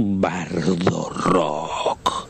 Bardo 0.00 1.10
Rock. 1.10 2.28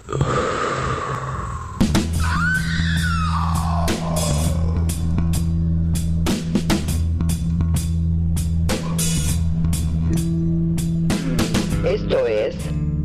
Esto 11.84 12.26
es 12.26 12.56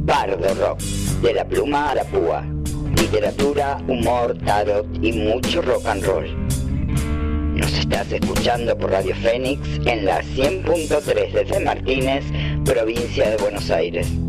Bardo 0.06 0.38
Rock, 0.56 0.80
de 0.80 1.34
la 1.34 1.44
pluma 1.44 1.90
a 1.90 1.96
la 1.96 2.06
púa. 2.06 2.46
Literatura, 2.96 3.84
humor, 3.90 4.38
tarot 4.46 4.88
y 5.02 5.12
mucho 5.12 5.62
rock 5.62 5.86
and 5.88 6.06
roll. 6.06 6.48
Nos 7.54 7.74
estás 7.78 8.10
escuchando 8.14 8.78
por 8.78 8.92
Radio 8.92 9.14
Fénix 9.16 9.60
en 9.86 10.06
la 10.06 10.22
100.3 10.22 11.32
de 11.34 11.48
San 11.50 11.66
Martínez, 11.66 12.24
provincia 12.64 13.30
de 13.30 13.36
Buenos 13.44 13.70
Aires. 13.70 14.23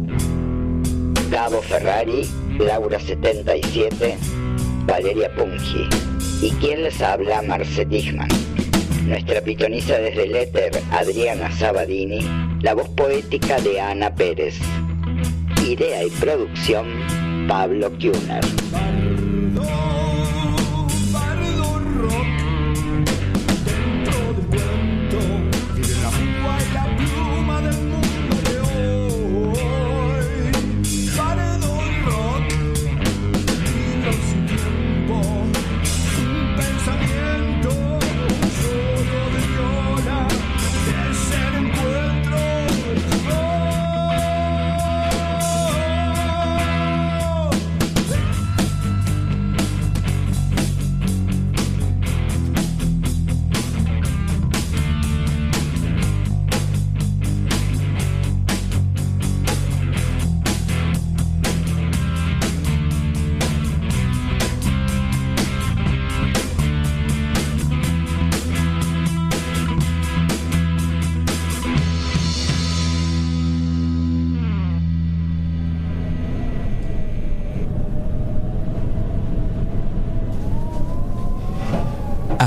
Gabo 1.34 1.61
Ferrari, 1.62 2.23
Laura 2.61 3.01
77, 3.01 4.16
Valeria 4.87 5.34
Pungi. 5.34 5.88
Y 6.41 6.52
quien 6.61 6.84
les 6.84 7.02
habla, 7.02 7.42
Marce. 7.42 7.84
Nuestra 9.05 9.41
pitoniza 9.41 9.98
desde 9.98 10.23
el 10.27 10.37
éter, 10.37 10.70
Adriana 10.92 11.51
Sabadini. 11.51 12.20
La 12.62 12.75
voz 12.75 12.89
poética 12.91 13.61
de 13.61 13.80
Ana 13.80 14.15
Pérez. 14.15 14.61
Idea 15.69 16.05
y 16.05 16.11
producción, 16.11 16.87
Pablo 17.48 17.91
Kuhner. 17.98 18.45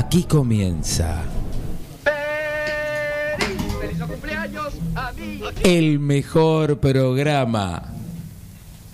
Aquí 0.08 0.24
comienza 0.24 1.22
el 5.62 5.98
mejor 5.98 6.78
programa, 6.80 7.92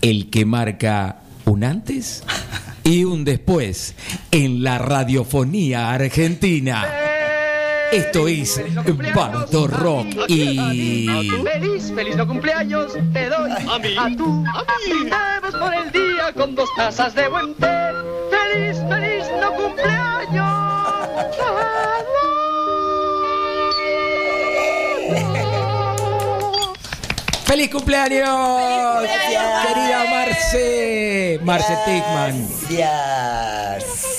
el 0.03 0.29
que 0.29 0.45
marca 0.45 1.19
un 1.45 1.63
antes 1.63 2.25
y 2.83 3.05
un 3.05 3.25
después 3.25 3.95
en 4.33 4.65
la 4.65 4.79
radiofonía 4.79 5.93
argentina. 5.93 6.85
Esto 7.93 8.27
es 8.27 8.61
Bardo 9.15 9.69
Rock 9.69 10.09
y... 10.27 11.07
Feliz, 11.45 11.93
feliz 11.95 12.17
no 12.17 12.27
cumpleaños 12.27 12.93
te 13.13 13.29
doy 13.29 13.53
a 13.53 13.79
mí, 13.79 13.97
a 13.97 14.17
tú, 14.17 14.45
a 14.49 14.65
mí. 14.85 15.11
Por 15.61 15.75
el 15.75 15.93
día 15.93 16.33
con 16.35 16.57
dos 16.57 16.69
tazas 16.77 17.15
de 17.15 17.29
buen 17.29 17.55
té. 17.55 17.69
Feliz, 18.53 18.79
feliz 18.89 19.25
no 19.41 19.53
cumpleaños. 19.53 20.14
¡Feliz 27.45 27.71
cumpleaños! 27.71 29.07
Querida 29.69 30.05
Marce, 30.11 31.39
Marce 31.45 31.77
Tickman. 31.85 32.49
Gracias. 32.69 34.15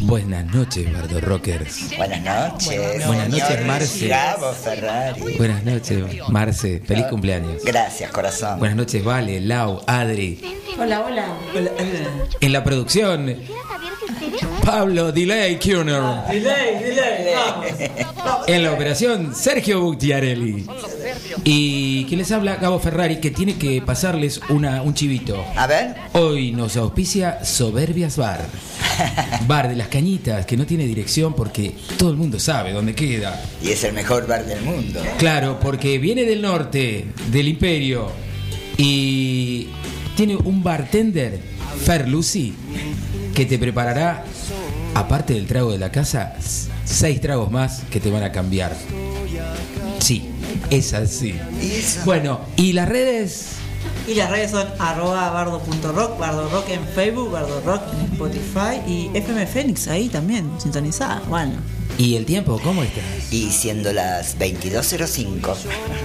Buenas 0.00 0.44
noches, 0.54 0.92
Bardo 0.92 1.20
Rockers. 1.20 1.96
Buenas 1.96 2.22
noches. 2.22 3.06
Buenas 3.06 3.28
noches, 3.28 3.66
Marce. 3.66 4.08
Gabo 4.08 4.52
Ferrari. 4.52 5.36
Buenas 5.38 5.64
noches, 5.64 6.04
Marce. 6.28 6.82
Feliz 6.84 7.06
cumpleaños. 7.06 7.62
Gracias, 7.64 8.10
corazón. 8.10 8.58
Buenas 8.58 8.76
noches, 8.76 9.02
Vale, 9.02 9.40
Lau, 9.40 9.80
Adri. 9.86 10.40
Hola, 10.78 11.00
hola. 11.00 11.26
En 12.40 12.52
la 12.52 12.62
producción, 12.64 13.34
Pablo 14.64 15.12
Delay 15.12 15.58
Kuhner. 15.58 16.02
Delay, 16.30 16.82
delay, 16.82 17.34
vamos. 18.14 18.48
En 18.48 18.62
la 18.62 18.72
operación, 18.72 19.34
Sergio 19.34 19.80
Buctiarelli. 19.80 20.66
Y 21.44 22.04
quien 22.06 22.18
les 22.18 22.32
habla, 22.32 22.56
Gabo 22.56 22.78
Ferrari, 22.78 23.20
que 23.20 23.30
tiene 23.30 23.56
que 23.56 23.82
pasarles 23.82 24.40
una, 24.48 24.82
un 24.82 24.94
chivito. 24.94 25.44
A 25.56 25.66
ver. 25.66 25.94
Hoy 26.12 26.52
nos 26.52 26.76
auspicia 26.76 27.44
Soberbias 27.44 28.16
Bar. 28.16 28.46
Bar 29.46 29.68
de 29.68 29.76
las 29.76 29.88
cañitas, 29.88 30.46
que 30.46 30.56
no 30.56 30.66
tiene 30.66 30.86
dirección 30.86 31.34
porque 31.34 31.74
todo 31.98 32.10
el 32.10 32.16
mundo 32.16 32.38
sabe 32.38 32.72
dónde 32.72 32.94
queda. 32.94 33.42
Y 33.62 33.70
es 33.70 33.84
el 33.84 33.92
mejor 33.92 34.26
bar 34.26 34.46
del 34.46 34.62
mundo. 34.62 35.00
Claro, 35.18 35.58
porque 35.60 35.98
viene 35.98 36.24
del 36.24 36.42
norte, 36.42 37.06
del 37.30 37.48
imperio, 37.48 38.10
y 38.76 39.68
tiene 40.16 40.36
un 40.36 40.62
bartender, 40.62 41.40
Fer 41.84 42.08
Lucy, 42.08 42.54
que 43.34 43.44
te 43.46 43.58
preparará, 43.58 44.24
aparte 44.94 45.34
del 45.34 45.46
trago 45.46 45.72
de 45.72 45.78
la 45.78 45.90
casa, 45.90 46.34
seis 46.84 47.20
tragos 47.20 47.50
más 47.50 47.82
que 47.90 48.00
te 48.00 48.10
van 48.10 48.22
a 48.22 48.32
cambiar. 48.32 48.74
Sí, 49.98 50.30
es 50.70 50.94
así. 50.94 51.34
Bueno, 52.04 52.40
¿y 52.56 52.72
las 52.72 52.88
redes? 52.88 53.56
Y 54.06 54.14
las 54.14 54.30
redes 54.30 54.50
son 54.50 54.66
arroba 54.78 55.30
bardo.rock, 55.30 56.18
bardo 56.18 56.48
rock 56.48 56.68
en 56.70 56.86
Facebook, 56.86 57.32
bardo 57.32 57.60
rock 57.62 57.82
en 57.92 58.12
Spotify 58.12 58.80
y 58.86 59.10
FM 59.14 59.46
Fénix 59.46 59.88
ahí 59.88 60.08
también, 60.08 60.48
sintonizada. 60.58 61.22
Bueno, 61.28 61.54
¿Y 61.96 62.16
el 62.16 62.24
tiempo? 62.26 62.60
¿Cómo 62.62 62.82
está? 62.82 63.00
Y 63.30 63.50
siendo 63.50 63.92
las 63.92 64.36
22.05, 64.38 65.54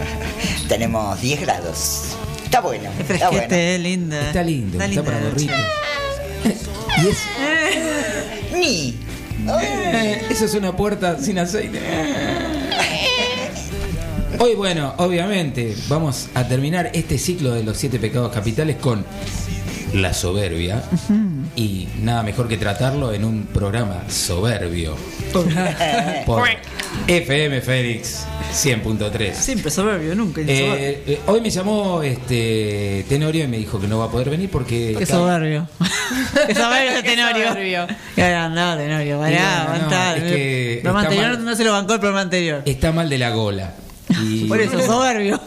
tenemos 0.67 1.19
10 1.19 1.41
grados. 1.41 2.15
Está 2.43 2.61
bueno. 2.61 2.89
Está 2.99 3.29
bueno. 3.29 3.47
linda. 3.79 4.27
Está 4.27 4.43
lindo, 4.43 4.73
está, 4.73 4.87
linda 4.87 5.03
para 5.03 5.19
gorritos. 5.19 5.55
Y 7.03 7.07
es, 7.07 7.17
Ni. 8.53 8.95
Eh, 9.61 10.25
eso 10.29 10.45
es 10.45 10.53
una 10.53 10.75
puerta 10.75 11.17
sin 11.19 11.39
aceite. 11.39 11.79
Hoy, 14.39 14.55
bueno, 14.55 14.93
obviamente, 14.97 15.75
vamos 15.87 16.29
a 16.33 16.47
terminar 16.47 16.91
este 16.93 17.17
ciclo 17.17 17.53
de 17.53 17.63
los 17.63 17.77
siete 17.77 17.99
pecados 17.99 18.31
capitales 18.31 18.77
con 18.77 19.05
la 19.93 20.13
soberbia. 20.13 20.83
Y 21.55 21.87
nada 22.01 22.23
mejor 22.23 22.47
que 22.47 22.57
tratarlo 22.57 23.13
en 23.13 23.23
un 23.25 23.45
programa 23.47 24.03
soberbio. 24.09 24.95
Por 26.25 26.47
FM 27.07 27.61
Félix 27.61 28.25
100.3. 28.53 29.33
Siempre 29.33 29.71
soberbio, 29.71 30.15
nunca. 30.15 30.41
Eh, 30.41 31.03
eh, 31.05 31.19
hoy 31.27 31.41
me 31.41 31.49
llamó 31.49 32.01
este 32.01 33.05
Tenorio 33.07 33.45
y 33.45 33.47
me 33.47 33.57
dijo 33.57 33.79
que 33.79 33.87
no 33.87 33.99
va 33.99 34.05
a 34.05 34.11
poder 34.11 34.29
venir 34.29 34.49
porque 34.49 34.95
Qué 34.97 35.05
soberbio. 35.07 35.67
Qué 36.47 36.55
soberbio, 36.55 37.03
Tenorio. 37.03 37.87
Qué 38.15 38.23
andado, 38.23 38.77
Tenorio. 38.79 39.19
Pará, 39.19 39.65
bueno, 39.67 39.87
no, 39.89 39.95
aguantá. 39.95 40.17
es 40.17 40.23
que 40.23 40.73
El 40.75 40.81
programa 40.81 41.01
está 41.01 41.13
anterior 41.13 41.37
mal. 41.37 41.45
no 41.45 41.55
se 41.55 41.63
lo 41.63 41.71
bancó 41.73 41.93
el 41.93 41.99
programa 41.99 42.21
anterior. 42.21 42.61
está 42.65 42.91
mal 42.91 43.09
de 43.09 43.17
la 43.17 43.29
gola. 43.31 43.73
Y 44.21 44.45
Por 44.45 44.59
eso, 44.59 44.79
soberbio. 44.85 45.39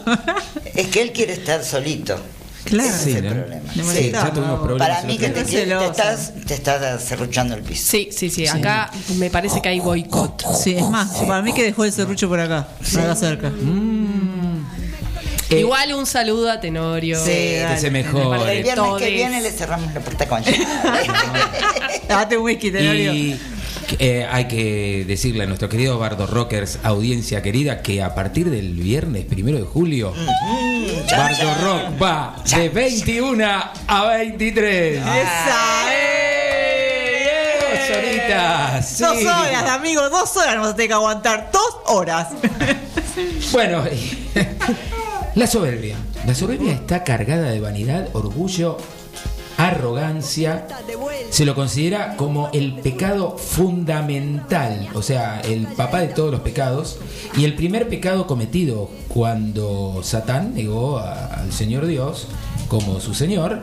Es 0.75 0.87
que 0.87 1.01
él 1.01 1.11
quiere 1.11 1.33
estar 1.33 1.63
solito. 1.63 2.15
Claro. 2.65 2.89
Ese 2.89 3.03
Sí, 3.03 3.09
es 3.11 3.15
el 3.17 3.23
¿no? 3.25 3.29
problema. 3.33 3.69
Sí, 3.93 4.11
ya 4.11 4.33
tuvimos 4.33 4.59
problemas. 4.61 4.87
Para 4.87 5.01
mí 5.03 5.17
que 5.17 5.29
te, 5.29 5.43
te 5.43 5.63
estás, 5.85 6.33
te 6.45 6.53
estás 6.53 7.03
cerruchando 7.03 7.55
el 7.55 7.61
piso. 7.61 7.83
Sí, 7.91 8.09
sí, 8.11 8.29
sí. 8.29 8.47
Acá 8.47 8.89
me 9.17 9.29
parece 9.29 9.61
que 9.61 9.69
hay 9.69 9.79
boicot. 9.79 10.43
Sí, 10.55 10.75
es 10.75 10.87
más, 10.89 11.09
para 11.27 11.41
mí 11.41 11.53
que 11.53 11.63
dejó 11.63 11.83
el 11.85 11.91
serrucho 11.91 12.29
por 12.29 12.39
acá, 12.39 12.67
por 12.91 13.01
acá 13.01 13.15
cerca. 13.15 13.51
Eh, 15.49 15.59
Igual 15.59 15.93
un 15.93 16.05
saludo 16.05 16.49
a 16.49 16.59
Tenorio. 16.59 17.19
Sí, 17.19 17.31
que 17.31 17.77
se 17.79 17.91
mejore. 17.91 18.57
El 18.57 18.63
viernes 18.63 18.91
que 18.97 19.09
viene 19.11 19.41
le 19.41 19.51
cerramos 19.51 19.93
la 19.93 19.99
puerta 19.99 20.27
con. 20.27 20.41
Date 22.07 22.37
un 22.37 22.43
whisky, 22.45 22.71
Tenorio. 22.71 23.13
Y 23.13 23.39
Eh, 23.99 24.27
hay 24.29 24.47
que 24.47 25.05
decirle 25.07 25.43
a 25.43 25.47
nuestro 25.47 25.69
querido 25.69 25.97
Bardo 25.99 26.25
Rockers, 26.27 26.79
audiencia 26.83 27.41
querida, 27.41 27.81
que 27.81 28.01
a 28.01 28.15
partir 28.15 28.49
del 28.49 28.73
viernes 28.73 29.25
primero 29.25 29.57
de 29.57 29.63
julio, 29.65 30.13
Bardo 31.11 31.53
Rock 31.63 32.01
va 32.01 32.35
de 32.55 32.69
21 32.69 33.45
a 33.87 34.05
23. 34.17 34.97
¡Esa! 34.97 35.85
Dos 37.69 37.97
horitas. 37.97 38.89
sí. 38.89 39.03
Dos 39.03 39.17
horas, 39.25 39.69
amigos, 39.69 40.11
dos 40.11 40.37
horas 40.37 40.67
a 40.67 40.75
tener 40.75 40.87
que 40.87 40.93
aguantar. 40.93 41.49
Dos 41.51 41.77
horas. 41.85 42.29
Bueno, 43.51 43.83
la 45.35 45.47
soberbia. 45.47 45.97
La 46.25 46.33
soberbia 46.33 46.73
está 46.73 47.03
cargada 47.03 47.51
de 47.51 47.59
vanidad, 47.59 48.07
orgullo, 48.13 48.77
arrogancia. 49.73 50.67
Se 51.29 51.45
lo 51.45 51.55
considera 51.55 52.15
como 52.15 52.49
el 52.53 52.73
pecado 52.75 53.37
fundamental, 53.37 54.89
o 54.93 55.01
sea, 55.01 55.41
el 55.41 55.67
papá 55.67 56.01
de 56.01 56.07
todos 56.09 56.31
los 56.31 56.41
pecados. 56.41 56.97
Y 57.37 57.45
el 57.45 57.55
primer 57.55 57.87
pecado 57.89 58.27
cometido 58.27 58.89
cuando 59.07 60.01
Satán 60.03 60.53
negó 60.55 60.97
a- 60.99 61.25
al 61.27 61.51
Señor 61.51 61.85
Dios 61.85 62.27
como 62.67 62.99
su 62.99 63.13
Señor. 63.13 63.59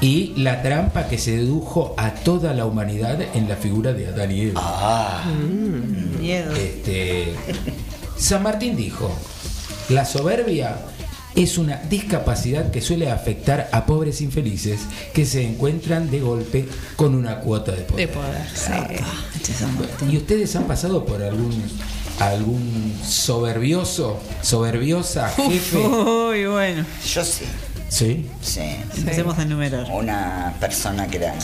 Y 0.00 0.34
la 0.36 0.60
trampa 0.62 1.06
que 1.08 1.16
sedujo 1.18 1.94
a 1.96 2.10
toda 2.14 2.52
la 2.52 2.66
humanidad 2.66 3.18
en 3.34 3.48
la 3.48 3.56
figura 3.56 3.92
de 3.92 4.08
Adán 4.08 4.30
y 4.32 4.40
Eva. 4.42 4.60
Ah, 4.64 5.24
Miedo. 6.20 6.52
Este, 6.54 7.32
San 8.16 8.42
Martín 8.42 8.76
dijo, 8.76 9.10
la 9.88 10.04
soberbia 10.04 10.76
es 11.36 11.58
una 11.58 11.76
discapacidad 11.90 12.70
que 12.70 12.80
suele 12.80 13.10
afectar 13.10 13.68
a 13.72 13.86
pobres 13.86 14.20
infelices 14.20 14.80
que 15.12 15.26
se 15.26 15.42
encuentran 15.44 16.10
de 16.10 16.20
golpe 16.20 16.66
con 16.96 17.14
una 17.14 17.40
cuota 17.40 17.72
de 17.72 17.78
De 17.78 17.84
poder. 17.84 18.08
poder. 18.08 19.00
Este 19.34 19.52
San 19.52 19.74
Martín. 19.78 20.10
¿Y 20.12 20.16
ustedes 20.16 20.54
han 20.56 20.64
pasado 20.64 21.04
por 21.04 21.22
algún 21.22 21.52
algún 22.20 22.96
soberbioso, 23.04 24.20
soberbiosa 24.42 25.28
jefe? 25.30 25.78
Uy, 25.78 26.46
bueno. 26.46 26.84
yo 27.12 27.24
sí, 27.24 27.44
Sí. 27.88 28.26
sí. 28.40 28.60
Empecemos 28.96 29.38
a 29.38 29.42
enumerar. 29.42 29.86
Una 29.92 30.54
persona 30.60 31.06
que 31.08 31.16
era 31.18 31.34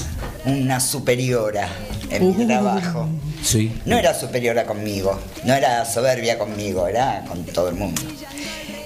una 0.45 0.81
superiora 0.81 1.69
en 2.11 2.37
mi 2.37 2.47
trabajo. 2.47 3.09
Sí. 3.43 3.73
No 3.87 3.97
era 3.99 4.15
superiora 4.19 4.65
conmigo, 4.65 5.19
no 5.45 5.55
era 5.55 5.85
soberbia 5.85 6.39
conmigo, 6.39 6.87
era 6.87 7.25
con 7.29 7.45
todo 7.45 7.69
el 7.69 7.75
mundo. 7.77 8.03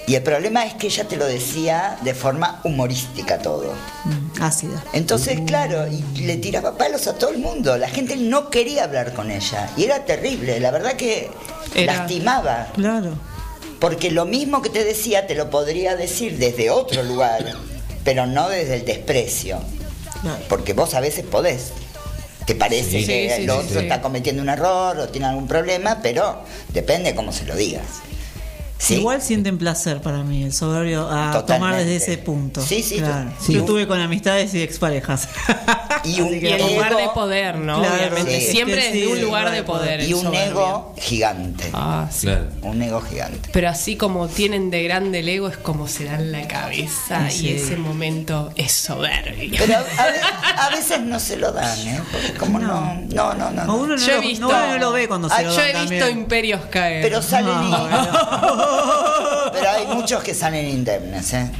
Y 0.07 0.13
el 0.15 0.21
problema 0.21 0.65
es 0.65 0.75
que 0.75 0.87
ella 0.87 1.07
te 1.07 1.17
lo 1.17 1.25
decía 1.25 1.97
de 2.03 2.13
forma 2.13 2.61
humorística 2.63 3.39
todo. 3.39 3.73
Mm, 4.03 4.41
Ácida. 4.43 4.83
Entonces, 4.93 5.39
claro, 5.47 5.87
y 5.87 6.01
le 6.21 6.37
tiraba 6.37 6.77
palos 6.77 7.07
a 7.07 7.15
todo 7.15 7.31
el 7.31 7.39
mundo. 7.39 7.75
La 7.77 7.89
gente 7.89 8.15
no 8.15 8.51
quería 8.51 8.83
hablar 8.83 9.13
con 9.13 9.31
ella. 9.31 9.69
Y 9.77 9.85
era 9.85 10.05
terrible, 10.05 10.59
la 10.59 10.69
verdad 10.69 10.93
que 10.93 11.31
Era- 11.73 11.95
lastimaba. 11.97 12.67
Claro. 12.75 13.17
Porque 13.79 14.11
lo 14.11 14.25
mismo 14.25 14.61
que 14.61 14.69
te 14.69 14.83
decía 14.83 15.25
te 15.25 15.33
lo 15.35 15.49
podría 15.49 15.95
decir 15.95 16.37
desde 16.37 16.69
otro 16.69 17.01
lugar, 17.03 17.43
pero 18.03 18.27
no 18.27 18.47
desde 18.47 18.75
el 18.75 18.85
desprecio. 18.85 19.59
Porque 20.49 20.73
vos 20.73 20.93
a 20.93 20.99
veces 20.99 21.25
podés. 21.25 21.71
Te 22.45 22.53
parece 22.53 22.99
Sí. 23.01 23.05
que 23.07 23.27
Sí, 23.35 23.41
el 23.41 23.43
sí, 23.43 23.49
otro 23.49 23.79
está 23.79 24.01
cometiendo 24.01 24.41
un 24.43 24.49
error 24.49 24.99
o 24.99 25.07
tiene 25.09 25.25
algún 25.27 25.47
problema, 25.47 25.99
pero 26.03 26.43
depende 26.69 27.15
cómo 27.15 27.31
se 27.31 27.45
lo 27.45 27.55
digas. 27.55 27.85
¿Sí? 28.77 28.95
Igual 28.95 29.21
sienten 29.21 29.57
placer 29.57 30.01
para 30.01 30.17
mí 30.23 30.43
el 30.43 30.51
soberbio 30.53 31.03
a 31.09 31.31
Totalmente. 31.31 31.53
tomar 31.53 31.75
desde 31.77 31.95
ese 31.95 32.17
punto. 32.17 32.61
Sí, 32.61 32.83
sí, 32.83 32.97
Claro. 32.97 33.31
sí. 33.39 33.53
Yo 33.53 33.63
tuve 33.63 33.87
con 33.87 33.99
amistades 34.01 34.53
y 34.53 34.61
exparejas. 34.61 35.29
Y 36.03 36.19
un 36.21 36.33
Y 36.33 36.45
en 36.45 36.61
lugar 36.61 36.91
ego- 36.91 36.99
de 36.99 37.09
poder, 37.13 37.55
¿no? 37.57 37.79
Claro, 37.79 37.95
Obviamente. 37.95 38.41
sí. 38.41 38.51
Siempre 38.51 38.75
desde 38.75 38.91
sí, 39.05 39.05
un 39.05 39.21
lugar 39.21 39.49
de 39.51 39.63
poder. 39.63 40.01
y 40.01 40.13
un 40.13 40.33
ego 40.35 40.93
gigante. 40.99 41.69
Ah, 41.73 42.07
sí. 42.11 42.27
Claro. 42.27 42.47
Un 42.63 42.81
ego 42.81 42.99
gigante. 43.01 43.49
Pero 43.53 43.69
así 43.69 43.95
como 43.95 44.27
tienen 44.27 44.69
de 44.69 44.83
grande 44.83 45.19
el 45.19 45.29
ego, 45.29 45.47
es 45.47 45.57
como 45.57 45.87
se 45.87 46.03
dan 46.03 46.33
la 46.33 46.45
cabeza 46.47 47.29
Sí. 47.29 47.47
y 47.47 47.51
ese 47.55 47.77
momento 47.77 48.51
es 48.57 48.73
soberbio. 48.73 49.57
Pero 49.57 49.77
a, 49.77 49.81
ve- 49.81 50.19
a 50.57 50.69
veces 50.69 50.99
no 51.01 51.19
se 51.21 51.37
lo 51.37 51.53
dan, 51.53 51.79
¿eh? 51.87 52.01
Porque 52.11 52.33
como 52.33 52.59
no, 52.59 52.93
no, 53.13 53.33
no, 53.33 53.51
no. 53.51 53.61
A 53.61 53.65
no. 53.65 53.75
uno 53.77 53.95
no, 53.95 54.01
Yo 54.05 54.11
he 54.11 54.15
lo, 54.15 54.21
visto- 54.21 54.41
no, 54.41 54.49
uno 54.49 54.67
no 54.67 54.77
lo 54.79 54.91
ve 54.91 55.07
cuando 55.07 55.29
se 55.29 55.35
Ah, 55.35 55.41
lo 55.43 55.49
Yo 55.51 55.55
dan 55.55 55.65
he 55.67 55.71
visto 55.79 55.95
también. 55.97 56.17
imperios 56.19 56.61
caer. 56.69 57.01
Pero 57.01 57.21
salen 57.21 57.53
Ah, 57.55 58.61
Pero 59.53 59.69
hay 59.69 59.87
muchos 59.87 60.23
que 60.23 60.33
salen 60.33 60.67
indemnes, 60.67 61.33
¿eh? 61.33 61.51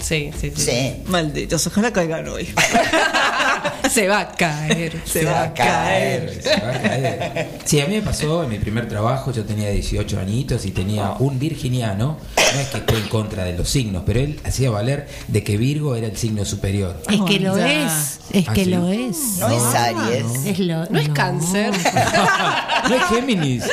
Sí, 0.00 0.30
sí, 0.38 0.52
sí. 0.54 0.62
Sí. 0.62 1.02
Malditos, 1.06 1.66
ojalá 1.66 1.92
caigan 1.92 2.28
hoy. 2.28 2.52
Se 3.90 4.08
va 4.08 4.20
a 4.20 4.32
caer. 4.32 5.00
Se 5.04 5.24
va 5.24 5.42
a 5.44 5.54
caer. 5.54 6.40
Se 6.42 6.60
va 6.60 6.70
a 6.70 6.80
caer. 6.82 7.50
Sí, 7.64 7.80
a 7.80 7.86
mí 7.86 7.96
me 7.96 8.02
pasó 8.02 8.44
en 8.44 8.50
mi 8.50 8.58
primer 8.58 8.88
trabajo, 8.88 9.32
yo 9.32 9.44
tenía 9.44 9.70
18 9.70 10.18
añitos 10.20 10.64
y 10.66 10.70
tenía 10.70 11.12
un 11.18 11.38
virginiano, 11.38 12.18
no 12.54 12.60
es 12.60 12.68
que 12.68 12.78
esté 12.78 12.96
en 12.96 13.08
contra 13.08 13.44
de 13.44 13.56
los 13.56 13.68
signos, 13.68 14.02
pero 14.06 14.20
él 14.20 14.40
hacía 14.44 14.70
valer 14.70 15.08
de 15.28 15.42
que 15.44 15.56
Virgo 15.56 15.96
era 15.96 16.06
el 16.06 16.16
signo 16.16 16.44
superior. 16.44 17.00
Es 17.10 17.20
que 17.22 17.40
lo 17.40 17.56
Ya. 17.56 17.86
es, 17.86 18.20
es 18.32 18.48
Ah, 18.48 18.52
que 18.52 18.64
¿sí? 18.64 18.70
lo 18.70 18.88
es. 18.88 19.18
No 19.38 19.48
es 19.48 19.62
Aries. 19.74 20.46
Es 20.46 20.58
lo- 20.58 20.86
No 20.86 20.98
es 20.98 21.08
cáncer. 21.10 21.72
no 22.88 22.94
es 22.94 23.02
Géminis. 23.08 23.64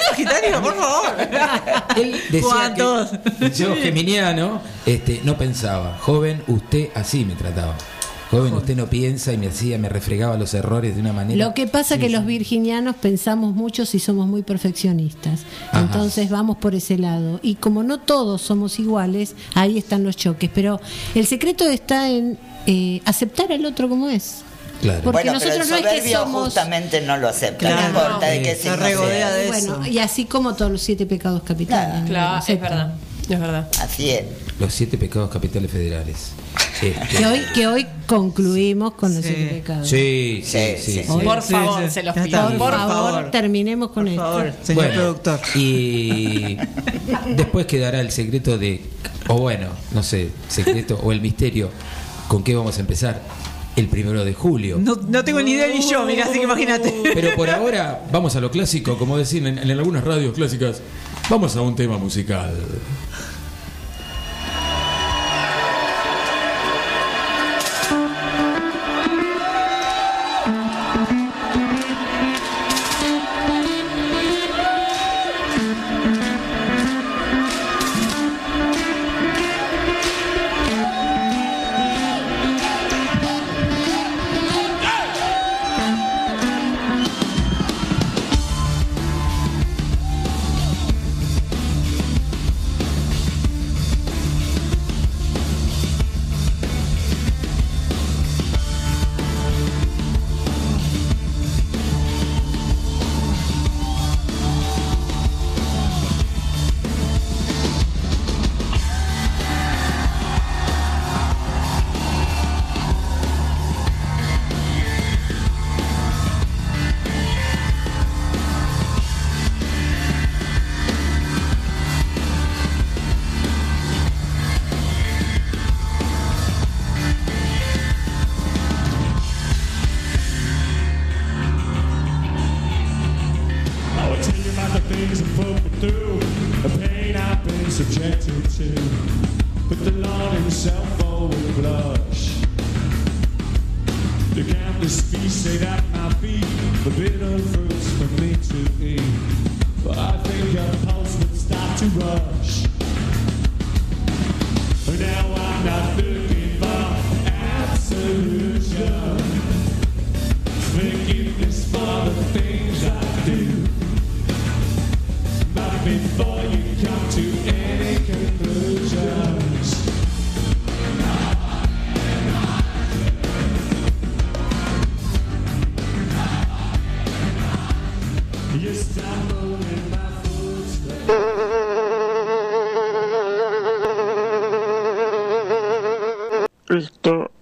Por 0.62 0.76
favor. 0.76 1.16
Él 1.98 2.12
decía 2.30 2.42
¿Cuántos? 2.42 3.10
que 3.40 3.52
yo 3.52 3.76
geminiano 3.76 4.62
este, 4.86 5.22
no 5.24 5.38
pensaba. 5.38 5.98
Joven, 6.02 6.44
usted 6.48 6.90
así 6.96 7.26
me 7.26 7.36
trataba. 7.36 7.76
Joven, 8.32 8.54
usted 8.54 8.76
no 8.78 8.88
piensa 8.90 9.34
y 9.34 9.38
me 9.38 9.48
hacía, 9.48 9.78
me 9.78 9.90
refregaba 9.90 10.38
los 10.38 10.54
errores 10.54 10.96
de 10.96 11.02
una 11.02 11.12
manera. 11.12 11.46
Lo 11.46 11.54
que 11.54 11.68
pasa 11.68 11.98
que 11.98 12.10
los 12.10 12.26
virginianos 12.26 12.96
pensamos 12.96 13.54
mucho 13.54 13.84
y 13.92 14.00
somos 14.00 14.26
muy 14.28 14.42
perfeccionistas. 14.42 15.42
Ajá. 15.70 15.82
Entonces 15.82 16.30
vamos 16.30 16.56
por 16.58 16.74
ese 16.74 16.98
lado. 16.98 17.40
Y 17.44 17.56
como 17.56 17.84
no 17.84 18.00
todos 18.00 18.42
somos 18.42 18.80
iguales, 18.80 19.36
ahí 19.54 19.78
están 19.78 20.04
los 20.06 20.16
choques. 20.16 20.50
Pero 20.54 20.80
el 21.14 21.26
secreto 21.28 21.68
está 21.68 22.10
en 22.10 22.38
eh, 22.68 23.02
aceptar 23.06 23.52
al 23.52 23.66
otro 23.66 23.90
como 23.90 24.08
es. 24.10 24.44
Claro. 24.82 25.02
Porque 25.04 25.24
bueno, 25.30 25.40
pero 25.40 25.54
el 25.54 25.60
nosotros 25.60 25.82
no 25.84 25.90
es 25.90 26.02
que 26.04 26.12
somos- 26.16 26.44
justamente 26.46 27.02
no 27.02 27.18
lo 27.18 27.28
acepta, 27.28 27.58
Claro. 27.68 27.82
no 27.82 27.88
importa 27.90 28.28
de 28.28 28.42
qué 28.42 28.56
Se 28.56 28.76
regodea 28.76 29.28
sea. 29.28 29.36
de 29.36 29.46
Y 29.46 29.48
bueno, 29.50 29.82
eso. 29.84 29.92
y 29.92 30.00
así 30.00 30.26
como 30.26 30.56
todos 30.56 30.72
los 30.72 30.82
siete 30.82 31.06
pecados 31.06 31.44
capitales. 31.44 32.10
Claro, 32.10 32.44
es 32.48 32.60
verdad. 32.62 32.94
Es 33.30 33.40
verdad. 33.40 33.68
Así 33.82 34.10
es. 34.10 34.24
Los 34.60 34.74
siete 34.74 34.98
pecados 34.98 35.30
capitales 35.30 35.70
federales. 35.70 36.32
Que 36.82 37.26
hoy, 37.28 37.40
que 37.54 37.68
hoy 37.68 37.86
concluimos 38.08 38.94
con 38.96 39.14
los 39.14 39.24
pecados. 39.24 39.88
sí, 39.88 40.42
sí, 40.44 40.50
Sí, 40.52 40.76
sí. 40.78 40.92
sí. 40.94 41.04
sí. 41.04 41.24
Por 41.24 41.42
favor, 41.44 41.84
sí. 41.86 41.92
se 41.92 42.04
los 42.04 42.16
pido. 42.16 42.42
Por, 42.50 42.58
Por 42.58 42.72
favor, 42.72 43.12
favor. 43.14 43.32
terminemos 43.32 43.92
con 43.92 44.06
Por 44.06 44.12
esto. 44.12 44.22
favor, 44.24 44.54
señor 44.64 44.84
Bueno, 44.86 45.02
productor. 45.02 45.40
Y 45.56 46.58
después 47.36 47.66
quedará 47.68 48.02
el 48.02 48.12
secreto 48.12 48.58
de, 48.58 48.82
o 49.28 49.36
bueno, 49.38 49.68
no 49.94 50.02
sé, 50.04 50.30
secreto 50.48 51.00
o 51.04 51.12
el 51.12 51.22
misterio. 51.22 51.70
¿Con 52.28 52.44
qué 52.44 52.56
vamos 52.56 52.78
a 52.78 52.82
empezar? 52.82 53.22
El 53.76 53.88
primero 53.88 54.26
de 54.26 54.34
julio. 54.34 54.78
No, 54.82 54.96
no 55.08 55.24
tengo 55.24 55.42
ni 55.42 55.52
idea 55.52 55.68
ni 55.68 55.82
yo, 55.88 56.04
mira, 56.06 56.26
así 56.26 56.40
que 56.40 56.44
imagínate. 56.44 56.94
Pero 57.14 57.36
por 57.36 57.50
ahora 57.50 58.02
vamos 58.12 58.36
a 58.36 58.42
lo 58.42 58.52
clásico, 58.52 58.98
como 58.98 59.18
decían 59.18 59.48
en, 59.48 59.58
en 59.60 59.72
algunas 59.72 60.04
radios 60.04 60.34
clásicas. 60.34 60.82
Vamos 61.30 61.56
a 61.56 61.62
un 61.62 61.76
tema 61.76 61.98
musical. 61.98 62.54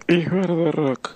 Es 0.10 0.28
Verde 0.28 0.72
Rock. 0.72 1.12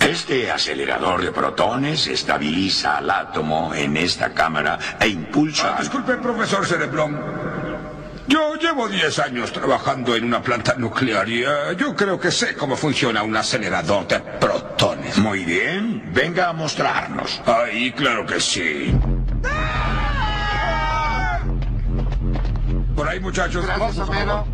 Este 0.00 0.50
acelerador 0.50 1.22
de 1.22 1.30
protones 1.30 2.08
estabiliza 2.08 2.98
al 2.98 3.08
átomo 3.08 3.72
en 3.72 3.96
esta 3.96 4.34
cámara 4.34 4.76
e 4.98 5.06
impulsa... 5.06 5.76
Ah, 5.76 5.80
disculpe, 5.80 6.16
profesor 6.16 6.66
Cereblón. 6.66 7.20
Yo 8.26 8.56
llevo 8.56 8.88
10 8.88 9.18
años 9.20 9.52
trabajando 9.52 10.16
en 10.16 10.24
una 10.24 10.42
planta 10.42 10.74
nuclear 10.74 11.28
y 11.28 11.44
eh, 11.44 11.76
yo 11.78 11.94
creo 11.94 12.18
que 12.18 12.32
sé 12.32 12.56
cómo 12.56 12.74
funciona 12.74 13.22
un 13.22 13.36
acelerador 13.36 14.08
de 14.08 14.18
protones. 14.18 15.18
Muy 15.18 15.44
bien, 15.44 16.10
venga 16.12 16.48
a 16.48 16.52
mostrarnos. 16.52 17.40
Ay, 17.46 17.92
claro 17.92 18.26
que 18.26 18.40
sí. 18.40 18.92
Por 22.96 23.08
ahí, 23.08 23.20
muchachos. 23.20 23.64
Homero, 24.08 24.46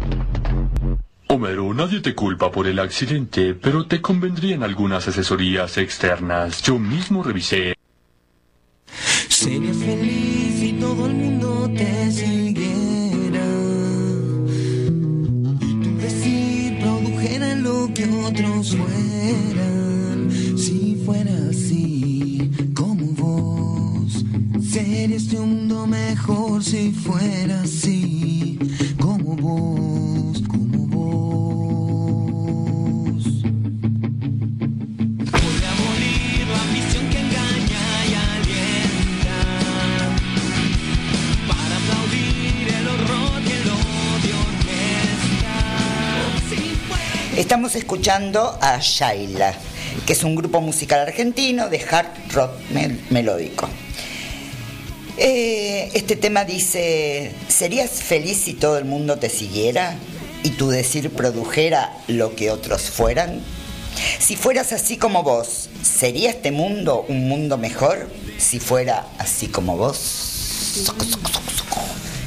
nadie 1.38 2.00
te 2.00 2.14
culpa 2.14 2.50
por 2.50 2.66
el 2.66 2.78
accidente, 2.78 3.54
pero 3.54 3.86
te 3.86 4.00
convendrían 4.00 4.62
algunas 4.62 5.06
asesorías 5.06 5.76
externas. 5.76 6.62
Yo 6.62 6.78
mismo 6.78 7.22
revisé. 7.22 7.74
Sería 9.28 9.74
feliz 9.74 10.60
si 10.60 10.72
todo 10.80 11.06
el 11.06 11.14
mundo 11.14 11.70
te 11.76 12.10
siguiera 12.10 13.46
y 15.60 15.74
tu 15.82 15.96
decir 15.98 16.78
produjera 16.80 17.54
lo 17.56 17.92
que 17.92 18.04
otros 18.08 18.74
fueran. 18.74 20.30
Si 20.56 21.02
fuera 21.04 21.32
así 21.50 22.50
como 22.74 23.06
vos, 23.12 24.24
sería 24.62 25.16
este 25.16 25.38
un 25.38 25.50
mundo 25.50 25.86
mejor 25.86 26.64
si 26.64 26.92
fuera 26.92 27.60
así 27.60 28.58
como 28.98 29.36
vos, 29.36 29.85
Estamos 47.36 47.74
escuchando 47.76 48.58
a 48.62 48.78
Shaila, 48.80 49.54
que 50.06 50.12
es 50.14 50.24
un 50.24 50.34
grupo 50.36 50.60
musical 50.60 51.00
argentino 51.00 51.68
de 51.68 51.80
hard 51.80 52.06
rock 52.32 52.52
mel- 52.72 52.98
melódico. 53.10 53.68
Eh, 55.18 55.90
este 55.94 56.16
tema 56.16 56.44
dice, 56.44 57.32
¿serías 57.48 57.90
feliz 57.90 58.38
si 58.44 58.54
todo 58.54 58.78
el 58.78 58.84
mundo 58.84 59.18
te 59.18 59.28
siguiera 59.28 59.96
y 60.42 60.50
tu 60.50 60.68
decir 60.68 61.10
produjera 61.10 61.92
lo 62.08 62.34
que 62.36 62.50
otros 62.50 62.82
fueran? 62.82 63.40
Si 64.18 64.36
fueras 64.36 64.72
así 64.72 64.96
como 64.96 65.22
vos, 65.22 65.68
¿sería 65.82 66.30
este 66.30 66.52
mundo 66.52 67.04
un 67.08 67.28
mundo 67.28 67.56
mejor 67.58 68.10
si 68.38 68.60
fuera 68.60 69.06
así 69.18 69.48
como 69.48 69.76
vos? 69.76 69.98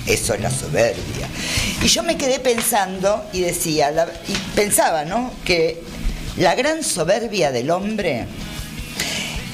Eso 0.07 0.33
es 0.33 0.41
la 0.41 0.49
soberbia. 0.49 1.29
Y 1.83 1.87
yo 1.87 2.03
me 2.03 2.17
quedé 2.17 2.39
pensando 2.39 3.23
y 3.33 3.41
decía, 3.41 3.91
la- 3.91 4.07
y 4.27 4.33
pensaba, 4.55 5.05
¿no? 5.05 5.31
Que 5.45 5.81
la 6.37 6.55
gran 6.55 6.83
soberbia 6.83 7.51
del 7.51 7.71
hombre 7.71 8.25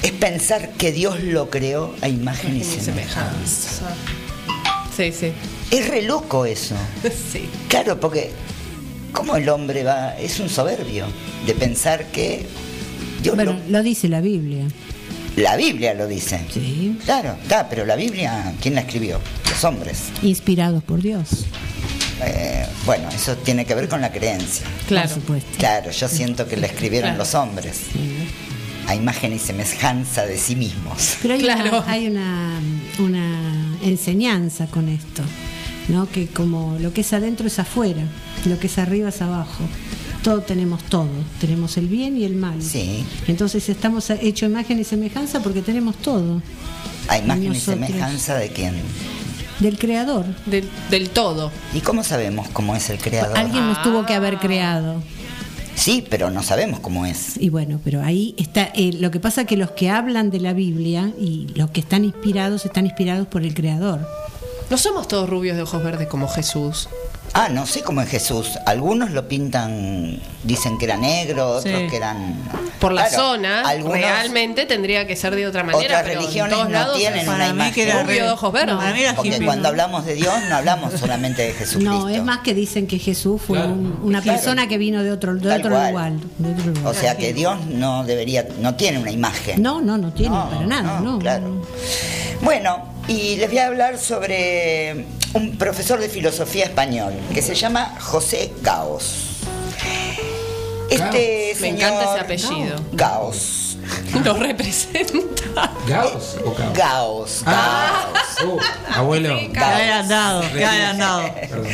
es 0.02 0.12
pensar 0.12 0.70
que 0.72 0.92
Dios 0.92 1.22
lo 1.22 1.50
creó 1.50 1.94
a 2.02 2.08
imagen 2.08 2.56
y 2.56 2.64
semejanza. 2.64 3.90
Sí, 4.96 5.12
sí. 5.12 5.32
Es 5.70 5.88
re 5.88 6.02
loco 6.02 6.46
eso. 6.46 6.74
Sí. 7.32 7.48
Claro, 7.68 8.00
porque 8.00 8.30
¿cómo 9.12 9.36
el 9.36 9.48
hombre 9.48 9.84
va? 9.84 10.16
Es 10.18 10.40
un 10.40 10.48
soberbio 10.48 11.06
de 11.46 11.54
pensar 11.54 12.06
que 12.06 12.44
Dios 13.22 13.36
Bueno, 13.36 13.52
lo- 13.52 13.78
lo 13.78 13.82
dice 13.82 14.08
la 14.08 14.20
Biblia. 14.20 14.66
La 15.36 15.54
Biblia 15.56 15.92
lo 15.94 16.06
dice. 16.08 16.40
Sí. 16.52 16.98
Claro, 17.04 17.36
está, 17.42 17.68
pero 17.68 17.84
la 17.84 17.94
Biblia, 17.94 18.54
¿quién 18.60 18.74
la 18.74 18.80
escribió? 18.80 19.20
Los 19.50 19.62
hombres. 19.64 19.98
Inspirados 20.22 20.82
por 20.82 21.02
Dios. 21.02 21.44
Eh, 22.22 22.66
bueno, 22.86 23.08
eso 23.10 23.36
tiene 23.36 23.64
que 23.66 23.74
ver 23.74 23.88
con 23.88 24.00
la 24.00 24.10
creencia. 24.10 24.66
Claro. 24.88 25.08
Por 25.08 25.14
supuesto. 25.20 25.50
Claro, 25.58 25.90
yo 25.90 26.08
siento 26.08 26.46
que 26.48 26.56
la 26.56 26.66
escribieron 26.66 27.10
Claro. 27.10 27.18
los 27.18 27.34
hombres. 27.34 27.80
A 28.88 28.94
imagen 28.94 29.32
y 29.32 29.38
semejanza 29.38 30.24
de 30.26 30.38
sí 30.38 30.54
mismos. 30.56 31.16
Pero 31.22 31.34
hay, 31.34 31.40
Claro. 31.40 31.78
una, 31.82 31.90
hay 31.92 32.06
una, 32.06 32.60
una 33.00 33.76
enseñanza 33.82 34.66
con 34.68 34.88
esto, 34.88 35.22
¿no? 35.88 36.08
Que 36.08 36.28
como 36.28 36.78
lo 36.80 36.92
que 36.92 37.00
es 37.00 37.12
adentro 37.12 37.46
es 37.48 37.58
afuera, 37.58 38.02
lo 38.44 38.58
que 38.58 38.68
es 38.68 38.78
arriba 38.78 39.08
es 39.08 39.20
abajo. 39.20 39.64
Todo 40.22 40.40
tenemos 40.40 40.82
todo, 40.84 41.08
tenemos 41.40 41.76
el 41.76 41.88
bien 41.88 42.16
y 42.16 42.24
el 42.24 42.34
mal. 42.36 42.62
Sí. 42.62 43.04
Entonces 43.28 43.68
estamos 43.68 44.08
hecho 44.10 44.46
imagen 44.46 44.78
y 44.80 44.84
semejanza 44.84 45.40
porque 45.40 45.62
tenemos 45.62 45.96
todo 45.96 46.40
A 47.08 47.18
imagen 47.18 47.54
y 47.54 47.60
semejanza 47.60 48.36
de 48.36 48.48
quién. 48.50 48.74
Del 49.60 49.78
creador. 49.78 50.24
Del, 50.46 50.68
del 50.90 51.10
todo. 51.10 51.50
¿Y 51.74 51.80
cómo 51.80 52.02
sabemos 52.04 52.48
cómo 52.52 52.74
es 52.76 52.90
el 52.90 52.98
creador? 52.98 53.36
Alguien 53.38 53.66
nos 53.66 53.82
tuvo 53.82 54.04
que 54.06 54.14
haber 54.14 54.38
creado. 54.38 55.02
Sí, 55.74 56.04
pero 56.08 56.30
no 56.30 56.42
sabemos 56.42 56.80
cómo 56.80 57.04
es. 57.04 57.36
Y 57.38 57.50
bueno, 57.50 57.80
pero 57.84 58.02
ahí 58.02 58.34
está. 58.38 58.70
eh, 58.74 58.92
lo 58.98 59.10
que 59.10 59.20
pasa 59.20 59.44
que 59.44 59.58
los 59.58 59.72
que 59.72 59.90
hablan 59.90 60.30
de 60.30 60.40
la 60.40 60.54
Biblia 60.54 61.12
y 61.20 61.48
los 61.54 61.70
que 61.70 61.80
están 61.80 62.04
inspirados 62.04 62.64
están 62.64 62.86
inspirados 62.86 63.26
por 63.28 63.42
el 63.42 63.52
creador. 63.52 64.06
No 64.70 64.76
somos 64.78 65.06
todos 65.06 65.28
rubios 65.30 65.56
de 65.56 65.62
ojos 65.62 65.82
verdes 65.82 66.08
como 66.08 66.26
Jesús. 66.28 66.88
Ah, 67.34 67.48
no 67.50 67.66
sé 67.66 67.82
cómo 67.82 68.00
es 68.00 68.08
Jesús. 68.08 68.58
Algunos 68.66 69.10
lo 69.10 69.28
pintan, 69.28 70.20
dicen 70.42 70.78
que 70.78 70.86
era 70.86 70.96
negro, 70.96 71.56
otros 71.58 71.64
Sí. 71.82 71.86
que 71.88 71.96
eran. 71.96 72.34
Por 72.80 72.92
la 72.92 73.06
Claro, 73.08 73.16
zona, 73.24 73.60
algunos- 73.68 73.98
realmente 73.98 74.64
tendría 74.66 75.06
que 75.06 75.16
ser 75.16 75.34
de 75.34 75.46
otra 75.46 75.62
manera. 75.62 75.84
Otras 75.84 76.02
pero 76.02 76.12
en 76.14 76.18
religiones 76.20 76.52
todos 76.54 76.64
no 76.66 76.72
lados 76.72 76.96
tienen 76.98 77.28
una 77.28 77.44
mí 77.46 77.50
imagen. 77.50 77.74
que 77.74 77.82
era 77.84 78.02
Rubio 78.02 78.24
de 78.24 78.30
ojos 78.30 78.52
verdes. 78.52 78.74
Para 78.76 78.92
mí 78.92 79.00
era 79.02 79.14
Porque 79.14 79.28
hippie, 79.30 79.44
cuando 79.46 79.62
¿no? 79.64 79.68
hablamos 79.68 80.06
de 80.06 80.14
Dios 80.14 80.34
no 80.48 80.56
hablamos 80.56 80.92
solamente 80.98 81.42
de 81.42 81.52
Jesucristo. 81.52 81.92
No, 81.98 82.08
es 82.08 82.22
más 82.22 82.38
que 82.38 82.54
dicen 82.54 82.86
que 82.86 82.98
Jesús 82.98 83.40
fue 83.42 83.58
Claro. 83.58 83.72
un- 83.72 83.98
una 84.02 84.22
Claro. 84.22 84.38
persona 84.38 84.66
que 84.68 84.78
vino 84.78 85.02
de 85.02 85.10
otro, 85.12 85.34
de 85.34 85.52
otro 85.52 85.68
lugar. 85.70 86.12
de 86.38 86.50
otro 86.52 86.66
lugar. 86.66 86.86
O 86.86 86.94
sea 86.94 87.16
que 87.16 87.32
Dios 87.34 87.64
no 87.66 88.04
debería, 88.04 88.46
no 88.60 88.74
tiene 88.76 88.98
una 88.98 89.10
imagen. 89.10 89.62
No, 89.62 89.80
no, 89.80 89.96
no 89.98 90.12
tiene 90.12 90.34
No, 90.36 90.48
para 90.50 90.66
nada, 90.66 91.00
no. 91.00 91.18
Claro. 91.18 91.62
Bueno, 92.42 92.95
y 93.08 93.36
les 93.36 93.48
voy 93.48 93.58
a 93.58 93.66
hablar 93.66 93.98
sobre 93.98 95.06
un 95.34 95.56
profesor 95.58 96.00
de 96.00 96.08
filosofía 96.08 96.64
español 96.64 97.12
que 97.32 97.42
se 97.42 97.54
llama 97.54 97.94
José 98.00 98.52
Gaos. 98.62 99.40
Este 100.90 101.52
Me 101.54 101.60
señor 101.60 101.92
encanta 101.92 102.14
ese 102.14 102.20
apellido. 102.20 102.76
Gaos. 102.92 103.78
Lo 104.24 104.34
representa. 104.34 105.72
¿Gauss 105.86 106.36
o 106.44 106.52
Caos? 106.54 106.74
Gaos. 106.74 107.42
Ah, 107.46 108.12
abuelo. 108.94 109.38
Que 109.52 109.58
haya 109.58 110.00
andado. 110.00 110.42
Perdón. 110.52 111.66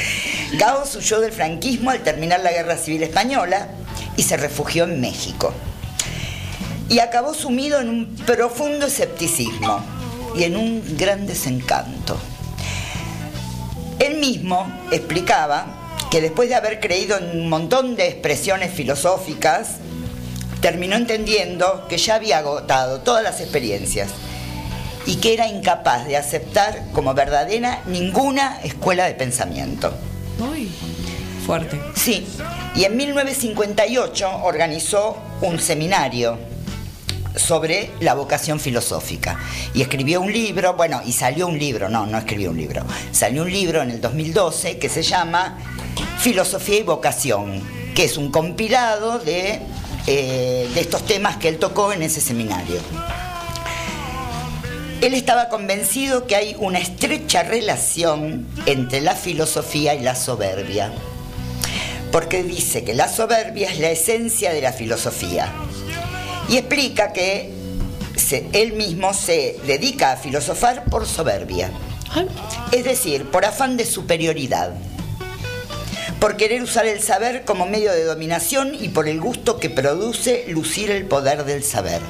Gauss 0.54 0.96
huyó 0.96 1.20
del 1.20 1.32
franquismo 1.32 1.90
al 1.90 2.02
terminar 2.02 2.40
la 2.40 2.52
Guerra 2.52 2.76
Civil 2.76 3.02
Española 3.02 3.68
y 4.16 4.22
se 4.22 4.36
refugió 4.36 4.84
en 4.84 5.00
México. 5.00 5.52
Y 6.88 6.98
acabó 6.98 7.32
sumido 7.32 7.80
en 7.80 7.88
un 7.88 8.16
profundo 8.26 8.86
escepticismo 8.86 9.82
y 10.36 10.44
en 10.44 10.56
un 10.56 10.96
gran 10.96 11.26
desencanto. 11.26 12.16
Él 13.98 14.18
mismo 14.18 14.66
explicaba 14.90 15.98
que 16.10 16.20
después 16.20 16.48
de 16.48 16.54
haber 16.54 16.80
creído 16.80 17.16
en 17.16 17.40
un 17.40 17.48
montón 17.48 17.96
de 17.96 18.08
expresiones 18.08 18.72
filosóficas, 18.72 19.76
terminó 20.60 20.96
entendiendo 20.96 21.86
que 21.88 21.98
ya 21.98 22.16
había 22.16 22.38
agotado 22.38 23.00
todas 23.00 23.22
las 23.22 23.40
experiencias 23.40 24.10
y 25.06 25.16
que 25.16 25.34
era 25.34 25.48
incapaz 25.48 26.06
de 26.06 26.16
aceptar 26.16 26.84
como 26.92 27.14
verdadera 27.14 27.82
ninguna 27.86 28.60
escuela 28.62 29.06
de 29.06 29.14
pensamiento. 29.14 29.92
Uy, 30.38 30.70
fuerte. 31.46 31.80
Sí, 31.94 32.26
y 32.74 32.84
en 32.84 32.96
1958 32.96 34.40
organizó 34.44 35.16
un 35.40 35.58
seminario 35.58 36.38
sobre 37.36 37.90
la 38.00 38.14
vocación 38.14 38.60
filosófica. 38.60 39.38
Y 39.74 39.82
escribió 39.82 40.20
un 40.20 40.32
libro, 40.32 40.74
bueno, 40.74 41.00
y 41.04 41.12
salió 41.12 41.46
un 41.46 41.58
libro, 41.58 41.88
no, 41.88 42.06
no 42.06 42.18
escribió 42.18 42.50
un 42.50 42.56
libro, 42.56 42.84
salió 43.10 43.42
un 43.42 43.52
libro 43.52 43.82
en 43.82 43.90
el 43.90 44.00
2012 44.00 44.78
que 44.78 44.88
se 44.88 45.02
llama 45.02 45.58
Filosofía 46.18 46.78
y 46.78 46.82
Vocación, 46.82 47.62
que 47.94 48.04
es 48.04 48.16
un 48.16 48.30
compilado 48.30 49.18
de, 49.18 49.60
eh, 50.06 50.70
de 50.72 50.80
estos 50.80 51.04
temas 51.06 51.36
que 51.36 51.48
él 51.48 51.58
tocó 51.58 51.92
en 51.92 52.02
ese 52.02 52.20
seminario. 52.20 52.80
Él 55.00 55.14
estaba 55.14 55.48
convencido 55.48 56.28
que 56.28 56.36
hay 56.36 56.54
una 56.60 56.78
estrecha 56.78 57.42
relación 57.42 58.46
entre 58.66 59.00
la 59.00 59.16
filosofía 59.16 59.94
y 59.94 60.00
la 60.00 60.14
soberbia, 60.14 60.92
porque 62.12 62.44
dice 62.44 62.84
que 62.84 62.94
la 62.94 63.08
soberbia 63.08 63.68
es 63.68 63.80
la 63.80 63.90
esencia 63.90 64.52
de 64.52 64.60
la 64.60 64.72
filosofía 64.72 65.52
y 66.48 66.56
explica 66.56 67.12
que 67.12 67.50
se- 68.16 68.46
él 68.52 68.72
mismo 68.74 69.14
se 69.14 69.56
dedica 69.66 70.12
a 70.12 70.16
filosofar 70.16 70.84
por 70.84 71.06
soberbia, 71.06 71.70
es 72.72 72.84
decir, 72.84 73.24
por 73.30 73.44
afán 73.44 73.76
de 73.76 73.84
superioridad, 73.86 74.72
por 76.20 76.36
querer 76.36 76.62
usar 76.62 76.86
el 76.86 77.00
saber 77.02 77.44
como 77.44 77.66
medio 77.66 77.90
de 77.92 78.04
dominación 78.04 78.74
y 78.78 78.88
por 78.88 79.08
el 79.08 79.20
gusto 79.20 79.58
que 79.58 79.70
produce 79.70 80.44
lucir 80.48 80.90
el 80.90 81.06
poder 81.06 81.44
del 81.44 81.64
saber. 81.64 82.00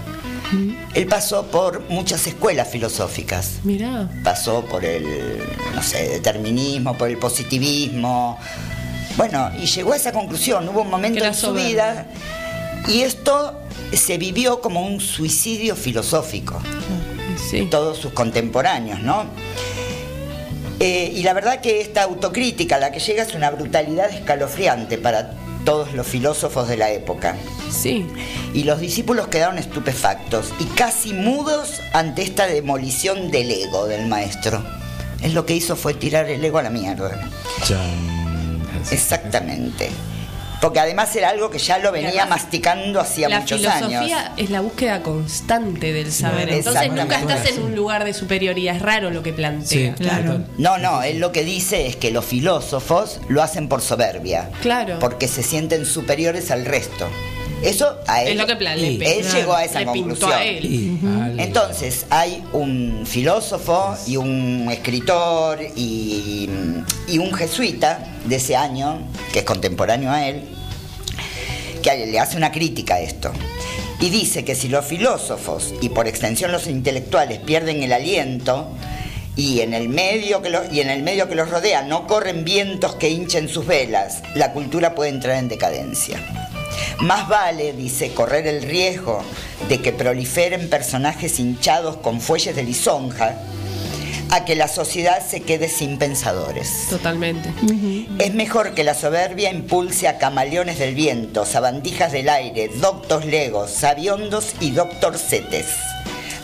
Él 0.93 1.07
pasó 1.07 1.47
por 1.47 1.89
muchas 1.89 2.27
escuelas 2.27 2.69
filosóficas. 2.69 3.53
Mirá. 3.65 4.11
Pasó 4.23 4.67
por 4.67 4.85
el, 4.85 5.39
no 5.75 5.83
sé, 5.83 6.11
determinismo, 6.11 6.99
por 6.99 7.09
el 7.09 7.17
positivismo. 7.17 8.39
Bueno, 9.17 9.51
y 9.59 9.65
llegó 9.65 9.95
a 9.95 9.97
esa 9.97 10.13
conclusión. 10.13 10.69
Hubo 10.69 10.83
un 10.83 10.91
momento 10.91 11.25
en 11.25 11.35
su 11.35 11.55
vida 11.55 12.07
y 12.89 13.03
esto 13.03 13.59
se 13.93 14.19
vivió 14.19 14.61
como 14.61 14.85
un 14.85 15.01
suicidio 15.01 15.77
filosófico. 15.77 16.61
Todos 17.71 17.99
sus 17.99 18.13
contemporáneos, 18.13 19.01
¿no? 19.01 19.27
Eh, 20.81 21.13
y 21.15 21.23
la 21.23 21.33
verdad 21.33 21.61
que 21.61 21.81
esta 21.81 22.03
autocrítica 22.03 22.77
a 22.77 22.79
la 22.81 22.93
que 22.93 22.99
llega 22.99 23.23
es 23.23 23.35
una 23.35 23.51
brutalidad 23.51 24.11
escalofriante 24.11 24.99
para 24.99 25.33
todos 25.65 25.93
los 25.93 26.07
filósofos 26.07 26.69
de 26.69 26.77
la 26.77 26.91
época. 26.91 27.37
Sí. 27.71 28.07
Y 28.53 28.65
los 28.65 28.81
discípulos 28.81 29.29
quedaron 29.29 29.59
estupefactos 29.59 30.53
y 30.59 30.65
casi 30.65 31.13
mudos 31.13 31.81
ante 31.93 32.23
esta 32.23 32.47
demolición 32.47 33.31
del 33.31 33.51
ego 33.51 33.87
del 33.87 34.07
maestro. 34.07 34.65
Él 35.23 35.35
lo 35.35 35.47
que 35.47 35.55
hizo 35.55 35.77
fue 35.77 35.95
tirar 35.95 36.29
el 36.29 36.45
ego 36.45 36.59
a 36.59 36.63
la 36.63 36.71
mierda. 36.71 37.31
Exactamente. 38.91 39.91
Porque 40.63 40.79
además 40.79 41.15
era 41.17 41.31
algo 41.31 41.51
que 41.51 41.59
ya 41.59 41.79
lo 41.79 41.91
venía 41.91 42.11
además, 42.11 42.29
masticando 42.29 43.01
hacía 43.01 43.29
la 43.29 43.41
muchos 43.41 43.59
filosofía 43.59 44.27
años. 44.27 44.31
es 44.37 44.51
la 44.51 44.61
búsqueda 44.61 45.03
constante 45.03 45.93
del 45.93 46.13
saber. 46.13 46.45
Claro. 46.45 46.57
Entonces 46.57 46.93
nunca 46.93 47.19
estás 47.19 47.47
en 47.47 47.63
un 47.65 47.75
lugar 47.75 48.05
de 48.05 48.15
superioridad. 48.15 48.77
Es 48.77 48.81
raro 48.81 49.11
lo 49.11 49.25
que 49.25 49.33
plantea. 49.33 49.97
No, 50.59 50.79
no, 50.79 51.03
él 51.03 51.19
lo 51.19 51.33
que 51.33 51.43
dice 51.43 51.89
es 51.89 51.97
que 51.97 52.13
los 52.13 52.25
filósofos 52.25 53.19
lo 53.29 53.43
hacen 53.43 53.67
por 53.69 53.83
soberbia. 53.83 54.51
Claro. 54.61 55.01
Porque 55.01 55.27
se 55.27 55.43
sienten 55.43 55.85
superiores 55.85 56.53
al 56.53 56.65
resto. 56.65 57.09
Eso 57.63 57.97
a 58.09 58.23
él. 58.23 58.29
Es 58.33 58.37
lo 58.37 58.47
que 58.47 58.57
plan- 58.57 58.81
le 58.81 58.89
él 59.19 59.25
llegó 59.33 59.55
a 59.55 59.65
esa 59.65 59.81
le 59.81 59.87
pintó 59.93 60.09
conclusión. 60.27 60.33
a 60.33 60.45
él. 60.45 60.99
Entonces, 61.39 62.07
hay 62.11 62.43
un 62.53 63.03
filósofo 63.07 63.97
y 64.07 64.17
un 64.17 64.69
escritor 64.71 65.61
y, 65.77 66.49
y 67.09 67.19
un 67.19 67.33
jesuita 67.33 68.05
de 68.25 68.37
ese 68.37 68.57
año, 68.57 69.01
que 69.33 69.41
es 69.41 69.45
contemporáneo 69.45 70.11
a 70.11 70.27
él, 70.29 70.43
que 71.83 72.07
le 72.07 72.19
hace 72.19 72.37
una 72.37 72.51
crítica 72.53 72.95
a 72.95 73.01
esto. 73.01 73.31
Y 74.01 74.11
dice 74.11 74.45
que 74.45 74.55
si 74.57 74.69
los 74.69 74.85
filósofos 74.85 75.73
y 75.81 75.89
por 75.91 76.09
extensión 76.09 76.51
los 76.51 76.67
intelectuales 76.67 77.39
pierden 77.39 77.83
el 77.85 77.93
aliento 77.93 78.69
y 79.37 79.61
en 79.61 79.73
el 79.75 79.89
medio 79.89 80.43
que 80.43 80.51
los, 80.51 80.73
y 80.73 80.81
en 80.81 80.91
el 80.91 81.03
medio 81.05 81.29
que 81.29 81.37
los 81.37 81.49
rodea 81.49 81.83
no 81.83 82.07
corren 82.09 82.45
vientos 82.45 82.97
que 82.97 83.09
hinchen 83.11 83.49
sus 83.49 83.67
velas, 83.67 84.23
la 84.35 84.53
cultura 84.53 84.95
puede 84.97 85.11
entrar 85.11 85.37
en 85.37 85.49
decadencia. 85.49 86.19
Más 87.01 87.29
vale, 87.29 87.73
dice, 87.73 88.13
correr 88.13 88.47
el 88.47 88.63
riesgo 88.63 89.23
de 89.69 89.81
que 89.81 89.93
proliferen 89.93 90.69
personajes 90.69 91.39
hinchados 91.39 91.97
con 91.97 92.21
fuelles 92.21 92.55
de 92.55 92.63
lisonja 92.63 93.37
a 94.33 94.47
que 94.47 94.57
la 94.57 94.67
sociedad 94.67 95.25
se 95.25 95.43
quede 95.43 95.69
sin 95.69 95.99
pensadores. 95.99 96.87
Totalmente. 96.89 97.53
Es 98.19 98.33
mejor 98.33 98.73
que 98.73 98.83
la 98.83 98.95
soberbia 98.95 99.51
impulse 99.51 100.09
a 100.09 100.17
camaleones 100.17 100.79
del 100.79 100.95
viento, 100.95 101.45
sabandijas 101.45 102.13
del 102.13 102.31
aire, 102.31 102.71
doctos 102.81 103.27
legos, 103.27 103.71
sabiondos 103.71 104.55
y 104.59 104.71
doctorcetes. 104.71 105.67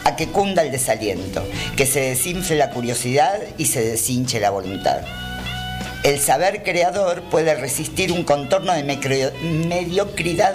A 0.05 0.17
que 0.17 0.29
cunda 0.29 0.62
el 0.62 0.71
desaliento, 0.71 1.43
que 1.77 1.87
se 1.87 2.01
desinfle 2.01 2.57
la 2.57 2.71
curiosidad 2.71 3.41
y 3.57 3.64
se 3.67 3.83
deshinche 3.83 4.38
la 4.38 4.51
voluntad. 4.51 5.01
El 6.04 6.20
saber 6.20 6.62
creador 6.62 7.22
puede 7.22 7.54
resistir 7.54 8.12
un 8.12 8.24
contorno 8.24 8.72
de 8.72 8.84
mediocridad 9.42 10.54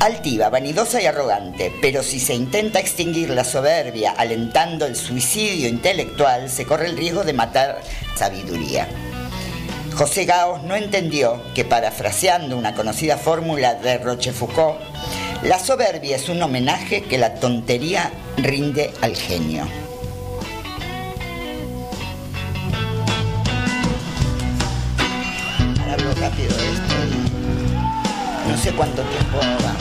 altiva, 0.00 0.48
vanidosa 0.50 1.00
y 1.00 1.06
arrogante, 1.06 1.72
pero 1.80 2.02
si 2.02 2.20
se 2.20 2.34
intenta 2.34 2.80
extinguir 2.80 3.30
la 3.30 3.44
soberbia 3.44 4.12
alentando 4.12 4.84
el 4.86 4.96
suicidio 4.96 5.68
intelectual, 5.68 6.50
se 6.50 6.66
corre 6.66 6.86
el 6.86 6.96
riesgo 6.96 7.24
de 7.24 7.32
matar 7.32 7.80
sabiduría. 8.16 8.88
José 9.94 10.26
Gaos 10.26 10.62
no 10.64 10.76
entendió 10.76 11.40
que, 11.54 11.64
parafraseando 11.64 12.56
una 12.56 12.74
conocida 12.74 13.16
fórmula 13.16 13.74
de 13.74 13.96
Rochefoucauld, 13.98 14.76
la 15.42 15.58
soberbia 15.58 16.16
es 16.16 16.28
un 16.28 16.42
homenaje 16.42 17.02
que 17.02 17.18
la 17.18 17.34
tontería 17.36 18.10
rinde 18.36 18.92
al 19.00 19.16
genio. 19.16 19.66
Rápido 26.20 26.48
esto. 26.48 26.94
No 28.48 28.56
sé 28.56 28.72
cuánto 28.72 29.02
tiempo 29.02 29.38
va. 29.38 29.76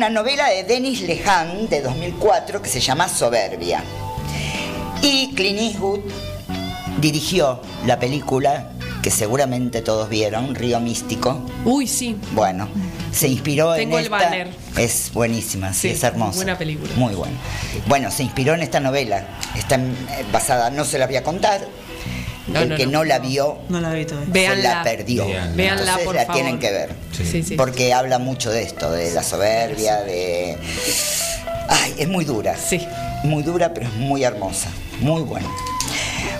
Una 0.00 0.08
novela 0.08 0.48
de 0.48 0.64
Denis 0.64 1.02
Lehan 1.02 1.68
de 1.68 1.82
2004 1.82 2.62
que 2.62 2.70
se 2.70 2.80
llama 2.80 3.06
Soberbia. 3.06 3.84
Y 5.02 5.34
Clint 5.34 5.58
Eastwood 5.60 6.00
dirigió 7.02 7.60
la 7.84 7.98
película 7.98 8.70
que 9.02 9.10
seguramente 9.10 9.82
todos 9.82 10.08
vieron, 10.08 10.54
Río 10.54 10.80
Místico. 10.80 11.44
Uy, 11.66 11.86
sí. 11.86 12.16
Bueno, 12.32 12.66
se 13.12 13.28
inspiró 13.28 13.74
Tengo 13.74 13.98
en 13.98 14.06
el 14.06 14.12
esta. 14.12 14.16
banner. 14.24 14.48
Es 14.78 15.10
buenísima, 15.12 15.74
sí, 15.74 15.80
Sí, 15.80 15.88
es 15.88 16.02
hermosa. 16.02 16.36
buena 16.36 16.56
película. 16.56 16.90
Muy 16.96 17.14
buena. 17.14 17.36
Bueno, 17.86 18.10
se 18.10 18.22
inspiró 18.22 18.54
en 18.54 18.62
esta 18.62 18.80
novela. 18.80 19.26
Está 19.54 19.76
eh, 19.76 20.24
basada, 20.32 20.70
no 20.70 20.86
se 20.86 20.96
la 20.96 21.08
voy 21.08 21.16
a 21.16 21.22
contar. 21.22 21.60
No, 22.52 22.60
el 22.60 22.68
no, 22.70 22.76
que 22.76 22.86
no. 22.86 22.92
no, 22.92 23.04
la 23.04 23.18
vio 23.18 23.58
No 23.68 23.80
la 23.80 23.92
vi 23.92 24.04
todavía. 24.04 24.50
se 24.54 24.62
la 24.62 24.82
perdió. 24.82 25.26
Véanla, 25.26 25.68
Entonces 25.82 26.04
por 26.04 26.14
la 26.14 26.20
favor. 26.26 26.34
tienen 26.34 26.58
que 26.58 26.70
ver. 26.70 26.90
Sí, 27.12 27.42
sí. 27.42 27.54
Porque 27.56 27.92
habla 27.94 28.18
mucho 28.18 28.50
de 28.50 28.62
esto, 28.62 28.90
de 28.90 29.12
la 29.12 29.22
soberbia, 29.22 30.00
de. 30.02 30.56
Ay, 31.68 31.94
es 31.98 32.08
muy 32.08 32.24
dura. 32.24 32.56
Sí. 32.56 32.80
Muy 33.24 33.42
dura, 33.42 33.72
pero 33.74 33.86
es 33.86 33.94
muy 33.94 34.24
hermosa. 34.24 34.68
Muy 35.00 35.22
buena. 35.22 35.48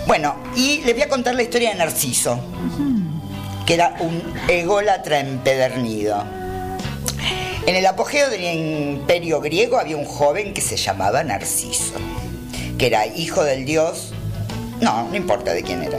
Bueno, 0.06 0.34
y 0.56 0.78
les 0.82 0.94
voy 0.94 1.02
a 1.02 1.08
contar 1.08 1.34
la 1.34 1.42
historia 1.42 1.70
de 1.70 1.76
Narciso, 1.76 2.40
que 3.66 3.74
era 3.74 3.96
un 4.00 4.22
ególatra 4.48 5.20
empedernido. 5.20 6.24
En 7.66 7.76
el 7.76 7.86
apogeo 7.86 8.30
del 8.30 8.42
imperio 8.42 9.40
griego 9.40 9.78
había 9.78 9.96
un 9.96 10.06
joven 10.06 10.54
que 10.54 10.60
se 10.62 10.76
llamaba 10.76 11.22
Narciso, 11.22 11.92
que 12.78 12.86
era 12.86 13.06
hijo 13.06 13.44
del 13.44 13.64
dios, 13.66 14.12
no, 14.80 15.08
no 15.08 15.16
importa 15.16 15.52
de 15.52 15.62
quién 15.62 15.82
era. 15.82 15.98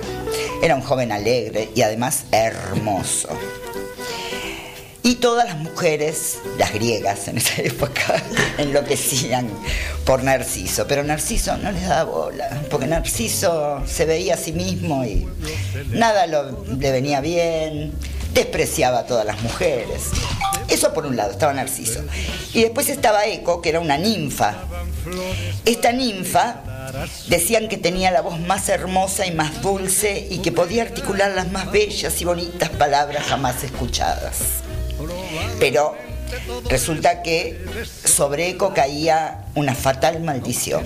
Era 0.61 0.75
un 0.75 0.81
joven 0.81 1.11
alegre 1.11 1.69
y 1.75 1.81
además 1.81 2.25
hermoso. 2.31 3.29
Y 5.03 5.15
todas 5.15 5.47
las 5.47 5.57
mujeres, 5.57 6.37
las 6.59 6.73
griegas 6.73 7.27
en 7.27 7.37
esa 7.37 7.61
época, 7.63 8.21
enloquecían 8.57 9.49
por 10.05 10.23
Narciso. 10.23 10.85
Pero 10.87 11.03
Narciso 11.03 11.57
no 11.57 11.71
les 11.71 11.87
daba 11.87 12.03
bola, 12.03 12.61
porque 12.69 12.85
Narciso 12.85 13.81
se 13.87 14.05
veía 14.05 14.35
a 14.35 14.37
sí 14.37 14.53
mismo 14.53 15.03
y 15.03 15.27
nada 15.89 16.27
le 16.27 16.91
venía 16.91 17.19
bien, 17.19 17.93
despreciaba 18.33 18.99
a 18.99 19.05
todas 19.05 19.25
las 19.25 19.41
mujeres. 19.41 20.03
Eso 20.67 20.93
por 20.93 21.05
un 21.05 21.15
lado, 21.15 21.31
estaba 21.31 21.53
Narciso. 21.53 22.01
Y 22.53 22.61
después 22.61 22.87
estaba 22.87 23.25
Eco, 23.25 23.61
que 23.61 23.69
era 23.69 23.79
una 23.79 23.97
ninfa. 23.97 24.55
Esta 25.65 25.91
ninfa 25.91 26.61
decían 27.27 27.67
que 27.67 27.77
tenía 27.77 28.11
la 28.11 28.21
voz 28.21 28.39
más 28.39 28.69
hermosa 28.69 29.25
y 29.25 29.31
más 29.31 29.61
dulce 29.61 30.27
y 30.29 30.39
que 30.39 30.51
podía 30.51 30.83
articular 30.83 31.31
las 31.31 31.51
más 31.51 31.71
bellas 31.71 32.21
y 32.21 32.25
bonitas 32.25 32.69
palabras 32.69 33.25
jamás 33.25 33.63
escuchadas. 33.63 34.37
Pero 35.59 35.95
resulta 36.69 37.21
que 37.21 37.59
sobre 38.03 38.49
Eco 38.49 38.73
caía 38.73 39.45
una 39.55 39.75
fatal 39.75 40.21
maldición. 40.21 40.83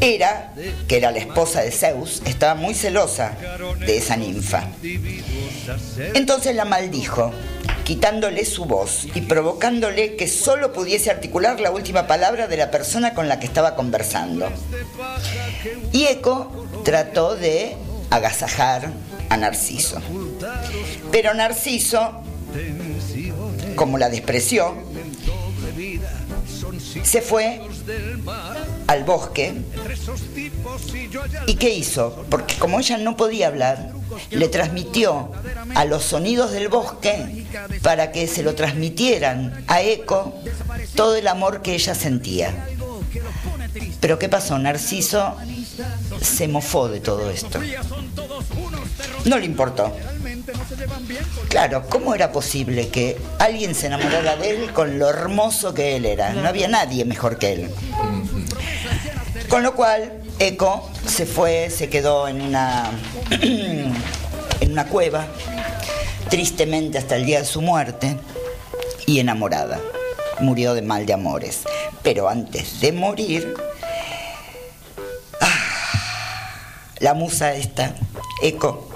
Era, 0.00 0.52
que 0.88 0.96
era 0.96 1.10
la 1.10 1.18
esposa 1.18 1.62
de 1.62 1.70
Zeus, 1.70 2.22
estaba 2.24 2.54
muy 2.54 2.74
celosa 2.74 3.36
de 3.78 3.96
esa 3.96 4.16
ninfa. 4.16 4.68
Entonces 6.14 6.54
la 6.54 6.64
maldijo, 6.64 7.32
quitándole 7.90 8.44
su 8.44 8.66
voz 8.66 9.08
y 9.16 9.22
provocándole 9.22 10.14
que 10.14 10.28
solo 10.28 10.72
pudiese 10.72 11.10
articular 11.10 11.58
la 11.58 11.72
última 11.72 12.06
palabra 12.06 12.46
de 12.46 12.56
la 12.56 12.70
persona 12.70 13.14
con 13.14 13.28
la 13.28 13.40
que 13.40 13.46
estaba 13.46 13.74
conversando. 13.74 14.48
Y 15.90 16.04
Eco 16.04 16.68
trató 16.84 17.34
de 17.34 17.74
agasajar 18.10 18.92
a 19.28 19.36
Narciso. 19.36 20.00
Pero 21.10 21.34
Narciso, 21.34 22.22
como 23.74 23.98
la 23.98 24.08
despreció, 24.08 24.72
se 27.02 27.20
fue 27.20 27.60
al 28.90 29.04
bosque. 29.04 29.54
¿Y 31.46 31.54
qué 31.54 31.74
hizo? 31.74 32.26
Porque 32.28 32.56
como 32.56 32.80
ella 32.80 32.98
no 32.98 33.16
podía 33.16 33.46
hablar, 33.46 33.92
le 34.30 34.48
transmitió 34.48 35.30
a 35.76 35.84
los 35.84 36.02
sonidos 36.02 36.50
del 36.50 36.68
bosque 36.68 37.46
para 37.82 38.10
que 38.10 38.26
se 38.26 38.42
lo 38.42 38.56
transmitieran 38.56 39.64
a 39.68 39.80
Eco 39.82 40.34
todo 40.96 41.14
el 41.14 41.28
amor 41.28 41.62
que 41.62 41.74
ella 41.74 41.94
sentía. 41.94 42.66
Pero 44.00 44.18
¿qué 44.18 44.28
pasó? 44.28 44.58
Narciso 44.58 45.36
se 46.20 46.48
mofó 46.48 46.88
de 46.88 47.00
todo 47.00 47.30
esto. 47.30 47.60
No 49.24 49.38
le 49.38 49.46
importó. 49.46 49.94
Claro, 51.48 51.84
¿cómo 51.88 52.14
era 52.14 52.32
posible 52.32 52.88
que 52.88 53.18
alguien 53.38 53.74
se 53.74 53.86
enamorara 53.86 54.36
de 54.36 54.50
él 54.50 54.72
con 54.72 54.98
lo 54.98 55.08
hermoso 55.08 55.74
que 55.74 55.96
él 55.96 56.06
era? 56.06 56.32
No 56.32 56.48
había 56.48 56.68
nadie 56.68 57.04
mejor 57.04 57.38
que 57.38 57.52
él. 57.52 57.70
Con 59.48 59.62
lo 59.62 59.74
cual, 59.74 60.12
Eco 60.38 60.88
se 61.06 61.26
fue, 61.26 61.70
se 61.70 61.88
quedó 61.88 62.28
en 62.28 62.40
una, 62.40 62.90
en 63.30 63.92
una 64.70 64.86
cueva, 64.86 65.26
tristemente 66.28 66.98
hasta 66.98 67.16
el 67.16 67.26
día 67.26 67.40
de 67.40 67.46
su 67.46 67.60
muerte, 67.60 68.16
y 69.06 69.18
enamorada. 69.18 69.80
Murió 70.38 70.74
de 70.74 70.82
mal 70.82 71.04
de 71.04 71.12
amores. 71.12 71.62
Pero 72.02 72.28
antes 72.28 72.80
de 72.80 72.92
morir, 72.92 73.54
la 77.00 77.14
musa 77.14 77.54
esta, 77.54 77.94
Eco, 78.42 78.88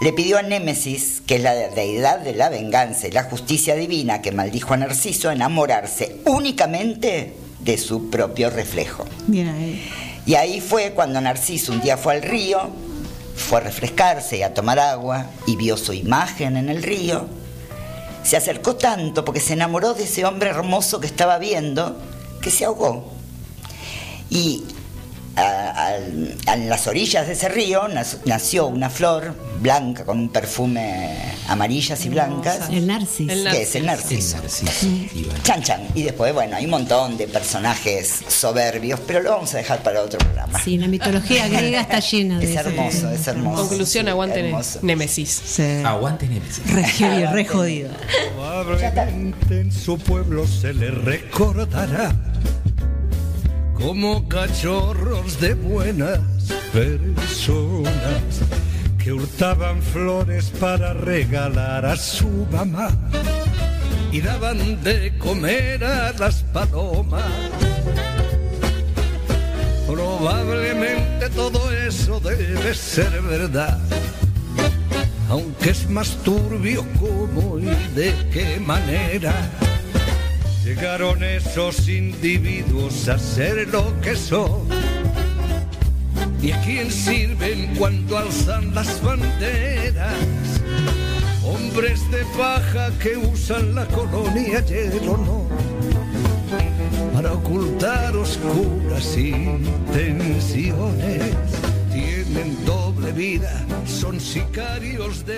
le 0.00 0.12
pidió 0.12 0.38
a 0.38 0.42
Némesis, 0.42 1.22
que 1.26 1.36
es 1.36 1.42
la 1.42 1.54
deidad 1.54 2.20
de 2.20 2.34
la 2.34 2.48
venganza 2.48 3.06
y 3.06 3.12
la 3.12 3.24
justicia 3.24 3.76
divina 3.76 4.22
que 4.22 4.32
maldijo 4.32 4.74
a 4.74 4.76
Narciso, 4.76 5.30
enamorarse 5.30 6.16
únicamente 6.24 7.36
de 7.60 7.78
su 7.78 8.10
propio 8.10 8.50
reflejo. 8.50 9.04
Bien 9.26 9.48
ahí. 9.48 9.82
Y 10.26 10.34
ahí 10.34 10.60
fue 10.60 10.92
cuando 10.92 11.20
Narciso 11.20 11.72
un 11.72 11.80
día 11.80 11.96
fue 11.96 12.14
al 12.14 12.22
río, 12.22 12.70
fue 13.36 13.58
a 13.58 13.62
refrescarse 13.62 14.38
y 14.38 14.42
a 14.42 14.54
tomar 14.54 14.78
agua 14.78 15.26
y 15.46 15.56
vio 15.56 15.76
su 15.76 15.92
imagen 15.92 16.56
en 16.56 16.68
el 16.68 16.82
río. 16.82 17.26
Se 18.22 18.36
acercó 18.36 18.76
tanto 18.76 19.24
porque 19.24 19.40
se 19.40 19.54
enamoró 19.54 19.94
de 19.94 20.04
ese 20.04 20.24
hombre 20.24 20.50
hermoso 20.50 21.00
que 21.00 21.06
estaba 21.06 21.38
viendo 21.38 21.96
que 22.40 22.50
se 22.50 22.64
ahogó. 22.64 23.12
Y 24.30 24.64
a, 25.36 25.96
a 26.46 26.56
las 26.56 26.86
orillas 26.86 27.26
de 27.26 27.32
ese 27.34 27.48
río 27.48 27.82
nació 28.24 28.66
una 28.66 28.90
flor 28.90 29.34
blanca 29.60 30.04
con 30.04 30.18
un 30.18 30.28
perfume 30.28 31.16
amarillas 31.48 32.04
y 32.04 32.08
blancas. 32.08 32.68
El 32.70 32.86
narciso. 32.86 33.32
El 33.32 33.44
que 33.50 33.62
es 33.62 33.74
el 33.74 33.86
narciso. 33.86 34.36
Y 35.14 35.24
bueno, 35.24 35.40
Chan 35.42 35.62
Chan. 35.62 35.88
Y 35.94 36.02
después, 36.02 36.34
bueno, 36.34 36.56
hay 36.56 36.64
un 36.64 36.70
montón 36.70 37.16
de 37.16 37.28
personajes 37.28 38.22
soberbios, 38.28 39.00
pero 39.06 39.20
lo 39.20 39.30
vamos 39.30 39.54
a 39.54 39.58
dejar 39.58 39.82
para 39.82 40.02
otro 40.02 40.18
programa. 40.18 40.58
Sí, 40.62 40.76
la 40.78 40.88
mitología 40.88 41.48
griega 41.48 41.80
está 41.82 42.00
llena 42.10 42.38
de 42.38 42.50
Es 42.52 42.56
hermoso, 42.56 43.10
es 43.10 43.26
hermoso. 43.26 43.68
Conclusión, 43.68 44.04
Sí, 44.06 44.10
aguanten 44.10 44.46
hermoso. 44.46 44.78
Némesis. 44.82 45.42
Sí. 45.44 45.62
aguante 45.84 46.28
Némesis. 46.28 46.62
Re 46.72 47.26
re 47.26 47.44
jodido. 47.44 47.90
Probablemente 48.34 49.60
en 49.60 49.72
su 49.72 49.98
pueblo 49.98 50.46
se 50.46 50.72
le 50.74 50.90
recordará 50.90 52.12
como 53.82 54.28
cachorros 54.28 55.40
de 55.40 55.54
buenas 55.54 56.20
personas 56.72 58.40
que 58.96 59.12
hurtaban 59.12 59.82
flores 59.82 60.52
para 60.60 60.94
regalar 60.94 61.84
a 61.84 61.96
su 61.96 62.46
mamá 62.50 62.90
y 64.12 64.20
daban 64.20 64.82
de 64.84 65.18
comer 65.18 65.84
a 65.84 66.12
las 66.12 66.42
palomas. 66.44 67.24
Probablemente 69.86 71.28
todo 71.30 71.70
eso 71.72 72.20
debe 72.20 72.74
ser 72.74 73.20
verdad 73.22 73.78
aunque 75.28 75.70
es 75.70 75.88
más 75.88 76.10
turbio 76.24 76.84
cómo 77.00 77.58
y 77.58 77.64
de 77.94 78.14
qué 78.30 78.60
manera 78.60 79.32
llegaron 80.64 81.22
esos 81.24 81.88
individuos 81.88 83.08
a 83.08 83.18
ser 83.18 83.68
lo 83.68 84.00
que 84.00 84.14
son. 84.16 84.68
¿Y 86.40 86.52
a 86.52 86.60
quién 86.62 86.90
sirven 86.90 87.74
cuando 87.76 88.18
alzan 88.18 88.74
las 88.74 89.02
banderas? 89.02 90.14
Hombres 91.44 92.00
de 92.10 92.24
paja 92.36 92.90
que 92.98 93.16
usan 93.16 93.74
la 93.74 93.86
colonia 93.86 94.64
y 94.68 94.72
el 94.72 95.08
honor 95.08 95.48
para 97.14 97.32
ocultar 97.32 98.16
oscuras 98.16 99.16
intenciones. 99.16 100.74
Tienen 101.92 102.64
doble 102.64 103.12
vida, 103.12 103.64
son 103.86 104.20
sicarios 104.20 105.24
de... 105.26 105.36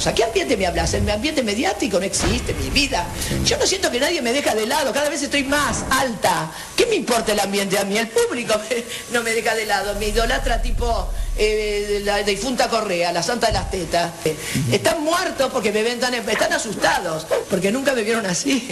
cosa, 0.00 0.14
¿qué 0.14 0.24
ambiente 0.24 0.56
me 0.56 0.66
hablas? 0.66 0.94
El 0.94 1.10
ambiente 1.10 1.42
mediático 1.42 1.98
no 1.98 2.06
existe 2.06 2.54
mi 2.54 2.70
vida. 2.70 3.06
Yo 3.44 3.58
no 3.58 3.66
siento 3.66 3.90
que 3.90 4.00
nadie 4.00 4.22
me 4.22 4.32
deja 4.32 4.54
de 4.54 4.66
lado, 4.66 4.94
cada 4.94 5.10
vez 5.10 5.22
estoy 5.22 5.44
más 5.44 5.84
alta. 5.90 6.50
¿Qué 6.74 6.86
me 6.86 6.94
importa 6.94 7.32
el 7.32 7.40
ambiente 7.40 7.78
a 7.78 7.84
mí? 7.84 7.98
El 7.98 8.08
público 8.08 8.54
no 9.12 9.22
me 9.22 9.32
deja 9.32 9.54
de 9.54 9.66
lado, 9.66 9.94
me 9.96 10.08
idolatra 10.08 10.62
tipo 10.62 11.06
eh, 11.42 12.02
la 12.04 12.18
difunta 12.18 12.68
Correa, 12.68 13.12
la 13.12 13.22
santa 13.22 13.46
de 13.46 13.54
las 13.54 13.70
tetas. 13.70 14.12
Están 14.70 15.02
muertos 15.02 15.50
porque 15.50 15.72
me 15.72 15.82
ven 15.82 15.98
tan, 15.98 16.12
están 16.12 16.52
asustados, 16.52 17.26
porque 17.48 17.72
nunca 17.72 17.94
me 17.94 18.02
vieron 18.02 18.26
así. 18.26 18.68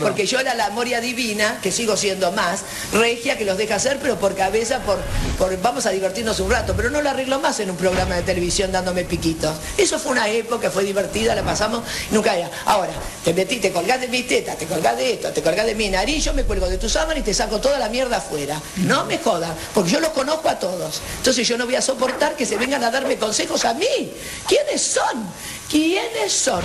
porque 0.00 0.26
yo 0.26 0.40
era 0.40 0.54
la 0.54 0.70
Moria 0.70 1.00
Divina, 1.00 1.60
que 1.62 1.70
sigo 1.70 1.96
siendo 1.96 2.32
más, 2.32 2.62
regia 2.92 3.38
que 3.38 3.44
los 3.44 3.56
deja 3.56 3.76
hacer, 3.76 4.00
pero 4.02 4.18
por 4.18 4.34
cabeza, 4.34 4.80
por, 4.80 4.98
por 5.38 5.56
vamos 5.62 5.86
a 5.86 5.90
divertirnos 5.90 6.40
un 6.40 6.50
rato, 6.50 6.74
pero 6.76 6.90
no 6.90 7.00
lo 7.00 7.10
arreglo 7.10 7.38
más 7.38 7.60
en 7.60 7.70
un 7.70 7.76
programa 7.76 8.16
de 8.16 8.22
televisión 8.22 8.72
dándome 8.72 9.04
piquitos. 9.04 9.54
Eso 9.78 9.96
fue 10.00 10.10
una 10.10 10.28
época, 10.28 10.68
fue 10.68 10.82
divertida, 10.82 11.36
la 11.36 11.44
pasamos, 11.44 11.84
nunca 12.10 12.36
ya. 12.36 12.50
Ahora, 12.64 12.92
te 13.24 13.32
metí, 13.32 13.58
te 13.58 13.70
colgás 13.70 14.00
de 14.00 14.08
mis 14.08 14.26
tetas, 14.26 14.58
te 14.58 14.66
colgás 14.66 14.96
de 14.96 15.12
esto, 15.12 15.30
te 15.30 15.42
colgás 15.42 15.64
de 15.64 15.76
mi 15.76 15.88
nariz, 15.88 16.24
yo 16.24 16.34
me 16.34 16.42
cuelgo 16.42 16.68
de 16.68 16.76
tu 16.76 16.88
sábana 16.88 17.20
y 17.20 17.22
te 17.22 17.34
saco 17.34 17.60
toda 17.60 17.78
la 17.78 17.88
mierda 17.88 18.16
afuera. 18.16 18.60
No 18.78 19.04
me 19.04 19.18
jodan, 19.18 19.54
porque 19.72 19.92
yo 19.92 20.00
los 20.00 20.10
conozco 20.10 20.48
a 20.48 20.58
todos. 20.58 21.00
Entonces 21.18 21.46
yo 21.46 21.56
no 21.56 21.66
voy 21.66 21.76
a 21.76 21.80
soportar 21.80 21.99
que 22.40 22.46
se 22.46 22.56
vengan 22.56 22.82
a 22.82 22.90
darme 22.90 23.16
consejos 23.16 23.66
a 23.66 23.74
mí. 23.74 24.12
¿Quiénes 24.48 24.80
son? 24.80 25.22
¿Quiénes 25.70 26.32
son? 26.32 26.62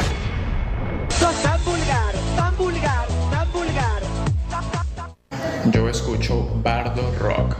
Sos 1.09 1.35
tan 1.43 1.61
vulgar, 1.65 2.13
tan 2.37 2.55
vulgar, 2.55 3.07
tan 3.29 3.51
vulgar. 3.51 4.01
Yo 5.71 5.89
escucho 5.89 6.47
Bardo 6.63 7.13
Rock. 7.19 7.57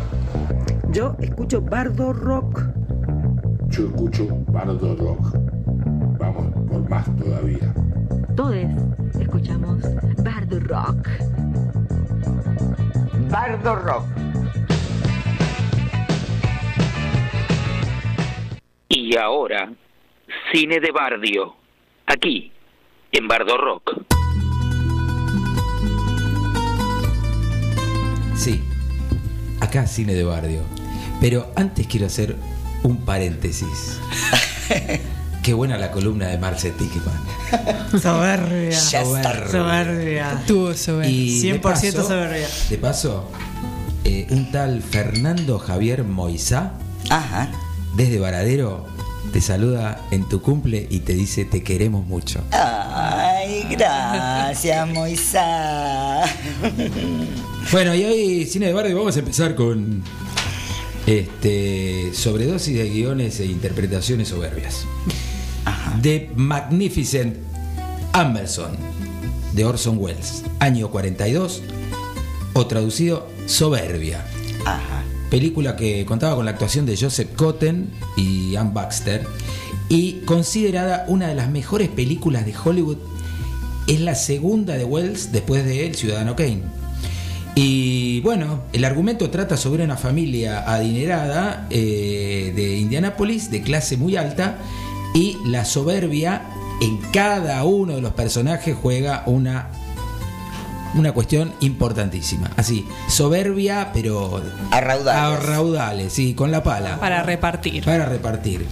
Yo 0.91 1.15
escucho 1.19 1.59
Bardo 1.59 2.13
Rock. 2.13 2.61
Yo 3.67 3.87
escucho 3.87 4.27
Bardo 4.47 4.95
Rock. 4.95 5.37
Vamos 6.17 6.53
por 6.69 6.89
más 6.89 7.05
todavía. 7.17 7.73
Todos 8.37 8.55
escuchamos 9.19 9.81
Bardo 10.23 10.59
Rock. 10.61 11.09
Bardo 13.29 13.75
Rock. 13.75 14.24
Y 18.97 19.17
ahora, 19.17 19.73
cine 20.53 20.79
de 20.79 20.89
bardio, 20.89 21.53
aquí, 22.05 22.49
en 23.11 23.27
Bardo 23.27 23.57
Rock. 23.57 23.91
Sí, 28.37 28.63
acá 29.59 29.85
cine 29.85 30.13
de 30.13 30.23
barrio. 30.23 30.61
Pero 31.19 31.51
antes 31.57 31.87
quiero 31.87 32.05
hacer 32.05 32.37
un 32.83 33.03
paréntesis. 33.03 33.99
Qué 35.43 35.53
buena 35.53 35.77
la 35.77 35.91
columna 35.91 36.27
de 36.29 36.37
Marce 36.37 36.71
Tickman. 36.71 37.19
Soberbia. 38.01 38.69
Está. 38.69 39.49
Soberbia. 39.51 40.41
Tuvo 40.47 40.73
soberbia. 40.73 41.11
Y 41.11 41.41
de 41.41 41.59
100% 41.59 41.61
paso- 41.61 41.91
soberbia. 42.07 42.47
De 42.69 42.77
paso, 42.77 43.29
eh, 44.05 44.25
un 44.29 44.49
tal 44.53 44.81
Fernando 44.81 45.59
Javier 45.59 46.05
Moisá, 46.05 46.71
desde 47.95 48.19
Varadero, 48.19 48.85
te 49.31 49.41
saluda 49.41 50.01
en 50.11 50.27
tu 50.27 50.41
cumple 50.41 50.87
y 50.89 50.99
te 50.99 51.13
dice 51.13 51.45
te 51.45 51.63
queremos 51.63 52.05
mucho. 52.05 52.41
Ay, 52.51 53.65
gracias, 53.69 54.87
Moisá. 54.89 56.23
Bueno, 57.71 57.95
y 57.95 58.03
hoy, 58.03 58.45
Cine 58.45 58.67
de 58.67 58.73
Barrio, 58.73 58.95
vamos 58.97 59.15
a 59.15 59.19
empezar 59.19 59.55
con 59.55 60.03
este 61.07 62.11
sobredosis 62.13 62.77
de 62.77 62.89
guiones 62.89 63.39
e 63.39 63.45
interpretaciones 63.45 64.29
soberbias. 64.29 64.85
The 66.01 66.29
Magnificent 66.35 67.37
Amberson, 68.13 68.77
de 69.53 69.65
Orson 69.65 69.97
Welles, 69.97 70.43
año 70.59 70.89
42, 70.91 71.61
o 72.53 72.67
traducido 72.67 73.27
Soberbia. 73.47 74.23
Película 75.29 75.75
que 75.75 76.05
contaba 76.05 76.35
con 76.35 76.45
la 76.45 76.51
actuación 76.51 76.85
de 76.85 76.97
Joseph 76.97 77.35
Cotten 77.35 77.89
y 78.15 78.55
Ann 78.55 78.73
Baxter 78.73 79.25
y 79.89 80.21
considerada 80.25 81.05
una 81.07 81.27
de 81.27 81.35
las 81.35 81.49
mejores 81.49 81.89
películas 81.89 82.45
de 82.45 82.53
Hollywood. 82.55 82.97
Es 83.87 83.99
la 83.99 84.15
segunda 84.15 84.77
de 84.77 84.85
Wells 84.85 85.31
después 85.31 85.65
de 85.65 85.85
El 85.85 85.95
Ciudadano 85.95 86.35
Kane. 86.35 86.63
Y 87.55 88.19
bueno, 88.21 88.63
el 88.73 88.83
argumento 88.83 89.29
trata 89.29 89.55
sobre 89.55 89.83
una 89.83 89.95
familia 89.95 90.69
adinerada 90.69 91.67
eh, 91.69 92.51
de 92.53 92.77
Indianápolis, 92.77 93.49
de 93.49 93.61
clase 93.61 93.95
muy 93.95 94.17
alta, 94.17 94.57
y 95.13 95.37
la 95.45 95.63
soberbia 95.63 96.41
en 96.81 96.97
cada 97.13 97.63
uno 97.63 97.95
de 97.95 98.01
los 98.01 98.11
personajes 98.13 98.75
juega 98.75 99.23
una, 99.27 99.69
una 100.95 101.11
cuestión 101.11 101.53
importantísima. 101.59 102.51
Así, 102.55 102.87
soberbia, 103.07 103.91
pero 103.93 104.41
a 104.71 104.81
raudales. 104.81 105.21
A 105.21 105.35
raudales, 105.37 106.13
sí, 106.13 106.33
con 106.33 106.51
la 106.51 106.63
pala. 106.63 106.99
Para 106.99 107.23
repartir. 107.23 107.83
Para 107.83 108.05
repartir. 108.05 108.65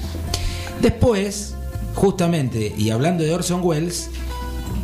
Después, 0.81 1.55
justamente, 1.93 2.73
y 2.77 2.89
hablando 2.89 3.23
de 3.23 3.33
Orson 3.33 3.62
Welles, 3.63 4.09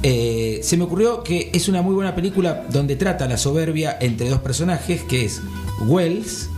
eh, 0.03 0.59
se 0.63 0.77
me 0.77 0.83
ocurrió 0.83 1.23
que 1.23 1.49
es 1.53 1.67
una 1.67 1.81
muy 1.81 1.93
buena 1.93 2.15
película 2.15 2.65
donde 2.69 2.95
trata 2.95 3.27
la 3.27 3.37
soberbia 3.37 3.97
entre 3.99 4.29
dos 4.29 4.39
personajes, 4.39 5.03
que 5.03 5.25
es 5.25 5.41
Wells 5.87 6.49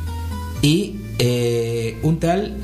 y 0.62 0.98
eh, 1.18 1.98
un 2.04 2.20
tal 2.20 2.58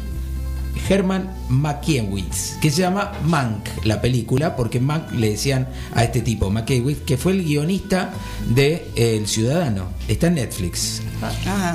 Herman 0.90 1.30
Mankiewicz, 1.50 2.58
que 2.62 2.70
se 2.72 2.82
llama 2.82 3.12
Mank, 3.26 3.68
la 3.86 4.02
película, 4.02 4.56
porque 4.56 4.80
Mank 4.80 5.12
le 5.14 5.32
decían 5.32 5.68
a 5.94 6.04
este 6.04 6.22
tipo, 6.22 6.50
Mankiewicz, 6.50 7.00
que 7.06 7.18
fue 7.18 7.34
el 7.34 7.44
guionista 7.44 8.12
de 8.50 8.86
El 8.96 9.28
Ciudadano. 9.28 9.86
Está 10.08 10.28
en 10.28 10.36
Netflix. 10.36 11.02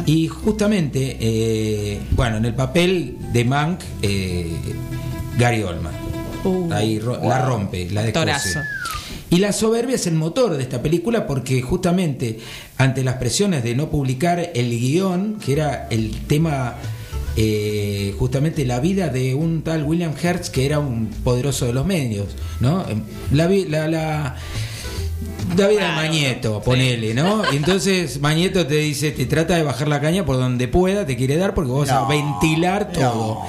Y 0.06 0.28
justamente, 0.28 1.16
eh, 1.20 2.00
bueno, 2.12 2.36
en 2.38 2.44
el 2.46 2.54
papel 2.54 3.16
de 3.32 3.44
Mank, 3.44 3.80
eh, 4.02 4.56
Gary 5.38 5.62
Oldman. 5.62 5.92
Ahí 6.72 6.98
ro- 6.98 7.20
la 7.22 7.40
rompe, 7.46 7.88
la. 7.90 8.02
Actorazo. 8.02 8.58
Y 9.30 9.36
la 9.38 9.52
soberbia 9.52 9.94
es 9.94 10.06
el 10.06 10.14
motor 10.14 10.56
de 10.56 10.62
esta 10.62 10.82
película 10.82 11.26
porque 11.26 11.62
justamente 11.62 12.38
ante 12.76 13.02
las 13.02 13.14
presiones 13.14 13.62
de 13.64 13.74
no 13.74 13.88
publicar 13.88 14.50
el 14.54 14.70
guion, 14.78 15.38
que 15.42 15.52
era 15.52 15.86
el 15.90 16.10
tema, 16.26 16.74
eh, 17.36 17.91
justamente 18.18 18.64
la 18.64 18.80
vida 18.80 19.08
de 19.08 19.34
un 19.34 19.62
tal 19.62 19.84
William 19.84 20.12
Hertz, 20.20 20.50
que 20.50 20.66
era 20.66 20.78
un 20.78 21.08
poderoso 21.24 21.66
de 21.66 21.72
los 21.72 21.86
medios, 21.86 22.28
¿no? 22.60 22.84
La, 23.32 23.46
vi- 23.46 23.66
la, 23.66 23.88
la, 23.88 24.36
la 25.56 25.68
vida 25.68 25.88
de 25.88 25.92
Mañeto, 25.96 26.62
ponele, 26.62 27.14
¿no? 27.14 27.42
Y 27.52 27.56
entonces 27.56 28.20
Mañeto 28.20 28.66
te 28.66 28.76
dice, 28.76 29.10
te 29.12 29.26
trata 29.26 29.56
de 29.56 29.62
bajar 29.62 29.88
la 29.88 30.00
caña 30.00 30.24
por 30.24 30.36
donde 30.36 30.68
pueda, 30.68 31.04
te 31.06 31.16
quiere 31.16 31.36
dar 31.36 31.54
porque 31.54 31.70
vos 31.70 31.88
vas 31.88 31.96
a 31.96 32.08
ventilar 32.08 32.92
todo. 32.92 33.40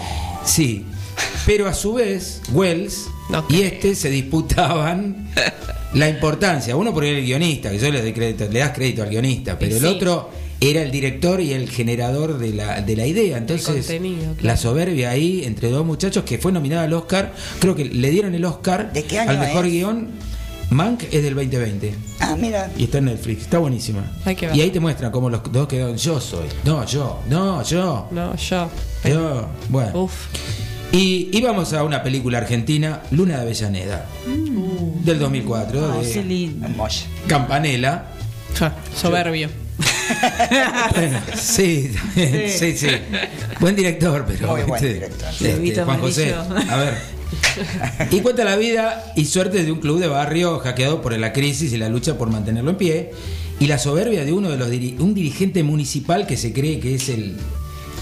Sí. 0.45 0.86
Pero 1.45 1.67
a 1.67 1.73
su 1.73 1.93
vez, 1.93 2.41
Wells 2.52 3.08
y 3.49 3.62
este 3.62 3.95
se 3.95 4.10
disputaban 4.10 5.30
la 5.93 6.10
importancia. 6.10 6.76
Uno 6.76 6.93
por 6.93 7.04
el 7.06 7.23
guionista, 7.23 7.69
que 7.69 7.80
yo 7.80 7.91
le, 7.91 8.02
doy 8.02 8.13
crédito, 8.13 8.47
le 8.49 8.60
das 8.60 8.71
crédito 8.71 9.04
al 9.04 9.10
guionista, 9.10 9.58
pero 9.60 9.78
el 9.78 9.86
otro 9.86 10.30
era 10.69 10.82
el 10.82 10.91
director 10.91 11.41
y 11.41 11.54
el 11.54 11.69
generador 11.69 12.38
de 12.38 12.54
la, 12.54 12.82
de 12.82 12.95
la 12.95 13.06
idea. 13.06 13.38
Entonces, 13.38 13.86
claro. 13.86 14.36
la 14.41 14.58
soberbia 14.58 15.10
ahí 15.12 15.43
entre 15.43 15.69
dos 15.69 15.86
muchachos 15.86 16.23
que 16.23 16.38
fue 16.38 16.52
nominada 16.52 16.84
al 16.84 16.93
Oscar, 16.93 17.34
creo 17.60 17.76
que 17.76 17.86
le 17.86 18.10
dieron 18.12 18.34
el 18.36 18.45
Oscar 18.45 18.91
qué 18.93 19.19
año 19.19 19.32
al 19.32 19.39
mejor 19.39 19.65
es? 19.65 19.71
guion. 19.71 20.08
Mank 20.69 21.04
es 21.12 21.21
del 21.21 21.36
2020. 21.36 21.93
Ah, 22.19 22.36
mira. 22.39 22.71
Y 22.78 22.86
está 22.86 22.97
en 22.97 23.06
Netflix, 23.06 23.43
está 23.43 23.60
buenísima. 23.60 24.12
Hay 24.26 24.36
que 24.36 24.47
ver. 24.47 24.56
Y 24.56 24.62
ahí 24.62 24.71
te 24.71 24.80
muestran 24.80 25.12
cómo 25.12 25.30
los 25.30 25.41
dos 25.52 25.67
quedaron 25.67 25.97
yo 25.97 26.19
soy. 26.19 26.47
No, 26.63 26.84
yo. 26.86 27.19
No, 27.30 27.62
yo. 27.63 28.08
No, 28.12 28.36
yo. 28.36 28.69
Yo. 29.06 29.47
Bueno. 29.69 30.10
Y, 30.91 31.30
y 31.36 31.41
vamos 31.41 31.73
a 31.73 31.84
una 31.84 32.02
película 32.02 32.38
argentina, 32.39 33.02
Luna 33.12 33.38
de 33.38 33.41
Avellaneda, 33.41 34.06
del 35.04 35.19
2004, 35.19 35.91
Ah, 35.93 35.97
de 36.02 36.23
lindo. 36.23 36.67
Campanella. 37.28 38.06
Soberbio. 38.95 39.49
Bueno, 40.93 41.19
sí, 41.36 41.91
también, 41.93 42.50
sí, 42.50 42.78
sí. 42.78 42.88
Buen 43.60 43.76
director, 43.76 44.26
pero 44.28 44.48
Muy 44.50 44.62
buen 44.63 44.76
este, 44.84 44.93
director. 44.93 45.30
este, 45.30 45.84
Juan 45.84 46.00
José, 46.00 46.34
a 46.69 46.78
ver. 46.78 46.93
Y 48.12 48.19
cuenta 48.22 48.43
la 48.43 48.56
vida 48.56 49.12
y 49.15 49.26
suerte 49.26 49.63
de 49.63 49.72
un 49.72 49.80
club 49.80 50.00
de 50.00 50.08
barrio 50.08 50.60
hackeado 50.60 51.02
por 51.02 51.17
la 51.17 51.34
crisis 51.34 51.74
y 51.74 51.78
la 51.78 51.89
lucha 51.89 52.17
por 52.17 52.30
mantenerlo 52.30 52.72
en 52.72 52.78
pie 52.78 53.12
y 53.60 53.67
la 53.67 53.78
soberbia 53.78 54.26
de 54.26 54.34
uno 54.34 54.50
de 54.50 54.58
los 54.58 54.69
diri- 54.72 55.00
un 55.00 55.13
dirigente 55.13 55.63
municipal 55.63 56.26
que 56.28 56.38
se 56.38 56.54
cree 56.54 56.80
que 56.80 56.96
es 56.96 57.10
el 57.10 57.36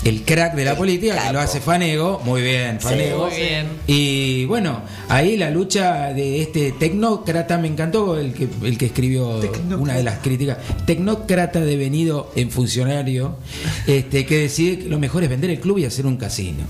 el 0.03 0.23
crack 0.23 0.55
de 0.55 0.65
la 0.65 0.75
política, 0.75 1.27
que 1.27 1.33
lo 1.33 1.39
hace 1.39 1.61
Fanego, 1.61 2.21
muy 2.25 2.41
bien, 2.41 2.79
Fanego. 2.79 3.27
muy 3.27 3.35
bien. 3.35 3.67
Y 3.87 4.45
bueno, 4.45 4.81
ahí 5.09 5.37
la 5.37 5.49
lucha 5.51 6.13
de 6.13 6.41
este 6.41 6.71
tecnócrata, 6.71 7.57
me 7.57 7.67
encantó 7.67 8.17
el 8.17 8.33
que, 8.33 8.47
el 8.63 8.77
que 8.77 8.87
escribió 8.87 9.39
una 9.77 9.95
de 9.95 10.03
las 10.03 10.19
críticas, 10.19 10.57
tecnócrata 10.85 11.59
devenido 11.59 12.31
en 12.35 12.49
funcionario, 12.49 13.37
este, 13.85 14.25
que 14.25 14.39
decide 14.39 14.79
que 14.79 14.89
lo 14.89 14.97
mejor 14.97 15.23
es 15.23 15.29
vender 15.29 15.51
el 15.51 15.59
club 15.59 15.77
y 15.77 15.85
hacer 15.85 16.05
un 16.05 16.17
casino. 16.17 16.63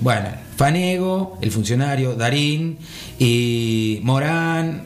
Bueno, 0.00 0.28
Fanego, 0.56 1.38
el 1.40 1.50
funcionario, 1.50 2.14
Darín 2.14 2.78
y 3.18 4.00
Morán, 4.02 4.84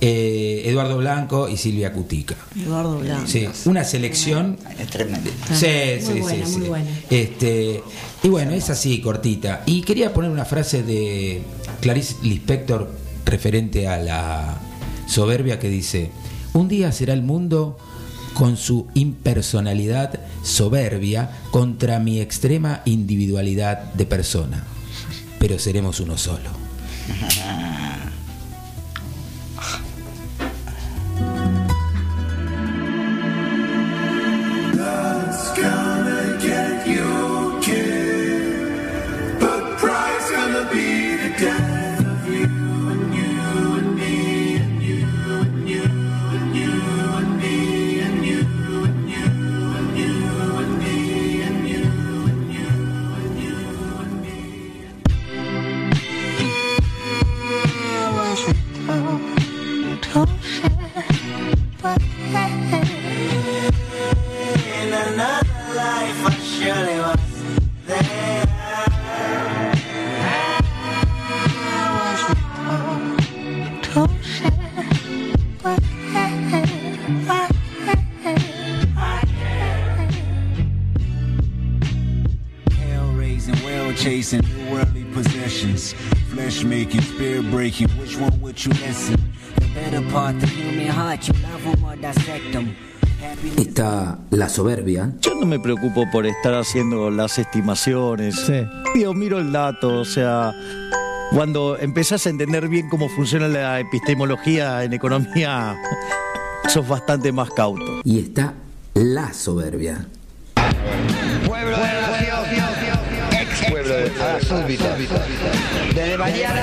eh, 0.00 0.62
Eduardo 0.66 0.98
Blanco 0.98 1.48
y 1.48 1.56
Silvia 1.56 1.92
Cutica. 1.92 2.36
Eduardo 2.54 2.98
Blanco. 2.98 3.26
Sí, 3.26 3.48
una 3.64 3.84
selección. 3.84 4.58
Es. 4.78 4.90
Sí, 5.58 6.06
Muy 6.06 6.14
sí, 6.14 6.20
buena, 6.20 6.46
sí, 6.46 6.56
muy 6.58 6.68
buena. 6.68 6.90
Este, 7.10 7.82
y 8.22 8.28
bueno, 8.28 8.52
es 8.52 8.68
así, 8.70 9.00
cortita. 9.00 9.62
Y 9.66 9.82
quería 9.82 10.12
poner 10.12 10.30
una 10.30 10.44
frase 10.44 10.82
de 10.82 11.42
Clarice 11.80 12.16
Lispector 12.22 12.90
referente 13.24 13.88
a 13.88 13.98
la 13.98 14.58
soberbia 15.06 15.58
que 15.58 15.68
dice: 15.68 16.10
Un 16.52 16.68
día 16.68 16.92
será 16.92 17.14
el 17.14 17.22
mundo 17.22 17.78
con 18.34 18.58
su 18.58 18.88
impersonalidad 18.92 20.20
soberbia 20.42 21.30
contra 21.50 21.98
mi 22.00 22.20
extrema 22.20 22.82
individualidad 22.84 23.94
de 23.94 24.04
persona. 24.04 24.64
Pero 25.38 25.58
seremos 25.58 26.00
uno 26.00 26.18
solo. 26.18 26.50
me 95.56 95.60
preocupo 95.62 96.04
por 96.10 96.26
estar 96.26 96.52
haciendo 96.52 97.10
las 97.10 97.38
estimaciones. 97.38 98.36
Digo, 98.94 99.14
miro 99.14 99.38
el 99.38 99.50
dato, 99.52 100.00
o 100.00 100.04
sea, 100.04 100.54
cuando 101.30 101.78
empezás 101.78 102.26
a 102.26 102.30
entender 102.30 102.68
bien 102.68 102.90
cómo 102.90 103.08
funciona 103.08 103.48
la 103.48 103.80
epistemología 103.80 104.84
en 104.84 104.92
economía, 104.92 105.74
sos 106.68 106.86
bastante 106.86 107.32
más 107.32 107.50
cauto. 107.52 108.02
Y 108.04 108.18
está 108.18 108.52
la 108.92 109.32
soberbia. 109.32 110.06
Pueblo 111.46 111.76
de 111.78 113.40
ex 113.40 113.70
pueblo 113.70 113.94
de 113.94 114.12
la 114.18 114.40
súbita. 114.40 114.94
Desde 115.94 116.18
mañana 116.18 116.62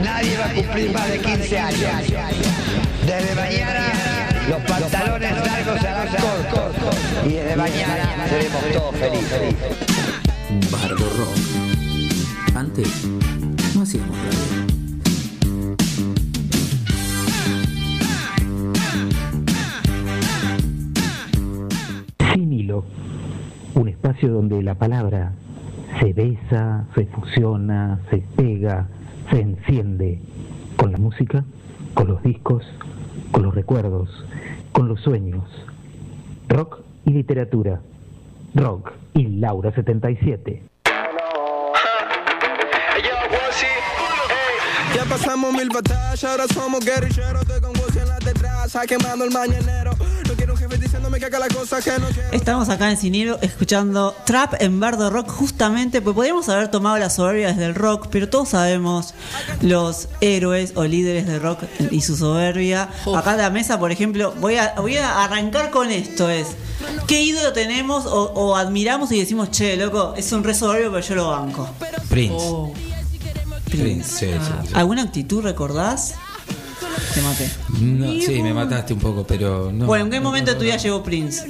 nadie 0.00 0.38
va 0.38 0.44
a 0.44 0.54
cumplir 0.54 0.92
más 0.92 1.08
de 1.10 1.18
15 1.18 1.58
años. 1.58 1.90
Desde 3.04 3.34
mañana 3.34 4.26
los 4.48 4.62
pantalones 4.62 5.32
largos. 5.44 5.95
Mañana 7.56 8.28
seremos 8.28 8.62
todos 8.70 8.96
felices. 8.96 9.54
Bardo 10.70 11.06
Rock. 11.16 12.54
Antes 12.54 13.08
no 13.74 13.82
hacíamos 13.82 14.14
radio. 14.14 14.66
Sin 22.34 22.52
hilo, 22.52 22.84
un 23.74 23.88
espacio 23.88 24.30
donde 24.30 24.62
la 24.62 24.74
palabra 24.74 25.32
se 26.00 26.12
besa, 26.12 26.84
se 26.94 27.06
fusiona, 27.06 28.00
se 28.10 28.18
pega, 28.36 28.86
se 29.30 29.40
enciende 29.40 30.20
con 30.76 30.92
la 30.92 30.98
música, 30.98 31.44
con 31.94 32.08
los 32.08 32.22
discos, 32.22 32.66
con 33.32 33.44
los 33.44 33.54
recuerdos, 33.54 34.10
con 34.72 34.88
los 34.88 35.00
sueños. 35.00 35.44
Rock 36.48 36.85
y 37.06 37.10
literatura. 37.10 37.80
Rock 38.54 38.92
y 39.14 39.26
Laura 39.38 39.72
77. 39.72 40.62
Ya 44.94 45.04
pasamos 45.04 45.52
mil 45.52 45.68
batallas, 45.68 46.24
ahora 46.24 46.44
somos 46.52 46.84
guerrilleros. 46.84 47.42
Estoy 47.42 47.60
con 47.60 47.72
en 47.96 48.08
la 48.08 48.18
detrás, 48.18 48.76
quemando 48.88 49.24
el 49.24 49.30
mañanero. 49.30 49.92
Estamos 52.32 52.68
acá 52.68 52.90
en 52.90 52.96
Cinero 52.96 53.38
escuchando 53.40 54.14
Trap 54.26 54.60
en 54.60 54.78
Bardo 54.80 55.08
Rock 55.10 55.30
justamente, 55.30 56.00
pues 56.02 56.14
podríamos 56.14 56.48
haber 56.48 56.70
tomado 56.70 56.98
la 56.98 57.10
soberbia 57.10 57.48
desde 57.48 57.64
el 57.64 57.74
rock, 57.74 58.08
pero 58.10 58.28
todos 58.28 58.50
sabemos 58.50 59.14
los 59.62 60.08
héroes 60.20 60.72
o 60.74 60.84
líderes 60.84 61.26
de 61.26 61.38
rock 61.38 61.64
y 61.90 62.02
su 62.02 62.16
soberbia. 62.16 62.90
Acá 63.16 63.32
en 63.32 63.38
la 63.38 63.50
mesa, 63.50 63.78
por 63.78 63.90
ejemplo, 63.92 64.34
voy 64.40 64.56
a, 64.56 64.74
voy 64.74 64.96
a 64.98 65.24
arrancar 65.24 65.70
con 65.70 65.90
esto, 65.90 66.28
es 66.28 66.48
¿qué 67.06 67.22
ídolo 67.22 67.52
tenemos 67.52 68.06
o, 68.06 68.32
o 68.34 68.56
admiramos 68.56 69.10
y 69.12 69.18
decimos, 69.18 69.50
che, 69.50 69.76
loco, 69.76 70.14
es 70.16 70.30
un 70.32 70.44
re 70.44 70.54
soberbio, 70.54 70.92
pero 70.92 71.06
yo 71.06 71.14
lo 71.14 71.30
banco? 71.30 71.68
Prince. 72.10 72.34
Oh. 72.38 72.72
Prince, 73.70 74.08
sí, 74.08 74.26
sí, 74.26 74.52
sí. 74.68 74.72
¿Alguna 74.74 75.02
actitud 75.02 75.42
recordás? 75.42 76.14
Te 77.16 77.22
maté. 77.22 77.48
No, 77.80 78.12
sí, 78.20 78.42
me 78.42 78.52
mataste 78.52 78.92
un 78.92 79.00
poco, 79.00 79.24
pero 79.26 79.72
no. 79.72 79.86
bueno, 79.86 80.04
¿en 80.04 80.10
qué 80.10 80.18
no, 80.18 80.24
momento 80.24 80.50
de 80.50 80.56
tu 80.56 80.64
no. 80.64 80.66
vida 80.66 80.76
llegó 80.76 81.02
Prince? 81.02 81.46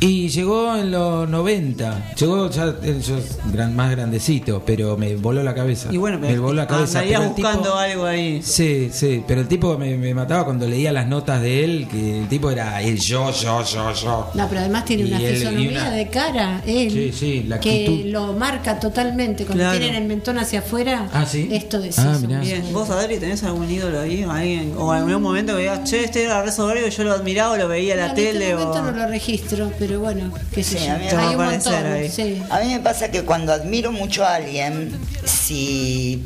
Y 0.00 0.28
llegó 0.28 0.76
en 0.76 0.90
los 0.90 1.28
90. 1.28 2.14
Llegó 2.14 2.50
ya 2.50 2.66
yo 2.82 3.16
gran, 3.50 3.74
más 3.74 3.90
grandecito, 3.90 4.62
pero 4.66 4.96
me 4.98 5.16
voló 5.16 5.42
la 5.42 5.54
cabeza. 5.54 5.88
Y 5.90 5.96
bueno, 5.96 6.18
me 6.18 6.38
voló 6.38 6.52
la 6.54 6.66
cabeza. 6.66 6.98
andarías 7.00 7.20
pero 7.20 7.30
el 7.30 7.34
tipo- 7.36 7.48
buscando 7.48 7.74
algo 7.78 8.04
ahí. 8.04 8.40
Sí, 8.42 8.90
sí, 8.92 9.24
pero 9.26 9.40
el 9.40 9.48
tipo 9.48 9.76
me, 9.78 9.96
me 9.96 10.12
mataba 10.14 10.44
cuando 10.44 10.68
leía 10.68 10.92
las 10.92 11.08
notas 11.08 11.40
de 11.40 11.64
él, 11.64 11.88
que 11.90 12.20
el 12.20 12.28
tipo 12.28 12.50
era 12.50 12.80
el 12.82 13.00
yo, 13.00 13.30
yo, 13.32 13.64
yo, 13.64 13.92
yo. 13.94 14.30
No, 14.34 14.46
pero 14.48 14.60
además 14.60 14.84
tiene 14.84 15.04
Y 15.04 15.06
una 15.06 15.20
él- 15.20 15.36
fisonomía 15.36 15.70
una- 15.70 15.90
de 15.90 16.08
cara, 16.10 16.62
él, 16.66 16.90
Sí, 16.92 17.12
sí, 17.12 17.44
la 17.48 17.58
que 17.60 17.86
actitud. 17.86 18.10
lo 18.12 18.32
marca 18.34 18.78
totalmente. 18.78 19.46
Cuando 19.46 19.64
Claro. 19.64 19.78
tienen 19.78 20.02
el 20.02 20.06
mentón 20.08 20.38
hacia 20.38 20.58
afuera, 20.60 21.08
Ah, 21.12 21.24
¿sí? 21.26 21.48
esto 21.50 21.80
de 21.80 21.88
Ah, 21.96 22.14
sí, 22.20 22.26
mirá. 22.26 22.40
Bien, 22.40 22.62
vos 22.72 22.88
Adri 22.90 23.16
tenés 23.18 23.42
algún 23.42 23.68
ídolo 23.70 24.00
ahí, 24.00 24.22
alguien, 24.22 24.74
o 24.76 24.92
algún 24.98 25.22
momento 25.22 25.54
que 25.54 25.60
digas, 25.62 25.84
che, 25.84 26.04
este 26.04 26.24
era 26.24 26.42
re 26.42 26.52
soberbio, 26.52 26.88
yo 26.88 27.04
lo 27.04 27.12
admiraba, 27.12 27.56
lo 27.56 27.68
veía 27.68 27.94
en 27.94 28.00
la 28.00 28.06
en 28.08 28.14
tele 28.14 28.50
este 28.50 28.54
o. 28.54 28.58
momento 28.58 28.82
no 28.82 28.90
lo 28.92 29.06
registro, 29.08 29.72
pero 29.78 30.00
bueno, 30.00 30.32
qué 30.52 30.62
sé 30.62 30.78
Sí, 30.78 30.86
yo. 30.86 30.92
a 30.92 30.96
mí 30.98 31.04
me 31.04 31.10
Te 31.10 31.16
va 31.16 31.22
a 31.22 31.28
Hay 31.28 31.34
un 31.34 31.40
aparecer 31.42 31.72
montón, 31.72 31.92
ahí. 31.92 32.08
sí. 32.10 32.42
A 32.50 32.60
mí 32.60 32.66
me 32.72 32.80
pasa 32.80 33.10
que 33.10 33.22
cuando 33.24 33.52
admiro 33.52 33.92
mucho 33.92 34.24
a 34.24 34.34
alguien, 34.34 34.92
si 35.24 36.22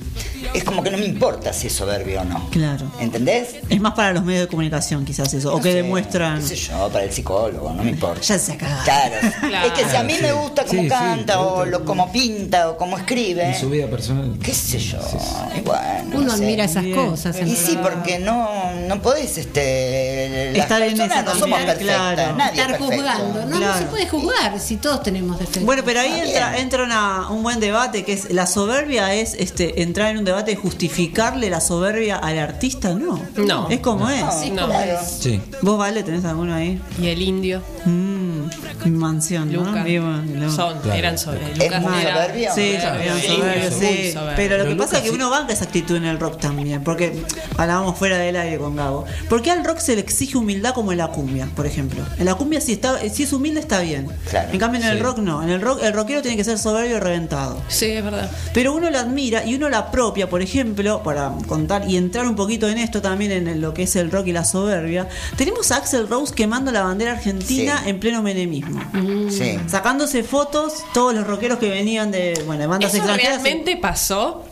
es 0.54 0.64
como 0.64 0.82
que 0.82 0.90
no 0.90 0.98
me 0.98 1.04
importa 1.04 1.52
si 1.52 1.68
es 1.68 1.72
soberbio 1.72 2.20
o 2.22 2.24
no. 2.24 2.48
Claro. 2.50 2.90
¿Entendés? 3.00 3.56
Es 3.68 3.80
más 3.80 3.92
para 3.94 4.12
los 4.12 4.24
medios 4.24 4.42
de 4.42 4.48
comunicación, 4.48 5.04
quizás 5.04 5.32
eso, 5.34 5.52
o 5.52 5.56
No 5.58 5.62
que 5.62 5.70
sé, 5.70 5.76
demuestran. 5.76 6.40
qué 6.40 6.46
sé 6.48 6.56
yo, 6.56 6.88
para 6.90 7.04
el 7.04 7.12
psicólogo, 7.12 7.72
no 7.72 7.82
me 7.84 7.90
importa. 7.90 8.20
Ya 8.22 8.38
se 8.38 8.52
acaba. 8.52 8.82
Claro. 8.84 9.14
Claro. 9.52 9.66
Es 9.68 9.72
que 9.74 9.88
si 9.90 9.96
a 9.96 10.02
mí 10.02 10.14
me 10.20 10.32
gusta 10.32 10.64
cómo 10.64 10.82
Sí, 10.82 10.88
canta 10.88 11.40
o 11.40 11.64
lo, 11.64 11.84
cómo 11.84 12.10
pinta 12.12 12.70
o 12.70 12.76
cómo 12.76 12.96
escribe, 12.96 13.44
En 13.48 13.54
su 13.54 13.68
vida 13.70 13.86
personal. 13.88 14.38
qué 14.42 14.54
sé 14.54 14.78
yo. 14.78 14.98
Y 15.56 15.60
bueno, 15.60 15.82
Uno 16.14 16.20
no 16.22 16.36
sé. 16.36 16.44
admira 16.44 16.64
esas 16.64 16.84
Bien. 16.84 16.96
cosas. 16.96 17.36
en 17.36 17.48
Y 17.48 17.56
sí, 17.56 17.78
porque 17.82 18.18
no, 18.18 18.48
no 18.88 19.02
podés, 19.02 19.38
este, 19.38 20.50
las 20.54 20.62
Estar 20.64 20.82
en 20.82 21.00
esa 21.00 21.22
no 21.22 21.34
somos 21.34 21.58
perfectas, 21.60 21.78
claro. 22.14 22.36
nadie 22.36 22.52
es 22.52 22.58
Estar 22.60 22.78
perfecto. 22.78 22.94
juzgando. 22.94 23.44
No, 23.46 23.60
no 23.60 23.78
se 23.78 23.84
puede 23.84 24.08
juzgar 24.08 24.58
si 24.60 24.76
todos 24.76 25.02
tenemos 25.02 25.38
defectos. 25.38 25.64
Bueno, 25.64 25.82
pero 25.84 26.00
ahí 26.00 26.20
entra, 26.24 26.58
entra 26.58 26.82
una- 26.84 27.28
un 27.30 27.42
buen 27.42 27.60
debate 27.60 28.04
que 28.04 28.12
es 28.14 28.30
la 28.32 28.46
soberbia 28.46 29.14
es 29.14 29.34
este 29.34 29.82
entrar 29.82 30.10
en 30.10 30.18
un 30.18 30.24
debate 30.24 30.52
de 30.52 30.56
justificarle 30.56 31.50
la 31.50 31.60
soberbia 31.60 32.16
al 32.16 32.38
artista, 32.38 32.90
no. 32.94 33.20
No. 33.36 33.68
Es 33.70 33.80
como 33.80 34.08
es. 34.08 34.22
Sí, 34.42 34.50
No. 34.50 34.62
como 34.62 34.74
Claro. 34.74 34.98
es. 35.00 35.08
Sí. 35.20 35.40
Vos 35.62 35.78
vale, 35.78 36.02
tenés 36.02 36.24
alguno 36.24 36.54
ahí. 36.54 36.80
Y 37.00 37.08
el 37.08 37.22
indio, 37.22 37.62
Mm, 37.84 38.11
mi 38.84 38.90
mansión, 38.90 39.52
¿no? 39.52 39.64
Lucas, 39.64 39.84
Vivo 39.84 40.06
en- 40.06 40.40
no. 40.40 40.50
son, 40.54 40.78
Claro. 40.80 40.98
eran 40.98 41.18
sobre. 41.18 41.52
¿Es 41.52 41.58
Lucas 41.58 41.82
muy 41.82 42.00
era- 42.00 42.14
soberbio? 42.14 42.50
Sí. 42.54 44.14
Pero 44.36 44.58
lo 44.58 44.64
que 44.66 44.74
pasa 44.76 44.98
es 44.98 45.04
que 45.04 45.10
uno 45.10 45.30
banca 45.30 45.52
esa 45.52 45.64
actitud 45.64 45.96
en 45.96 46.04
el 46.04 46.18
rock 46.18 46.38
también, 46.40 46.82
porque 46.84 47.22
hablábamos 47.56 47.98
fuera 47.98 48.18
del 48.18 48.36
aire 48.36 48.58
con 48.58 48.76
Gabo. 48.76 49.04
¿Por 49.28 49.42
qué 49.42 49.50
al 49.50 49.64
rock 49.64 49.78
se 49.78 49.94
le 49.94 50.00
exige 50.00 50.36
humildad 50.36 50.74
como 50.74 50.92
en 50.92 50.98
la 50.98 51.08
cumbia, 51.08 51.48
por 51.54 51.66
ejemplo? 51.66 52.02
En 52.18 52.24
la 52.26 52.34
cumbia 52.34 52.60
si 52.60 52.72
está 52.72 52.98
si 53.12 53.22
es 53.24 53.32
humilde 53.32 53.60
está 53.60 53.80
bien. 53.80 54.08
Claro. 54.30 54.50
En 54.52 54.58
cambio 54.58 54.80
en 54.80 54.86
el 54.86 55.00
rock 55.00 55.18
no. 55.18 55.42
En 55.42 55.50
el 55.50 55.60
rock 55.60 55.80
el 55.82 55.92
rockero 55.92 56.22
tiene 56.22 56.36
que 56.36 56.44
ser 56.44 56.58
soberbio 56.58 56.96
y 56.96 57.00
reventado. 57.00 57.60
Sí, 57.68 57.86
es 57.86 58.04
verdad. 58.04 58.30
Pero 58.54 58.72
uno 58.74 58.90
la 58.90 59.00
admira 59.00 59.44
y 59.44 59.54
uno 59.54 59.68
la 59.68 59.78
apropia, 59.78 60.28
por 60.28 60.42
ejemplo, 60.42 61.02
para 61.02 61.32
contar 61.46 61.88
y 61.88 61.96
entrar 61.96 62.26
un 62.26 62.36
poquito 62.36 62.68
en 62.68 62.78
esto 62.78 63.00
también, 63.02 63.32
en 63.32 63.60
lo 63.60 63.74
que 63.74 63.84
es 63.84 63.96
el 63.96 64.10
rock 64.10 64.28
y 64.28 64.32
la 64.32 64.44
soberbia. 64.44 65.08
Tenemos 65.36 65.70
a 65.72 65.76
Axel 65.76 66.08
Rose 66.08 66.34
quemando 66.34 66.70
la 66.72 66.82
bandera 66.82 67.12
argentina 67.12 67.80
Sí. 67.82 67.90
en 67.90 68.00
pleno 68.00 68.22
menemismo. 68.46 68.80
Sí. 69.30 69.58
Sacándose 69.66 70.22
fotos, 70.22 70.84
todos 70.92 71.14
los 71.14 71.26
rockeros 71.26 71.58
que 71.58 71.68
venían 71.70 72.10
de 72.10 72.42
bueno, 72.46 72.60
de 72.62 72.66
bandas 72.66 72.90
¿Eso 72.92 72.98
extranjeras. 72.98 73.42
realmente 73.42 73.76
pasó? 73.76 74.44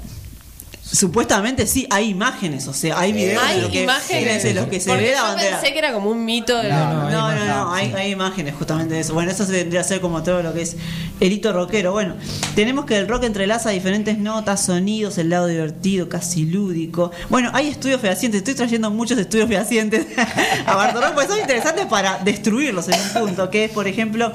Supuestamente 0.93 1.67
sí, 1.69 1.87
hay 1.89 2.09
imágenes, 2.09 2.67
o 2.67 2.73
sea, 2.73 2.99
hay 2.99 3.13
videos 3.13 3.41
Hay 3.45 3.57
de 3.57 3.63
lo 3.63 3.71
que, 3.71 3.83
imágenes. 3.85 4.43
de 4.43 4.55
lo 4.55 4.69
que 4.69 4.81
se 4.81 4.89
Porque 4.91 5.05
ve 5.05 5.11
la 5.13 5.19
yo 5.19 5.23
bandera. 5.25 5.61
pensé 5.61 5.73
que 5.73 5.79
era 5.79 5.93
como 5.93 6.11
un 6.11 6.25
mito 6.25 6.57
de 6.61 6.69
No, 6.69 7.05
no, 7.05 7.11
no, 7.11 7.27
hay 7.29 7.49
no, 7.49 7.73
hay, 7.75 7.93
hay 7.95 8.11
imágenes 8.11 8.55
justamente 8.57 8.95
de 8.95 9.01
eso. 9.01 9.15
Bueno, 9.15 9.31
eso 9.31 9.47
se 9.47 9.53
vendría 9.53 9.83
a 9.83 9.85
ser 9.85 10.01
como 10.01 10.25
todo 10.25 10.43
lo 10.43 10.53
que 10.53 10.63
es 10.63 10.77
el 11.21 11.31
hito 11.33 11.53
rockero. 11.53 11.93
Bueno, 11.93 12.17
tenemos 12.57 12.87
que 12.87 12.99
el 12.99 13.07
rock 13.07 13.23
entrelaza 13.23 13.71
diferentes 13.71 14.19
notas, 14.19 14.65
sonidos, 14.65 15.17
el 15.19 15.31
lado 15.31 15.47
divertido, 15.47 16.09
casi 16.09 16.45
lúdico. 16.45 17.13
Bueno, 17.29 17.51
hay 17.55 17.69
estudios 17.69 18.01
fehacientes, 18.01 18.39
estoy 18.41 18.55
trayendo 18.55 18.91
muchos 18.91 19.17
estudios 19.17 19.49
fehacientes 19.49 20.07
a 20.67 20.75
Bartolomé, 20.75 21.13
porque 21.15 21.29
son 21.29 21.39
interesantes 21.39 21.87
para 21.87 22.19
destruirlos 22.19 22.89
en 22.89 23.01
un 23.01 23.27
punto, 23.27 23.49
que 23.49 23.67
es, 23.67 23.71
por 23.71 23.87
ejemplo, 23.87 24.33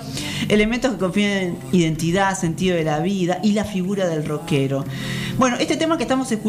elementos 0.47 0.93
que 0.93 0.99
confieren 0.99 1.57
identidad, 1.73 2.39
sentido 2.39 2.77
de 2.77 2.85
la 2.85 2.99
vida 2.99 3.39
y 3.43 3.51
la 3.51 3.65
figura 3.65 4.07
del 4.07 4.25
rockero. 4.25 4.85
Bueno, 5.37 5.57
este 5.59 5.75
tema 5.75 5.97
que 5.97 6.03
estamos 6.03 6.31
escuchando 6.31 6.44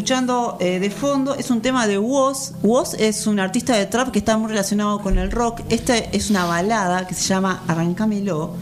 eh, 0.60 0.78
de 0.78 0.90
fondo 0.90 1.34
es 1.34 1.50
un 1.50 1.62
tema 1.62 1.86
de 1.86 1.96
Woz. 1.98 2.52
Woz 2.62 2.92
es 2.94 3.26
un 3.26 3.40
artista 3.40 3.74
de 3.76 3.86
trap 3.86 4.10
que 4.10 4.18
está 4.18 4.36
muy 4.36 4.50
relacionado 4.50 5.00
con 5.00 5.16
el 5.16 5.30
rock. 5.30 5.62
Esta 5.70 5.96
es 5.96 6.28
una 6.28 6.44
balada 6.44 7.06
que 7.06 7.14
se 7.14 7.22
llama 7.22 7.62
Arrancámelo. 7.66 8.54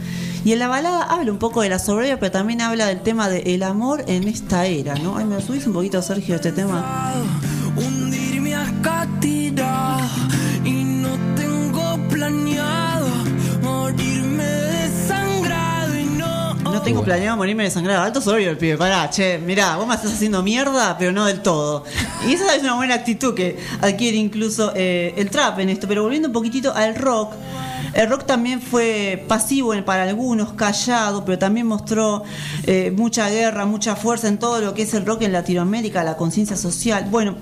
Y 0.44 0.52
en 0.52 0.60
la 0.60 0.68
balada 0.68 1.02
habla 1.02 1.32
un 1.32 1.38
poco 1.38 1.62
de 1.62 1.70
la 1.70 1.80
soberbia, 1.80 2.20
pero 2.20 2.30
también 2.30 2.60
habla 2.60 2.86
del 2.86 3.00
tema 3.00 3.28
del 3.28 3.62
amor 3.64 4.04
en 4.06 4.28
esta 4.28 4.66
era, 4.66 4.94
¿no? 4.94 5.16
Ay, 5.16 5.24
me 5.24 5.40
subís 5.40 5.66
un 5.66 5.72
poquito, 5.72 6.00
Sergio, 6.02 6.36
este 6.36 6.52
tema. 6.52 7.12
Tengo 16.84 17.02
planeado 17.02 17.36
morirme 17.36 17.64
desangrado. 17.64 18.02
Alto 18.02 18.20
soberbio 18.20 18.50
el 18.50 18.58
pibe. 18.58 18.76
Pará, 18.76 19.08
che, 19.10 19.38
mirá, 19.38 19.76
vos 19.76 19.86
me 19.86 19.94
estás 19.94 20.12
haciendo 20.12 20.42
mierda, 20.42 20.96
pero 20.98 21.12
no 21.12 21.24
del 21.24 21.40
todo. 21.40 21.84
Y 22.28 22.34
esa 22.34 22.54
es 22.54 22.62
una 22.62 22.74
buena 22.74 22.94
actitud 22.94 23.34
que 23.34 23.58
adquiere 23.80 24.18
incluso 24.18 24.72
eh, 24.76 25.14
el 25.16 25.30
trap 25.30 25.58
en 25.60 25.70
esto. 25.70 25.88
Pero 25.88 26.02
volviendo 26.02 26.28
un 26.28 26.34
poquitito 26.34 26.72
al 26.72 26.94
rock. 26.94 27.32
El 27.94 28.10
rock 28.10 28.26
también 28.26 28.60
fue 28.60 29.24
pasivo 29.28 29.72
para 29.84 30.02
algunos, 30.02 30.52
callado, 30.52 31.24
pero 31.24 31.38
también 31.38 31.66
mostró 31.66 32.24
eh, 32.64 32.92
mucha 32.94 33.28
guerra, 33.30 33.66
mucha 33.66 33.96
fuerza 33.96 34.28
en 34.28 34.38
todo 34.38 34.60
lo 34.60 34.74
que 34.74 34.82
es 34.82 34.94
el 34.94 35.06
rock 35.06 35.22
en 35.22 35.32
Latinoamérica, 35.32 36.02
la 36.02 36.16
conciencia 36.16 36.56
social. 36.56 37.06
Bueno, 37.10 37.36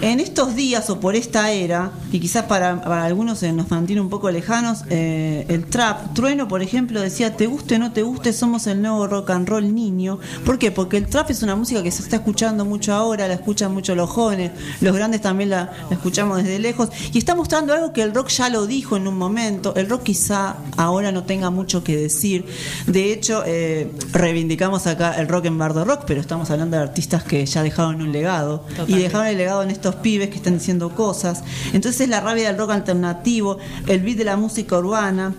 en 0.00 0.20
estos 0.20 0.54
días 0.54 0.88
o 0.90 1.00
por 1.00 1.16
esta 1.16 1.50
era, 1.50 1.90
y 2.12 2.20
quizás 2.20 2.44
para, 2.44 2.72
algunos 3.04 3.40
se 3.40 3.52
nos 3.52 3.70
mantiene 3.70 4.00
un 4.00 4.08
poco 4.08 4.30
lejanos, 4.30 4.84
eh, 4.88 5.46
el 5.48 5.66
trap, 5.66 6.14
Trueno, 6.14 6.46
por 6.46 6.62
ejemplo, 6.62 7.00
decía, 7.00 7.36
te 7.36 7.46
guste 7.46 7.76
o 7.76 7.78
no 7.78 7.92
te 7.92 8.02
guste, 8.02 8.32
somos 8.32 8.66
el 8.66 8.80
nuevo 8.80 9.06
rock 9.06 9.30
and 9.30 9.48
roll 9.48 9.74
niño. 9.74 10.18
¿Por 10.44 10.58
qué? 10.58 10.70
Porque 10.70 10.96
el 10.96 11.06
trap 11.06 11.30
es 11.30 11.42
una 11.42 11.56
música 11.56 11.82
que 11.82 11.90
se 11.90 12.02
está 12.02 12.16
escuchando 12.16 12.64
mucho 12.64 12.94
ahora, 12.94 13.26
la 13.26 13.34
escuchan 13.34 13.74
mucho 13.74 13.94
los 13.94 14.08
jóvenes, 14.08 14.52
los 14.80 14.94
grandes 14.94 15.20
también 15.20 15.50
la, 15.50 15.72
escuchamos 15.90 16.38
desde 16.38 16.58
lejos, 16.58 16.90
y 17.12 17.18
está 17.18 17.34
mostrando 17.34 17.72
algo 17.72 17.92
que 17.92 18.02
el 18.02 18.14
rock 18.14 18.28
ya 18.28 18.48
lo 18.48 18.66
dijo 18.66 18.96
en 18.96 19.08
un 19.08 19.18
momento, 19.18 19.74
rock 19.88 20.04
quizá 20.04 20.56
ahora 20.76 21.12
no 21.12 21.24
tenga 21.24 21.50
mucho 21.50 21.82
que 21.82 21.96
decir. 21.96 22.44
De 22.86 23.12
hecho, 23.12 23.42
eh, 23.46 23.90
reivindicamos 24.12 24.86
acá 24.86 25.14
el 25.18 25.28
rock 25.28 25.46
en 25.46 25.58
Bardo 25.58 25.84
Rock, 25.84 26.04
pero 26.06 26.20
estamos 26.20 26.50
hablando 26.50 26.76
de 26.76 26.82
artistas 26.82 27.22
que 27.22 27.44
ya 27.44 27.62
dejaron 27.62 28.00
un 28.00 28.12
legado, 28.12 28.64
y 28.86 28.94
dejaron 28.94 29.26
el 29.26 29.38
legado 29.38 29.62
en 29.62 29.70
estos 29.70 29.96
pibes 29.96 30.28
que 30.28 30.36
están 30.36 30.54
diciendo 30.54 30.90
cosas. 30.90 31.42
Entonces 31.72 32.08
la 32.08 32.20
rabia 32.20 32.48
del 32.48 32.58
rock 32.58 32.70
alternativo, 32.70 33.58
el 33.86 34.00
beat 34.00 34.18
de 34.18 34.24
la 34.24 34.36
música 34.36 34.78
urbana. 34.78 35.34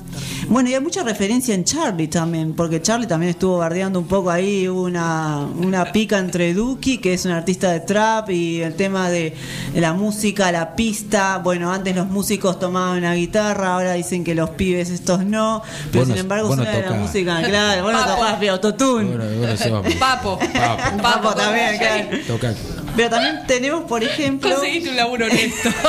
Bueno, 0.47 0.69
y 0.69 0.73
hay 0.73 0.81
mucha 0.81 1.03
referencia 1.03 1.53
en 1.53 1.63
Charlie 1.63 2.07
también, 2.07 2.53
porque 2.53 2.81
Charlie 2.81 3.07
también 3.07 3.31
estuvo 3.31 3.57
bardeando 3.57 3.99
un 3.99 4.07
poco 4.07 4.29
ahí 4.29 4.67
una, 4.67 5.45
una 5.61 5.91
pica 5.91 6.17
entre 6.17 6.53
Duki, 6.53 6.97
que 6.97 7.13
es 7.13 7.25
un 7.25 7.31
artista 7.31 7.71
de 7.71 7.81
trap, 7.81 8.29
y 8.29 8.61
el 8.61 8.75
tema 8.75 9.09
de, 9.09 9.33
de 9.73 9.81
la 9.81 9.93
música, 9.93 10.51
la 10.51 10.75
pista. 10.75 11.39
Bueno, 11.43 11.71
antes 11.71 11.95
los 11.95 12.07
músicos 12.07 12.59
tomaban 12.59 12.97
una 12.97 13.13
guitarra, 13.13 13.73
ahora 13.73 13.93
dicen 13.93 14.23
que 14.23 14.35
los 14.39 14.49
pibes 14.51 14.89
estos 14.89 15.25
no, 15.25 15.61
pero 15.91 16.05
sin 16.05 16.17
embargo 16.17 16.47
vos 16.47 16.57
no 16.57 16.63
suena 16.63 16.79
de 16.79 16.89
la 16.89 16.95
música, 16.95 17.41
claro, 17.43 17.83
bueno, 17.83 17.99
tocás 18.05 18.49
autotune. 18.49 19.17
Bueno, 19.17 19.25
bueno. 19.37 19.83
Papo. 19.99 20.39
Papo. 20.39 21.01
Papo 21.01 21.33
también, 21.35 21.77
claro. 21.77 22.07
Toca. 22.27 22.53
Pero 22.95 23.09
también 23.09 23.47
tenemos, 23.47 23.83
por 23.83 24.03
ejemplo. 24.03 24.49
Conseguiste 24.49 24.89
un 24.89 24.97
laburo 24.97 25.25
honesto. 25.25 25.69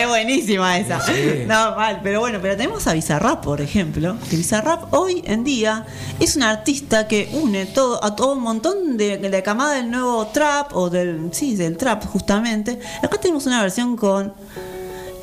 Es 0.00 0.06
buenísima 0.06 0.78
esa. 0.78 1.00
Sí. 1.00 1.44
No, 1.46 1.74
mal, 1.74 2.00
pero 2.02 2.20
bueno, 2.20 2.38
pero 2.40 2.56
tenemos 2.56 2.86
a 2.86 2.92
Bizarrap, 2.92 3.42
por 3.42 3.60
ejemplo. 3.60 4.16
Que 4.30 4.36
Bizarrap 4.36 4.94
hoy 4.94 5.22
en 5.26 5.42
día 5.42 5.84
es 6.20 6.36
un 6.36 6.44
artista 6.44 7.08
que 7.08 7.28
une 7.32 7.66
todo 7.66 8.02
a 8.02 8.14
todo 8.14 8.32
un 8.34 8.42
montón 8.42 8.96
de, 8.96 9.18
de 9.18 9.28
la 9.28 9.42
camada 9.42 9.74
del 9.74 9.90
nuevo 9.90 10.28
trap 10.28 10.74
o 10.76 10.88
del 10.90 11.30
sí, 11.32 11.56
del 11.56 11.76
trap 11.76 12.04
justamente. 12.06 12.78
Acá 13.02 13.18
tenemos 13.18 13.46
una 13.46 13.60
versión 13.60 13.96
con 13.96 14.32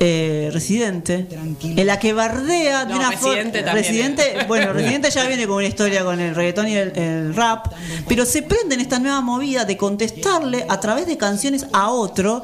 eh, 0.00 0.27
Residente, 0.50 1.26
en 1.62 1.86
la 1.86 1.98
que 1.98 2.12
bardea 2.12 2.84
de 2.84 2.92
No, 2.92 2.98
una 3.00 3.10
Residente 3.10 3.58
forma. 3.60 3.72
también, 3.72 3.84
Residente, 3.92 4.22
eh. 4.40 4.44
bueno, 4.46 4.72
Residente 4.72 5.10
ya 5.10 5.26
viene 5.26 5.46
con 5.46 5.56
una 5.56 5.66
historia 5.66 6.04
con 6.04 6.20
el 6.20 6.34
reggaetón 6.34 6.68
y 6.68 6.74
el, 6.74 6.96
el 6.96 7.34
rap, 7.34 7.72
pero 8.08 8.24
se 8.24 8.42
prende 8.42 8.74
en 8.74 8.80
esta 8.80 8.98
nueva 8.98 9.20
movida 9.20 9.64
de 9.64 9.76
contestarle 9.76 10.64
a 10.68 10.80
través 10.80 11.06
de 11.06 11.16
canciones 11.16 11.66
a 11.72 11.90
otro, 11.90 12.42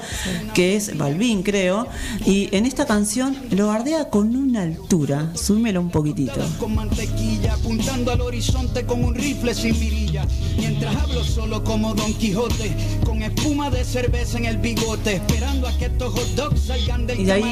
que 0.54 0.76
es 0.76 0.96
Balvin, 0.96 1.42
creo, 1.42 1.86
y 2.26 2.48
en 2.56 2.66
esta 2.66 2.86
canción 2.86 3.36
lo 3.50 3.68
bardea 3.68 4.08
con 4.10 4.34
una 4.36 4.62
altura. 4.62 5.30
Súmelo 5.34 5.80
un 5.80 5.90
poquitito. 5.90 6.34
con 6.58 6.74
mantequilla, 6.74 7.54
apuntando 7.54 8.12
al 8.12 8.20
horizonte 8.20 8.84
con 8.84 9.04
un 9.04 9.14
rifle 9.14 9.54
sin 9.54 9.78
mirilla. 9.78 10.26
Mientras 10.56 10.94
hablo 10.96 11.24
solo 11.24 11.62
como 11.64 11.94
Don 11.94 12.12
Quijote, 12.14 12.72
con 13.04 13.22
espuma 13.22 13.70
de 13.70 13.84
cerveza 13.84 14.38
en 14.38 14.44
el 14.46 14.58
bigote, 14.58 15.14
esperando 15.14 15.66
a 15.68 15.76
que 15.76 15.86
estos 15.86 16.12
hot 16.12 16.28
dogs 16.36 16.60
salgan 16.62 17.06
del 17.06 17.20
Y 17.20 17.24
de 17.24 17.32
ahí- 17.32 17.42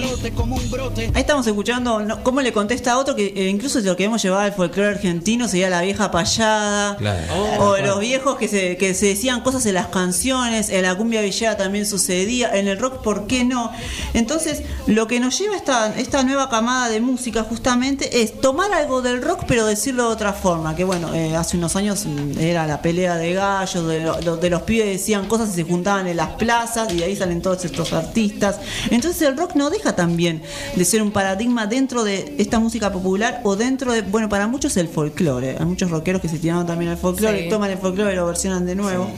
como 0.43 0.57
un 0.57 0.71
brote. 0.73 1.11
Ahí 1.15 1.21
estamos 1.21 1.47
escuchando 1.47 2.01
¿no? 2.01 2.23
cómo 2.25 2.41
le 2.41 2.53
contesta 2.53 2.93
a 2.95 2.99
otro 2.99 3.15
que 3.15 3.27
eh, 3.37 3.49
incluso 3.49 3.81
si 3.81 3.87
lo 3.87 3.97
que 3.97 4.05
hemos 4.05 4.21
llevado 4.21 4.43
al 4.43 4.53
folclore 4.53 4.89
argentino 4.91 5.47
sería 5.47 5.71
la 5.71 5.83
vieja 5.83 6.11
payada. 6.11 6.97
Claro. 6.97 7.21
O 7.61 7.77
los 7.79 8.01
viejos 8.01 8.37
que 8.39 8.49
se, 8.49 8.77
que 8.77 8.93
se 8.95 9.07
decían 9.07 9.43
cosas 9.43 9.65
en 9.67 9.75
las 9.75 9.87
canciones, 9.87 10.69
en 10.71 10.83
la 10.83 10.97
cumbia 10.97 11.21
villera 11.21 11.57
también 11.57 11.87
sucedía, 11.87 12.51
en 12.59 12.67
el 12.67 12.79
rock, 12.81 13.03
¿por 13.03 13.29
qué 13.29 13.45
no? 13.45 13.71
Entonces, 14.15 14.63
lo 14.87 15.07
que 15.07 15.21
nos 15.21 15.39
lleva 15.39 15.55
esta, 15.57 15.97
esta 15.97 16.25
nueva 16.25 16.49
camada 16.49 16.89
de 16.89 17.01
música 17.01 17.45
justamente 17.45 18.23
es 18.23 18.41
tomar 18.41 18.73
algo 18.73 19.01
del 19.01 19.23
rock, 19.23 19.45
pero 19.47 19.65
decirlo 19.67 20.09
de 20.09 20.15
otra 20.15 20.33
forma. 20.33 20.75
Que 20.75 20.83
bueno, 20.83 21.15
eh, 21.15 21.37
hace 21.37 21.57
unos 21.57 21.77
años 21.77 22.05
mm, 22.07 22.39
era 22.41 22.67
la 22.67 22.83
pelea 22.83 23.17
de 23.17 23.33
gallos, 23.35 23.87
de, 23.87 24.01
lo- 24.01 24.37
de 24.37 24.51
los 24.51 24.63
pibes 24.63 24.87
decían 24.87 25.27
cosas 25.29 25.51
y 25.51 25.53
se 25.53 25.63
juntaban 25.63 26.09
en 26.09 26.17
las 26.17 26.31
plazas 26.31 26.93
y 26.93 26.97
de 26.97 27.05
ahí 27.05 27.15
salen 27.17 27.41
todos 27.43 27.65
estos 27.65 27.93
artistas. 27.93 28.57
Entonces, 28.91 29.23
el 29.23 29.37
rock 29.37 29.55
no 29.55 29.71
deja 29.71 29.95
también 29.95 30.32
de 30.77 30.85
ser 30.85 31.03
un 31.03 31.11
paradigma 31.11 31.67
dentro 31.67 32.05
de 32.05 32.35
esta 32.39 32.59
música 32.59 32.93
popular 32.93 33.41
o 33.45 33.57
dentro 33.57 33.93
de, 33.93 34.03
bueno, 34.03 34.29
para 34.29 34.47
muchos 34.47 34.77
el 34.77 34.89
folclore. 34.89 35.57
Hay 35.59 35.67
muchos 35.67 35.91
rockeros 35.91 36.23
que 36.23 36.29
se 36.29 36.39
tiraron 36.39 36.67
también 36.67 36.91
al 36.93 36.97
folclore, 36.97 37.43
Sí. 37.45 37.49
toman 37.49 37.71
el 37.71 37.79
folclore 37.79 38.13
y 38.13 38.17
lo 38.17 38.27
versionan 38.27 38.65
de 38.65 38.75
nuevo. 38.75 39.11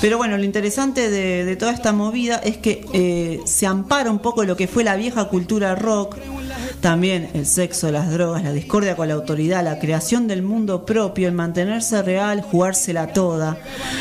Pero 0.00 0.18
bueno, 0.18 0.36
lo 0.38 0.44
interesante 0.44 1.10
de, 1.10 1.44
de 1.44 1.56
toda 1.56 1.72
esta 1.72 1.92
movida 1.92 2.36
es 2.36 2.56
que 2.58 2.84
eh, 2.92 3.40
se 3.46 3.66
ampara 3.66 4.10
un 4.10 4.18
poco 4.20 4.44
lo 4.44 4.56
que 4.56 4.68
fue 4.68 4.84
la 4.84 4.96
vieja 4.96 5.28
cultura 5.28 5.74
rock. 5.74 6.16
También 6.80 7.30
el 7.34 7.46
sexo, 7.46 7.90
las 7.90 8.10
drogas, 8.10 8.44
la 8.44 8.52
discordia 8.52 8.96
con 8.96 9.08
la 9.08 9.14
autoridad, 9.14 9.64
la 9.64 9.78
creación 9.78 10.28
del 10.28 10.42
mundo 10.42 10.86
propio, 10.86 11.28
el 11.28 11.34
mantenerse 11.34 12.02
real, 12.02 12.42
jugársela 12.42 13.12
toda, 13.12 13.58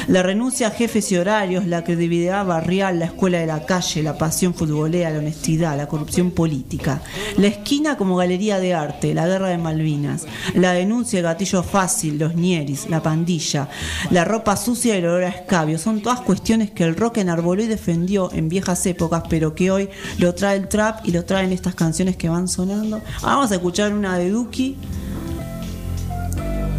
la 0.08 0.24
renuncia 0.24 0.68
a 0.68 0.72
jefes 0.72 1.12
y 1.12 1.18
horarios, 1.18 1.66
la 1.66 1.84
credibilidad 1.84 2.46
barrial, 2.46 3.00
la 3.00 3.06
escuela 3.06 3.40
de 3.40 3.48
la 3.48 3.66
calle, 3.66 4.04
la 4.04 4.18
pasión 4.18 4.54
futbolera, 4.54 5.10
la 5.10 5.20
honestidad, 5.20 5.78
la 5.78 5.88
corrupción 5.88 6.32
política, 6.32 7.02
la 7.38 7.48
esquina 7.48 7.98
como 7.98 8.18
galería 8.18 8.60
de 8.60 8.74
arte, 8.74 9.14
la 9.14 9.28
guerra 9.28 9.50
de 9.50 9.58
Malvinas, 9.58 10.26
la 10.54 10.74
denuncia, 10.74 11.20
el 11.20 11.26
gatillo 11.26 11.64
fácil, 11.64 12.20
los 12.20 12.36
ñeris, 12.36 12.90
la 12.90 13.02
pandilla, 13.02 13.70
la 14.12 14.24
ropa 14.24 14.56
sucia 14.56 14.96
y 14.96 14.98
el 15.00 15.06
olor 15.06 15.24
a 15.24 15.30
escabio. 15.30 15.78
Son 15.78 16.02
todas 16.02 16.22
cuestiones 16.22 16.72
que 16.72 16.84
el 16.84 16.96
rock 16.96 17.18
enarboló 17.18 17.64
y 17.64 17.68
defendió 17.68 18.32
en 18.34 18.50
viejas 18.50 18.86
épocas, 18.86 19.24
pero 19.30 19.56
que 19.56 19.72
hoy 19.72 19.90
lo 20.18 20.34
trae 20.36 20.58
el 20.58 20.68
trap 20.68 21.06
y 21.06 21.12
lo 21.12 21.26
traen 21.26 21.52
estas 21.52 21.76
canciones 21.76 22.18
que 22.18 22.30
van 22.30 22.47
sonando. 22.50 23.02
Vamos 23.22 23.52
a 23.52 23.56
escuchar 23.56 23.94
una 23.94 24.18
de 24.18 24.30
Duki 24.30 24.78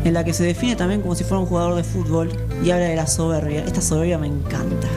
en 0.05 0.15
la 0.15 0.25
que 0.25 0.33
se 0.33 0.45
define 0.45 0.77
también 0.77 1.03
como 1.03 1.15
si 1.15 1.25
fuera 1.25 1.41
un 1.41 1.47
jugador 1.47 1.75
de 1.75 1.85
fútbol 1.85 2.31
y 2.65 2.71
habla 2.71 2.87
de 2.87 2.97
la 2.97 3.07
soberbia. 3.07 3.65
Esta 3.65 3.81
soberbia 3.81 4.19
me 4.19 4.27
encanta. 4.27 4.89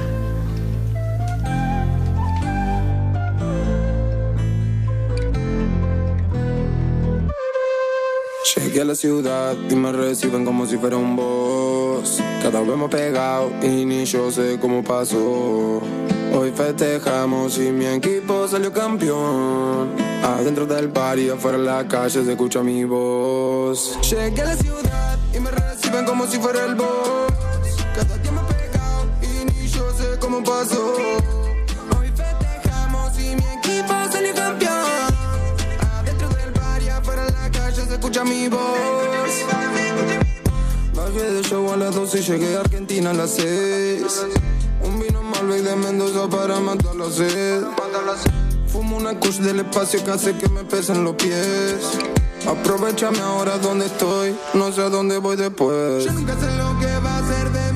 Llegué 8.56 8.82
a 8.82 8.86
la 8.86 8.96
ciudad 8.96 9.56
y 9.70 9.76
me 9.76 9.94
reciben 9.94 10.44
como 10.44 10.66
si 10.66 10.78
fuera 10.78 10.98
un 10.98 11.16
boss. 11.16 12.22
Cada 12.42 12.60
vez 12.60 12.76
más 12.76 12.90
pegado 12.90 13.50
y 13.62 13.86
ni 13.86 14.04
yo 14.04 14.30
sé 14.30 14.60
cómo 14.60 14.84
pasó. 14.84 15.82
Hoy 16.34 16.52
festejamos 16.54 17.58
y 17.60 17.72
mi 17.72 17.86
equipo 17.86 18.50
salió 18.50 18.74
campeón. 18.74 19.96
Adentro 20.22 20.66
del 20.66 20.90
bar 20.90 21.18
y 21.18 21.30
afuera 21.30 21.58
en 21.58 21.66
la 21.66 21.88
calle 21.88 22.26
se 22.26 22.32
escucha 22.32 22.62
mi 22.62 22.84
voz. 22.84 23.98
Llegué 24.10 24.42
a 24.42 24.46
la 24.46 24.58
ciudad 24.58 25.20
y 25.34 25.40
me 25.40 25.50
reciben 25.50 26.04
como 26.04 26.28
si 26.28 26.38
fuera 26.38 26.66
el 26.66 26.76
boss. 26.76 27.32
Cada 27.96 28.18
día 28.18 28.32
más 28.34 28.46
pegado 28.54 29.10
y 29.22 29.46
ni 29.46 29.68
yo 29.70 29.94
sé 29.94 30.20
cómo 30.20 30.44
pasó. 30.44 30.94
Escucha 38.02 38.24
mi 38.24 38.48
voz. 38.48 38.60
Bajé 40.96 41.32
de 41.34 41.42
show 41.44 41.72
a 41.72 41.78
las 41.78 41.94
12 41.94 42.20
y 42.20 42.22
llegué 42.24 42.58
a 42.58 42.62
Argentina 42.62 43.12
a 43.12 43.14
las 43.14 43.36
6. 43.36 44.26
Un 44.84 45.00
vino 45.00 45.22
Malbec 45.22 45.62
de 45.62 45.76
Mendoza 45.76 46.28
para 46.28 46.60
matar 46.60 46.96
la 46.96 47.12
sed. 47.12 47.62
Fumo 48.66 48.98
una 48.98 49.20
kush 49.20 49.38
del 49.38 49.60
espacio 49.60 50.04
que 50.04 50.10
hace 50.10 50.36
que 50.36 50.50
me 50.50 50.64
pesen 50.64 51.04
los 51.04 51.14
pies. 51.14 51.78
Aprovechame 52.48 53.20
ahora 53.20 53.60
donde 53.60 53.86
estoy, 53.86 54.36
no 54.56 54.72
sé 54.72 54.82
a 54.82 54.90
dónde 54.90 55.20
voy 55.20 55.36
después. 55.36 56.06
Yo 56.06 56.12
nunca 56.14 56.36
sé 56.40 56.48
lo 56.58 56.80
que 56.80 56.98
va 57.06 57.18
a 57.20 57.28
ser 57.28 57.52
de 57.52 57.71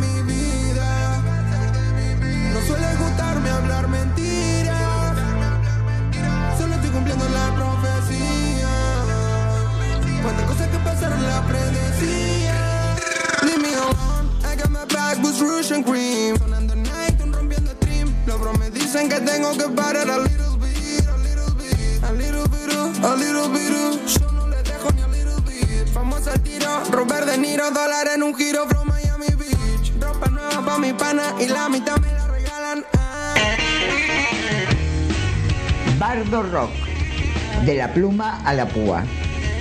Bus 15.26 15.42
Rouge 15.42 15.72
and 15.72 15.84
Cream. 15.84 16.38
Sonando 16.38 16.76
Nighton, 16.76 17.34
rompiendo 17.34 17.72
stream. 17.82 18.14
Los 18.28 18.40
bros 18.40 18.60
me 18.60 18.70
dicen 18.70 19.10
que 19.10 19.20
tengo 19.22 19.58
que 19.58 19.68
parar 19.70 20.08
a 20.08 20.20
little 20.20 20.56
bit, 20.58 21.08
a 21.08 21.18
little 21.18 21.52
bit, 21.58 22.04
a 22.04 22.12
little 22.12 22.48
bit, 22.48 23.04
a 23.04 23.16
little 23.16 23.50
bit. 23.50 23.72
Yo 24.20 24.32
no 24.32 24.48
le 24.48 24.62
dejo 24.62 24.92
ni 24.94 25.02
a 25.02 25.08
little 25.08 25.42
bit. 25.42 25.88
Famosa 25.92 26.38
tiro, 26.44 26.84
Robert 26.92 27.26
De 27.26 27.40
Niro, 27.40 27.72
dólar 27.72 28.08
en 28.14 28.22
un 28.22 28.36
giro 28.36 28.68
from 28.68 28.88
Miami 28.88 29.34
Beach. 29.36 29.92
Ropa 30.00 30.30
nueva 30.30 30.64
pa' 30.64 30.78
mi 30.78 30.94
pana 30.94 31.34
y 31.40 31.48
la 31.48 31.70
mitad 31.70 31.98
me 31.98 32.12
la 32.12 32.28
regalan. 32.28 32.86
Ah. 32.96 33.34
Bardo 35.98 36.44
Rock, 36.44 36.70
de 37.66 37.74
la 37.74 37.92
pluma 37.92 38.44
a 38.46 38.54
la 38.54 38.68
púa. 38.68 39.04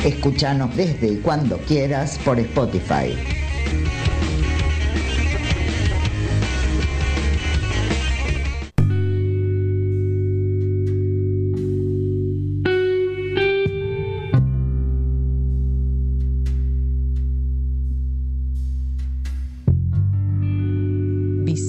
Escúchanos 0.04 0.76
desde 0.76 1.06
y 1.08 1.16
cuando 1.20 1.56
quieras 1.56 2.18
por 2.22 2.38
Spotify. 2.38 3.16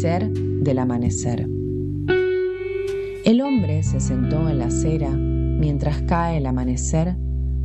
Del 0.06 0.78
amanecer. 0.78 1.50
El 3.26 3.42
hombre 3.42 3.82
se 3.82 4.00
sentó 4.00 4.48
en 4.48 4.60
la 4.60 4.68
acera 4.68 5.10
mientras 5.10 6.04
cae 6.04 6.38
el 6.38 6.46
amanecer 6.46 7.16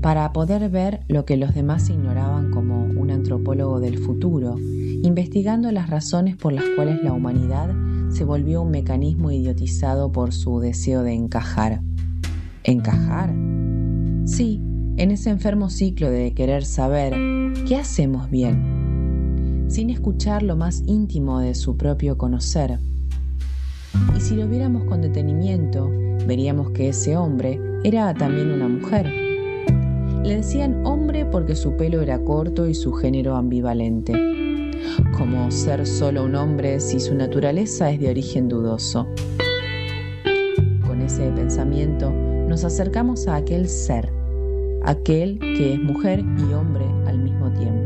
para 0.01 0.33
poder 0.33 0.71
ver 0.71 1.01
lo 1.07 1.27
que 1.27 1.37
los 1.37 1.53
demás 1.55 1.91
ignoraban 1.91 2.51
como 2.51 2.85
un 2.99 3.11
antropólogo 3.11 3.79
del 3.79 3.99
futuro, 3.99 4.57
investigando 5.03 5.71
las 5.71 5.91
razones 5.91 6.35
por 6.35 6.55
las 6.55 6.65
cuales 6.77 7.03
la 7.03 7.13
humanidad 7.13 7.75
se 8.09 8.25
volvió 8.25 8.63
un 8.63 8.71
mecanismo 8.71 9.31
idiotizado 9.31 10.11
por 10.11 10.33
su 10.33 10.61
deseo 10.61 11.03
de 11.03 11.13
encajar. 11.13 11.83
¿Encajar? 12.65 13.35
Sí, 14.25 14.63
en 14.97 15.11
ese 15.11 15.29
enfermo 15.29 15.69
ciclo 15.69 16.09
de 16.09 16.33
querer 16.33 16.65
saber 16.65 17.13
qué 17.69 17.77
hacemos 17.77 18.31
bien, 18.31 18.80
sin 19.71 19.89
escuchar 19.89 20.43
lo 20.43 20.57
más 20.57 20.83
íntimo 20.87 21.39
de 21.39 21.55
su 21.55 21.77
propio 21.77 22.19
conocer. 22.19 22.79
Y 24.17 24.21
si 24.21 24.35
lo 24.35 24.49
viéramos 24.49 24.85
con 24.85 25.01
detenimiento, 25.01 25.89
veríamos 26.27 26.73
que 26.73 26.89
ese 26.89 27.17
hombre 27.17 27.61
era 27.85 28.13
también 28.13 28.51
una 28.51 28.69
mujer. 28.69 29.07
Le 30.25 30.37
decían 30.37 30.85
hombre 30.85 31.25
porque 31.25 31.55
su 31.55 31.77
pelo 31.77 32.03
era 32.03 32.19
corto 32.25 32.67
y 32.67 32.75
su 32.75 32.93
género 32.93 33.37
ambivalente. 33.37 34.13
Como 35.17 35.51
ser 35.53 35.87
solo 35.87 36.25
un 36.25 36.35
hombre 36.35 36.81
si 36.81 36.99
su 36.99 37.15
naturaleza 37.15 37.91
es 37.91 38.01
de 38.01 38.11
origen 38.11 38.49
dudoso. 38.49 39.07
Con 40.85 41.01
ese 41.01 41.31
pensamiento 41.31 42.11
nos 42.11 42.65
acercamos 42.65 43.29
a 43.29 43.37
aquel 43.37 43.69
ser, 43.69 44.13
aquel 44.83 45.39
que 45.39 45.75
es 45.75 45.81
mujer 45.81 46.25
y 46.37 46.53
hombre 46.53 46.85
al 47.07 47.19
mismo 47.19 47.51
tiempo, 47.53 47.80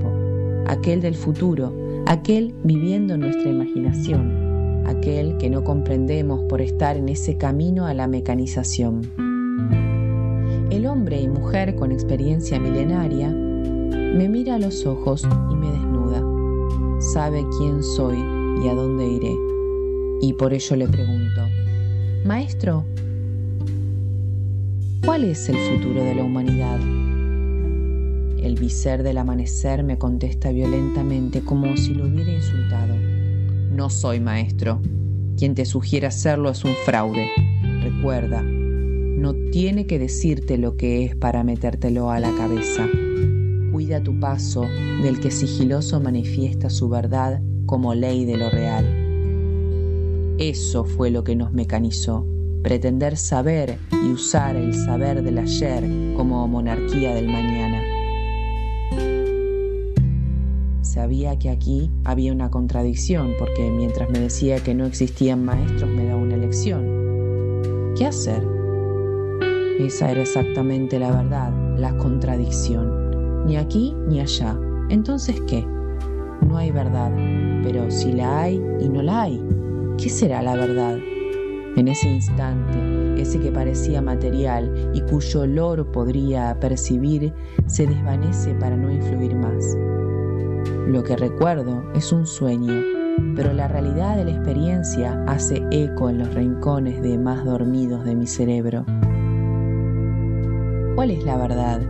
aquel 0.74 1.00
del 1.00 1.14
futuro, 1.14 1.72
aquel 2.06 2.52
viviendo 2.64 3.16
nuestra 3.16 3.48
imaginación, 3.48 4.82
aquel 4.86 5.36
que 5.38 5.48
no 5.48 5.62
comprendemos 5.62 6.40
por 6.48 6.60
estar 6.60 6.96
en 6.96 7.08
ese 7.08 7.36
camino 7.36 7.86
a 7.86 7.94
la 7.94 8.08
mecanización. 8.08 9.02
El 10.70 10.86
hombre 10.86 11.20
y 11.20 11.28
mujer 11.28 11.76
con 11.76 11.92
experiencia 11.92 12.58
milenaria 12.58 13.30
me 13.30 14.28
mira 14.28 14.56
a 14.56 14.58
los 14.58 14.84
ojos 14.84 15.22
y 15.50 15.54
me 15.54 15.70
desnuda. 15.70 16.22
Sabe 17.00 17.44
quién 17.56 17.82
soy 17.82 18.18
y 18.64 18.68
a 18.68 18.74
dónde 18.74 19.06
iré. 19.06 19.34
Y 20.22 20.32
por 20.32 20.52
ello 20.52 20.76
le 20.76 20.88
pregunto, 20.88 21.40
Maestro, 22.24 22.84
¿cuál 25.04 25.24
es 25.24 25.48
el 25.48 25.56
futuro 25.56 26.02
de 26.02 26.16
la 26.16 26.24
humanidad? 26.24 26.80
El 28.44 28.56
viser 28.56 29.02
del 29.02 29.16
amanecer 29.16 29.82
me 29.84 29.96
contesta 29.96 30.52
violentamente 30.52 31.40
como 31.40 31.78
si 31.78 31.94
lo 31.94 32.04
hubiera 32.04 32.30
insultado. 32.30 32.94
No 33.70 33.88
soy 33.88 34.20
maestro. 34.20 34.82
Quien 35.38 35.54
te 35.54 35.64
sugiera 35.64 36.08
hacerlo 36.08 36.50
es 36.50 36.62
un 36.62 36.74
fraude. 36.84 37.30
Recuerda, 37.82 38.42
no 38.42 39.32
tiene 39.50 39.86
que 39.86 39.98
decirte 39.98 40.58
lo 40.58 40.76
que 40.76 41.06
es 41.06 41.16
para 41.16 41.42
metértelo 41.42 42.10
a 42.10 42.20
la 42.20 42.36
cabeza. 42.36 42.86
Cuida 43.72 44.02
tu 44.02 44.20
paso 44.20 44.66
del 45.02 45.20
que 45.20 45.30
sigiloso 45.30 45.98
manifiesta 46.00 46.68
su 46.68 46.90
verdad 46.90 47.40
como 47.64 47.94
ley 47.94 48.26
de 48.26 48.36
lo 48.36 48.50
real. 48.50 48.84
Eso 50.38 50.84
fue 50.84 51.10
lo 51.10 51.24
que 51.24 51.34
nos 51.34 51.54
mecanizó, 51.54 52.26
pretender 52.62 53.16
saber 53.16 53.78
y 53.90 54.12
usar 54.12 54.54
el 54.54 54.74
saber 54.74 55.22
del 55.22 55.38
ayer 55.38 55.82
como 56.14 56.46
monarquía 56.46 57.14
del 57.14 57.28
mañana. 57.28 57.73
Sabía 60.94 61.36
que 61.40 61.50
aquí 61.50 61.90
había 62.04 62.32
una 62.32 62.52
contradicción 62.52 63.32
porque 63.36 63.68
mientras 63.68 64.08
me 64.10 64.20
decía 64.20 64.62
que 64.62 64.74
no 64.74 64.86
existían 64.86 65.44
maestros 65.44 65.90
me 65.90 66.06
daba 66.06 66.22
una 66.22 66.36
lección. 66.36 67.94
¿Qué 67.98 68.06
hacer? 68.06 68.46
Esa 69.80 70.12
era 70.12 70.22
exactamente 70.22 71.00
la 71.00 71.10
verdad, 71.10 71.52
la 71.76 71.96
contradicción. 71.96 73.44
Ni 73.44 73.56
aquí 73.56 73.92
ni 74.06 74.20
allá. 74.20 74.56
Entonces, 74.88 75.40
¿qué? 75.48 75.66
No 76.46 76.58
hay 76.58 76.70
verdad, 76.70 77.10
pero 77.64 77.90
si 77.90 78.12
la 78.12 78.42
hay 78.42 78.62
y 78.80 78.88
no 78.88 79.02
la 79.02 79.22
hay, 79.22 79.44
¿qué 79.98 80.08
será 80.08 80.42
la 80.42 80.54
verdad? 80.54 80.96
En 81.76 81.88
ese 81.88 82.08
instante, 82.08 83.20
ese 83.20 83.40
que 83.40 83.50
parecía 83.50 84.00
material 84.00 84.92
y 84.94 85.00
cuyo 85.00 85.40
olor 85.40 85.90
podría 85.90 86.56
percibir, 86.60 87.34
se 87.66 87.84
desvanece 87.84 88.54
para 88.54 88.76
no 88.76 88.92
influir 88.92 89.34
más. 89.34 89.76
Lo 90.86 91.02
que 91.02 91.16
recuerdo 91.16 91.82
es 91.94 92.12
un 92.12 92.26
sueño, 92.26 92.82
pero 93.34 93.54
la 93.54 93.68
realidad 93.68 94.16
de 94.16 94.26
la 94.26 94.32
experiencia 94.32 95.24
hace 95.26 95.62
eco 95.70 96.10
en 96.10 96.18
los 96.18 96.34
rincones 96.34 97.00
de 97.00 97.16
más 97.16 97.44
dormidos 97.44 98.04
de 98.04 98.14
mi 98.14 98.26
cerebro. 98.26 98.84
¿Cuál 100.94 101.10
es 101.10 101.24
la 101.24 101.38
verdad? 101.38 101.80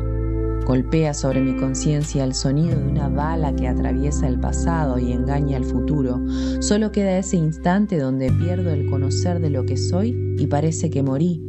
Golpea 0.65 1.13
sobre 1.13 1.41
mi 1.41 1.57
conciencia 1.57 2.25
el 2.25 2.35
sonido 2.35 2.79
de 2.79 2.87
una 2.87 3.09
bala 3.09 3.55
que 3.55 3.67
atraviesa 3.67 4.29
el 4.29 4.39
pasado 4.39 4.99
y 4.99 5.13
engaña 5.13 5.57
al 5.57 5.65
futuro. 5.65 6.21
Solo 6.61 6.93
queda 6.93 7.19
ese 7.19 7.37
instante 7.37 7.99
donde 7.99 8.31
pierdo 8.33 8.71
el 8.71 8.89
conocer 8.89 9.41
de 9.41 9.51
lo 9.51 9.67
que 9.67 9.77
soy 9.77 10.37
y 10.39 10.47
parece 10.47 10.89
que 10.89 11.03
morí. 11.03 11.43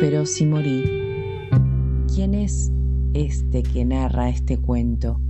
Pero 0.00 0.26
si 0.26 0.46
morí, 0.46 0.84
¿quién 2.14 2.34
es 2.34 2.70
este 3.14 3.64
que 3.64 3.84
narra 3.84 4.30
este 4.30 4.58
cuento? 4.58 5.20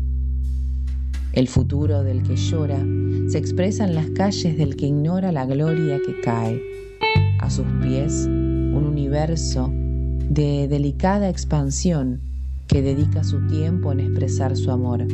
El 1.32 1.48
futuro 1.48 2.02
del 2.02 2.22
que 2.22 2.36
llora 2.36 2.84
se 3.28 3.38
expresa 3.38 3.86
en 3.86 3.94
las 3.94 4.10
calles 4.10 4.58
del 4.58 4.76
que 4.76 4.86
ignora 4.86 5.32
la 5.32 5.46
gloria 5.46 5.98
que 6.04 6.20
cae. 6.20 6.60
A 7.40 7.48
sus 7.48 7.64
pies, 7.82 8.26
un 8.26 8.84
universo 8.86 9.72
de 10.28 10.68
delicada 10.68 11.30
expansión 11.30 12.20
que 12.66 12.82
dedica 12.82 13.24
su 13.24 13.46
tiempo 13.46 13.92
en 13.92 14.00
expresar 14.00 14.56
su 14.56 14.70
amor. 14.70 15.06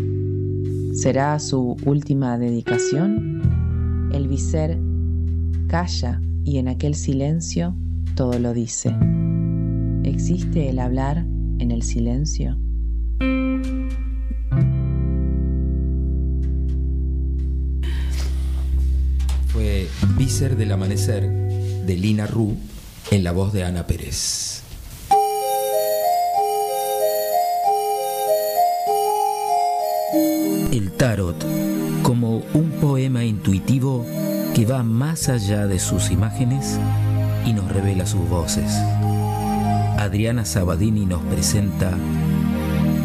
¿Será 0.92 1.38
su 1.38 1.76
última 1.86 2.36
dedicación? 2.36 4.10
El 4.12 4.26
viser 4.26 4.76
calla 5.68 6.20
y 6.44 6.58
en 6.58 6.66
aquel 6.66 6.96
silencio 6.96 7.76
todo 8.16 8.38
lo 8.40 8.54
dice. 8.54 8.92
¿Existe 10.02 10.68
el 10.68 10.80
hablar 10.80 11.18
en 11.58 11.70
el 11.70 11.82
silencio? 11.82 12.58
Vícer 20.18 20.56
del 20.56 20.72
Amanecer 20.72 21.30
de 21.30 21.94
Lina 21.94 22.26
Ru 22.26 22.56
en 23.12 23.22
la 23.22 23.30
voz 23.30 23.52
de 23.52 23.62
Ana 23.62 23.86
Pérez. 23.86 24.62
El 30.72 30.90
tarot 30.96 31.36
como 32.02 32.42
un 32.52 32.72
poema 32.80 33.22
intuitivo 33.22 34.04
que 34.56 34.66
va 34.66 34.82
más 34.82 35.28
allá 35.28 35.68
de 35.68 35.78
sus 35.78 36.10
imágenes 36.10 36.80
y 37.46 37.52
nos 37.52 37.70
revela 37.70 38.04
sus 38.04 38.28
voces. 38.28 38.72
Adriana 39.98 40.44
Sabadini 40.44 41.06
nos 41.06 41.22
presenta 41.26 41.96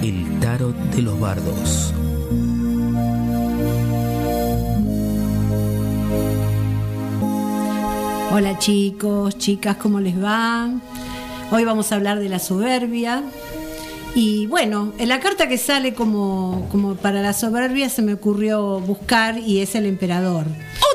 El 0.01 0.39
tarot 0.39 0.75
de 0.95 1.01
los 1.03 1.19
bardos. 1.19 1.93
Hola 8.35 8.57
chicos, 8.57 9.37
chicas, 9.37 9.77
¿cómo 9.77 9.99
les 9.99 10.19
va? 10.19 10.67
Hoy 11.51 11.65
vamos 11.65 11.91
a 11.91 11.95
hablar 11.97 12.19
de 12.19 12.29
la 12.29 12.39
soberbia. 12.39 13.21
Y 14.15 14.47
bueno, 14.47 14.91
en 14.97 15.09
la 15.09 15.19
carta 15.19 15.47
que 15.47 15.59
sale 15.59 15.93
como, 15.93 16.67
como 16.71 16.95
para 16.95 17.21
la 17.21 17.33
soberbia 17.33 17.89
se 17.89 18.01
me 18.01 18.15
ocurrió 18.15 18.79
buscar 18.79 19.37
y 19.37 19.59
es 19.59 19.75
el 19.75 19.85
emperador. 19.85 20.47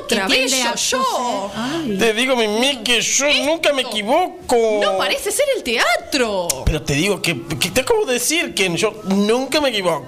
Otra 0.09 0.27
vez 0.27 0.51
yo, 0.51 0.97
yo. 0.97 1.51
Te 1.99 2.13
digo, 2.13 2.35
Mimi, 2.35 2.77
que 2.83 2.99
yo 2.99 3.25
nunca 3.45 3.71
me 3.73 3.83
equivoco. 3.83 4.79
No 4.81 4.97
parece 4.97 5.31
ser 5.31 5.45
el 5.55 5.61
teatro. 5.63 6.47
Pero 6.65 6.81
te 6.81 6.93
digo 6.95 7.21
que, 7.21 7.39
que 7.59 7.69
te 7.69 7.81
acabo 7.81 8.05
de 8.05 8.13
decir 8.13 8.55
que 8.55 8.75
yo 8.75 9.01
nunca 9.05 9.61
me 9.61 9.69
equivoco. 9.69 10.07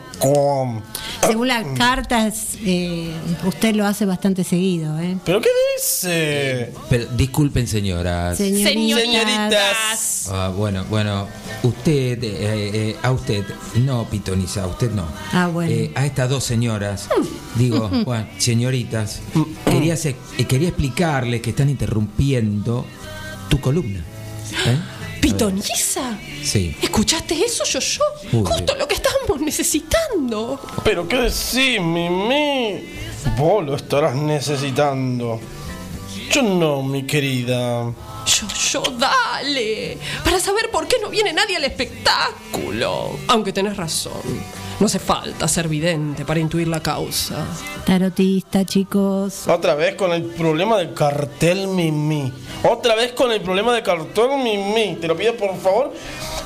Según 1.25 1.47
las 1.47 1.65
cartas, 1.77 2.55
eh, 2.65 3.11
usted 3.45 3.75
lo 3.75 3.85
hace 3.85 4.05
bastante 4.05 4.43
seguido, 4.43 4.97
¿eh? 4.99 5.17
¿Pero 5.23 5.39
qué 5.39 5.49
dice? 5.77 6.73
Pero 6.89 7.05
disculpen, 7.13 7.67
señoras. 7.67 8.37
Señoritas. 8.37 9.01
Señoritas. 9.01 10.29
Ah, 10.31 10.51
bueno, 10.55 10.85
bueno, 10.89 11.27
usted, 11.63 12.23
eh, 12.23 12.71
eh, 12.73 12.95
a 13.01 13.11
usted, 13.11 13.43
no, 13.75 14.05
Pitoniza, 14.09 14.63
a 14.63 14.67
usted 14.67 14.91
no. 14.91 15.05
Ah, 15.31 15.47
bueno. 15.47 15.71
Eh, 15.71 15.91
a 15.95 16.05
estas 16.05 16.29
dos 16.29 16.43
señoras, 16.43 17.07
digo, 17.55 17.89
bueno, 18.05 18.27
señoritas, 18.37 19.21
quería, 19.65 19.90
se- 19.97 20.15
eh, 20.37 20.45
quería 20.45 20.69
explicarles 20.69 21.41
que 21.41 21.51
están 21.51 21.69
interrumpiendo 21.69 22.85
tu 23.49 23.59
columna. 23.59 23.99
¿Eh? 24.65 24.77
¿Pitoniza? 25.21 26.17
Sí. 26.43 26.75
¿Escuchaste 26.81 27.35
eso, 27.45 27.63
yo, 27.65 27.79
yo? 27.79 28.01
Uy, 28.39 28.45
Justo 28.45 28.75
lo 28.75 28.87
que 28.87 28.95
estábamos 28.95 29.39
necesitando. 29.41 30.59
¿Pero 30.83 31.07
qué 31.07 31.17
decís, 31.17 31.79
Mimi? 31.79 32.83
Vos 33.37 33.63
lo 33.65 33.75
estarás 33.75 34.15
necesitando. 34.15 35.39
Yo 36.31 36.41
no, 36.41 36.81
mi 36.81 37.03
querida. 37.03 37.83
Yo, 38.25 38.47
yo, 38.71 38.83
dale. 38.97 39.97
Para 40.23 40.39
saber 40.39 40.69
por 40.71 40.87
qué 40.87 40.95
no 41.01 41.09
viene 41.09 41.33
nadie 41.33 41.57
al 41.57 41.63
espectáculo. 41.65 43.17
Aunque 43.27 43.51
tenés 43.53 43.77
razón. 43.77 44.13
No 44.81 44.87
hace 44.87 44.97
falta 44.97 45.47
ser 45.47 45.67
vidente 45.67 46.25
para 46.25 46.39
intuir 46.39 46.67
la 46.67 46.79
causa. 46.81 47.45
Tarotista, 47.85 48.65
chicos. 48.65 49.47
Otra 49.47 49.75
vez 49.75 49.93
con 49.93 50.11
el 50.11 50.23
problema 50.23 50.75
del 50.79 50.95
cartel 50.95 51.67
Mimi. 51.67 52.33
Otra 52.67 52.95
vez 52.95 53.11
con 53.11 53.31
el 53.31 53.41
problema 53.41 53.75
del 53.75 53.83
cartel 53.83 54.39
Mimi. 54.43 54.95
Te 54.99 55.07
lo 55.07 55.15
pido 55.15 55.35
por 55.35 55.55
favor. 55.59 55.93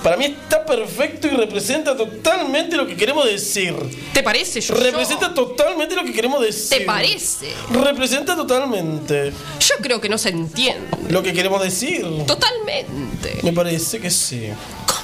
Para 0.03 0.17
mí 0.17 0.25
está 0.25 0.65
perfecto 0.65 1.27
y 1.27 1.29
representa 1.29 1.95
totalmente 1.95 2.75
lo 2.75 2.85
que 2.85 2.97
queremos 2.97 3.23
decir. 3.23 3.73
¿Te 4.13 4.21
parece, 4.21 4.59
yo? 4.59 4.75
Representa 4.75 5.33
totalmente 5.33 5.95
lo 5.95 6.03
que 6.03 6.11
queremos 6.11 6.41
decir. 6.41 6.79
¿Te 6.79 6.85
parece? 6.85 7.53
Representa 7.71 8.35
totalmente 8.35 9.31
Yo 9.61 9.75
creo 9.81 10.01
que 10.01 10.09
no 10.09 10.17
se 10.17 10.29
entiende. 10.29 10.85
lo 11.07 11.23
que 11.23 11.31
queremos 11.31 11.63
decir. 11.63 12.05
Totalmente. 12.27 13.39
Me 13.43 13.53
parece 13.53 14.01
que 14.01 14.11
sí. 14.11 14.49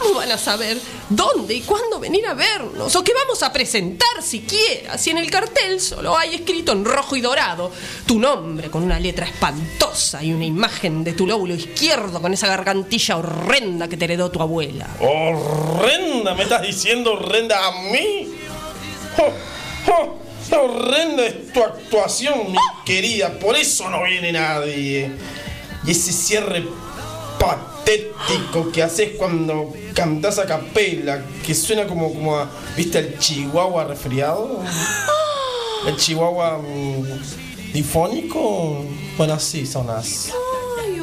¿Cómo 0.02 0.16
van 0.16 0.32
a 0.34 0.38
saber 0.38 0.78
dónde 1.16 1.54
y 1.54 1.62
cuándo 1.62 2.00
venir 2.00 2.26
a 2.26 2.34
vernos? 2.34 2.96
¿O 2.96 3.04
qué 3.04 3.14
vamos 3.14 3.44
a 3.44 3.52
presentar 3.52 4.22
siquiera? 4.22 4.98
Si 4.98 5.10
en 5.10 5.18
el 5.18 5.30
cartel 5.30 5.80
solo 5.80 6.18
hay 6.18 6.36
escrito 6.36 6.72
en 6.72 6.86
rojo 6.86 7.16
y 7.16 7.22
dorado 7.22 7.72
tu 8.06 8.20
nombre 8.20 8.70
con 8.70 8.84
una 8.84 9.00
letra 9.00 9.26
espantosa 9.26 10.24
y 10.24 10.34
una 10.34 10.46
imagen 10.46 11.04
de 11.04 11.14
tu 11.14 11.28
lóbulo 11.28 11.54
izquierdo 11.54 12.22
con 12.22 12.34
esa 12.34 12.48
gargantilla 12.48 13.18
horrenda 13.18 13.88
que 13.88 13.98
te 13.98 14.06
heredó 14.06 14.32
tu 14.32 14.42
abuela. 14.42 14.88
¿Horrenda? 15.00 16.34
¿Me 16.36 16.44
estás 16.44 16.62
diciendo 16.62 17.14
horrenda 17.14 17.68
a 17.68 17.72
mí? 17.72 18.28
¡Oh, 19.18 19.92
oh! 19.92 20.22
Horrenda 20.54 21.26
es 21.26 21.54
tu 21.54 21.64
actuación, 21.64 22.52
mi 22.52 22.58
querida. 22.86 23.40
Por 23.40 23.56
eso 23.56 23.90
no 23.90 24.04
viene 24.04 24.34
nadie. 24.34 25.12
Y 25.86 25.92
ese 25.92 26.12
cierre 26.12 26.64
patético 27.42 28.72
que 28.72 28.84
haces 28.84 29.18
cuando 29.18 29.74
cantás 29.96 30.38
a 30.38 30.46
capela, 30.46 31.24
que 31.44 31.56
suena 31.56 31.88
como, 31.88 32.14
como 32.14 32.38
a, 32.38 32.48
¿viste 32.78 33.00
el 33.00 33.18
chihuahua 33.18 33.86
resfriado? 33.86 34.62
¿El 35.88 35.98
chihuahua 35.98 36.60
mm, 36.60 37.74
difónico? 37.74 38.86
Bueno, 39.18 39.34
así 39.34 39.66
sonas. 39.66 40.32
Ay, 40.84 41.02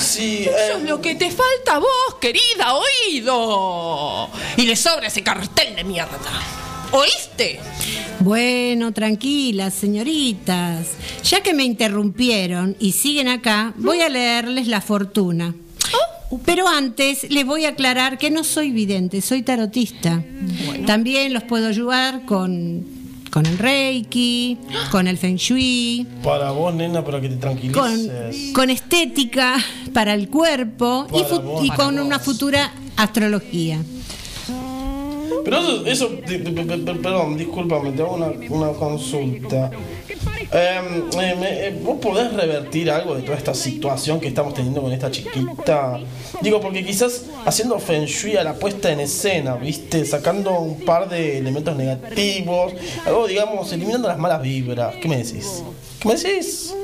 Sí, 0.00 0.44
Eso 0.44 0.78
es 0.78 0.82
lo 0.82 1.00
que 1.00 1.14
te 1.14 1.30
falta 1.30 1.76
a 1.76 1.78
vos, 1.78 2.16
querida, 2.20 2.74
oído. 2.74 4.28
Y 4.56 4.66
le 4.66 4.74
sobra 4.74 5.06
ese 5.06 5.22
cartel 5.22 5.76
de 5.76 5.84
mierda. 5.84 6.18
¿Oíste? 6.92 7.58
Bueno, 8.20 8.92
tranquilas, 8.92 9.74
señoritas. 9.74 10.88
Ya 11.24 11.42
que 11.42 11.54
me 11.54 11.64
interrumpieron 11.64 12.76
y 12.78 12.92
siguen 12.92 13.28
acá, 13.28 13.72
voy 13.76 14.00
a 14.00 14.08
leerles 14.08 14.68
la 14.68 14.80
fortuna. 14.80 15.54
Pero 16.46 16.66
antes 16.66 17.30
les 17.30 17.44
voy 17.44 17.66
a 17.66 17.70
aclarar 17.70 18.16
que 18.16 18.30
no 18.30 18.42
soy 18.42 18.70
vidente, 18.70 19.20
soy 19.20 19.42
tarotista. 19.42 20.22
También 20.86 21.34
los 21.34 21.42
puedo 21.42 21.68
ayudar 21.68 22.24
con, 22.24 22.86
con 23.30 23.44
el 23.44 23.58
Reiki, 23.58 24.56
con 24.90 25.08
el 25.08 25.18
Feng 25.18 25.36
Shui, 25.36 26.06
Para 26.24 26.50
vos, 26.52 26.74
nena, 26.74 27.04
para 27.04 27.20
que 27.20 27.28
te 27.28 27.34
con, 27.34 27.40
tranquilices. 27.40 28.52
con 28.54 28.70
estética 28.70 29.56
para 29.92 30.14
el 30.14 30.28
cuerpo 30.30 31.06
y, 31.10 31.12
Para 31.22 31.26
fu- 31.28 31.40
vos. 31.42 31.64
y 31.64 31.68
Para 31.68 31.84
con 31.84 31.98
una 31.98 32.18
futura 32.18 32.72
astrología. 32.96 33.78
Pero 35.44 35.58
eso, 35.58 35.86
eso 35.86 36.10
perdón, 37.02 37.36
discúlpame, 37.36 37.92
te 37.92 38.02
hago 38.02 38.14
una, 38.14 38.32
una 38.50 38.72
consulta. 38.72 39.70
Em, 40.52 41.08
eh, 41.18 41.36
eh, 41.40 41.80
¿Vos 41.82 41.98
podés 41.98 42.32
revertir 42.34 42.90
algo 42.90 43.14
de 43.14 43.22
toda 43.22 43.38
esta 43.38 43.54
situación 43.54 44.20
que 44.20 44.28
estamos 44.28 44.52
teniendo 44.52 44.82
con 44.82 44.92
esta 44.92 45.10
chiquita? 45.10 45.98
Digo, 46.42 46.60
porque 46.60 46.84
quizás 46.84 47.24
haciendo 47.46 47.78
feng 47.78 48.04
shui 48.04 48.36
a 48.36 48.44
la 48.44 48.54
puesta 48.54 48.92
en 48.92 49.00
escena, 49.00 49.54
¿viste? 49.56 50.04
Sacando 50.04 50.58
un 50.60 50.80
par 50.84 51.08
de 51.08 51.38
elementos 51.38 51.74
negativos, 51.74 52.74
algo, 53.06 53.26
digamos, 53.26 53.72
eliminando 53.72 54.08
las 54.08 54.18
malas 54.18 54.42
vibras. 54.42 54.96
¿Qué 54.96 55.08
me 55.08 55.16
decís? 55.16 55.62
¿Qué 56.00 56.08
me 56.08 56.16
decís? 56.16 56.74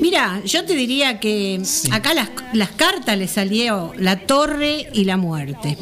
Mira, 0.00 0.40
yo 0.44 0.64
te 0.64 0.74
diría 0.74 1.20
que 1.20 1.60
acá 1.92 2.14
las, 2.14 2.30
las 2.52 2.70
cartas 2.70 3.16
le 3.18 3.28
salió 3.28 3.92
la 3.96 4.16
torre 4.26 4.88
y 4.92 5.04
la 5.04 5.16
muerte. 5.16 5.76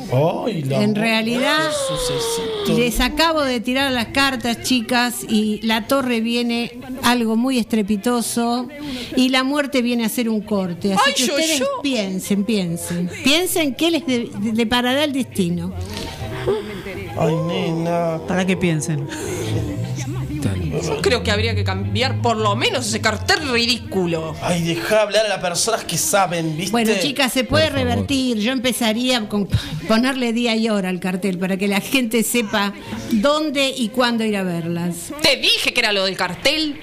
La 0.66 0.82
En 0.82 0.94
realidad. 0.94 1.70
Les 2.76 3.00
acabo 3.00 3.42
de 3.42 3.60
tirar 3.60 3.90
las 3.92 4.08
cartas, 4.08 4.62
chicas, 4.62 5.24
y 5.28 5.60
la 5.62 5.86
torre 5.86 6.20
viene 6.20 6.78
algo 7.02 7.36
muy 7.36 7.58
estrepitoso 7.58 8.68
y 9.16 9.28
la 9.30 9.44
muerte 9.44 9.82
viene 9.82 10.02
a 10.04 10.06
hacer 10.06 10.28
un 10.28 10.40
corte. 10.40 10.92
Así 10.92 11.02
Ay, 11.06 11.12
que 11.14 11.26
yo, 11.26 11.34
ustedes 11.34 11.58
yo. 11.60 11.66
piensen, 11.82 12.44
piensen. 12.44 13.10
Piensen 13.24 13.74
qué 13.74 13.90
les 13.90 14.06
de- 14.06 14.30
de- 14.38 14.52
deparará 14.52 15.04
el 15.04 15.12
destino. 15.12 15.72
Ay, 17.18 17.34
nena. 17.48 18.20
Para 18.26 18.44
que 18.46 18.56
piensen. 18.56 19.06
Yo 20.82 21.00
creo 21.02 21.22
que 21.22 21.30
habría 21.30 21.54
que 21.54 21.64
cambiar 21.64 22.20
por 22.22 22.36
lo 22.36 22.56
menos 22.56 22.86
ese 22.86 23.00
cartel 23.00 23.48
ridículo. 23.50 24.34
Ay, 24.42 24.62
deja 24.62 25.02
hablar 25.02 25.26
a 25.26 25.28
las 25.28 25.40
personas 25.40 25.84
que 25.84 25.98
saben, 25.98 26.56
¿viste? 26.56 26.72
Bueno, 26.72 26.92
chicas, 27.00 27.32
se 27.32 27.44
puede 27.44 27.70
revertir. 27.70 28.38
Yo 28.38 28.52
empezaría 28.52 29.28
con 29.28 29.48
ponerle 29.86 30.32
día 30.32 30.56
y 30.56 30.68
hora 30.68 30.88
al 30.88 31.00
cartel 31.00 31.38
para 31.38 31.56
que 31.56 31.68
la 31.68 31.80
gente 31.80 32.22
sepa 32.22 32.72
dónde 33.12 33.68
y 33.76 33.88
cuándo 33.88 34.24
ir 34.24 34.36
a 34.36 34.42
verlas. 34.42 35.12
Te 35.22 35.36
dije 35.36 35.72
que 35.72 35.80
era 35.80 35.92
lo 35.92 36.04
del 36.04 36.16
cartel. 36.16 36.78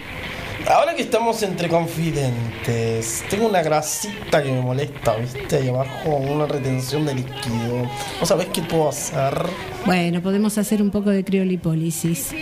Ahora 0.68 0.96
que 0.96 1.04
estamos 1.04 1.44
entre 1.44 1.70
confidentes, 1.70 3.24
tengo 3.30 3.48
una 3.48 3.62
grasita 3.62 4.42
que 4.42 4.52
me 4.52 4.62
molesta, 4.62 5.16
¿viste? 5.16 5.58
Ahí 5.58 5.68
abajo, 5.68 6.16
una 6.16 6.48
retención 6.48 7.06
de 7.06 7.16
líquido. 7.16 7.90
¿Vos 8.20 8.28
sabés 8.28 8.48
qué 8.48 8.64
puedo 8.64 8.90
hacer? 8.90 9.46
Bueno, 9.86 10.22
podemos 10.22 10.58
hacer 10.58 10.82
un 10.82 10.90
poco 10.90 11.12
de 11.12 11.24
criolipólisis. 11.24 12.34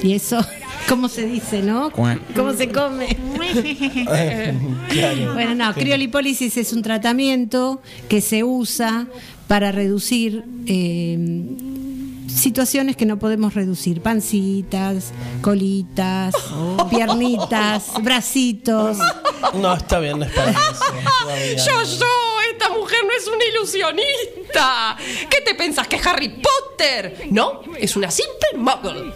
Y 0.00 0.14
eso, 0.14 0.38
¿cómo 0.88 1.08
se 1.08 1.26
dice, 1.26 1.60
no? 1.60 1.90
¿Cómo 1.90 2.52
se 2.52 2.68
come? 2.70 3.16
Claro. 4.88 5.34
Bueno, 5.34 5.54
no, 5.56 5.74
criolipólisis 5.74 6.56
es 6.56 6.72
un 6.72 6.82
tratamiento 6.82 7.82
que 8.08 8.20
se 8.20 8.44
usa 8.44 9.06
para 9.48 9.72
reducir 9.72 10.44
eh, 10.66 11.18
situaciones 12.36 12.96
que 12.96 13.06
no 13.06 13.18
podemos 13.18 13.54
reducir. 13.54 14.02
Pancitas, 14.02 15.12
colitas, 15.40 16.34
piernitas, 16.90 17.92
bracitos. 18.02 18.98
No, 19.54 19.74
está 19.74 19.98
bien, 19.98 20.18
no 20.18 20.24
es 20.26 20.32
para 20.32 20.50
eso. 20.50 21.66
Yo, 21.66 21.82
yo, 21.82 22.06
esta 22.52 22.68
mujer 22.70 22.98
no 23.04 23.12
es 23.12 23.26
una 23.26 23.44
ilusionista. 23.44 24.96
¿Qué 25.28 25.40
te 25.44 25.54
pensás 25.54 25.88
que 25.88 25.96
es 25.96 26.06
Harry 26.06 26.28
Potter? 26.28 27.26
No, 27.30 27.62
es 27.78 27.96
una 27.96 28.10
simple 28.10 28.48
muggle. 28.56 29.12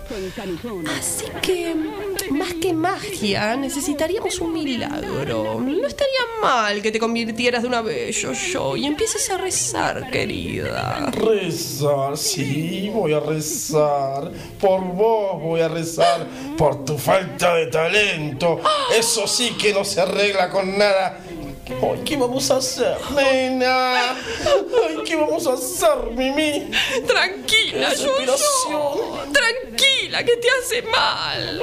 Así 0.99 1.27
que, 1.43 1.75
más 2.31 2.55
que 2.55 2.73
magia, 2.73 3.57
necesitaríamos 3.57 4.41
un 4.41 4.53
milagro. 4.53 5.61
No 5.61 5.87
estaría 5.87 6.21
mal 6.41 6.81
que 6.83 6.91
te 6.91 6.99
convirtieras 6.99 7.63
de 7.63 7.69
una 7.69 7.83
vez, 7.83 8.17
yo, 8.23 8.33
yo, 8.33 8.77
y 8.77 8.87
empieces 8.87 9.29
a 9.31 9.39
rezar, 9.39 10.11
querida. 10.11 11.11
Rezar, 11.13 12.17
sí, 12.17 12.91
voy 12.93 13.13
a 13.13 13.21
rezar. 13.21 14.31
Por 14.61 14.81
vos 14.85 15.41
voy 15.41 15.61
a 15.61 15.69
rezar. 15.69 16.27
Por 16.57 16.85
tu 16.85 16.99
falta 16.99 17.55
de 17.55 17.67
talento. 17.67 18.61
Eso 18.97 19.27
sí 19.27 19.57
que 19.59 19.73
no 19.73 19.85
se 19.85 20.01
arregla 20.01 20.51
con 20.51 20.79
nada. 20.79 21.21
Ay, 21.83 22.01
¿Qué 22.05 22.17
vamos 22.17 22.51
a 22.51 22.57
hacer, 22.57 22.97
nena? 23.15 24.11
Ay, 24.13 24.97
¿qué 25.07 25.17
vamos 25.17 25.47
a 25.47 25.53
hacer, 25.55 26.11
Mimi? 26.17 26.71
Tranquila, 27.07 27.95
yo, 27.95 28.13
yo. 28.71 29.23
Tranquila, 29.33 30.25
que 30.25 30.37
te 30.37 30.49
hace 30.61 30.83
mal. 30.83 31.63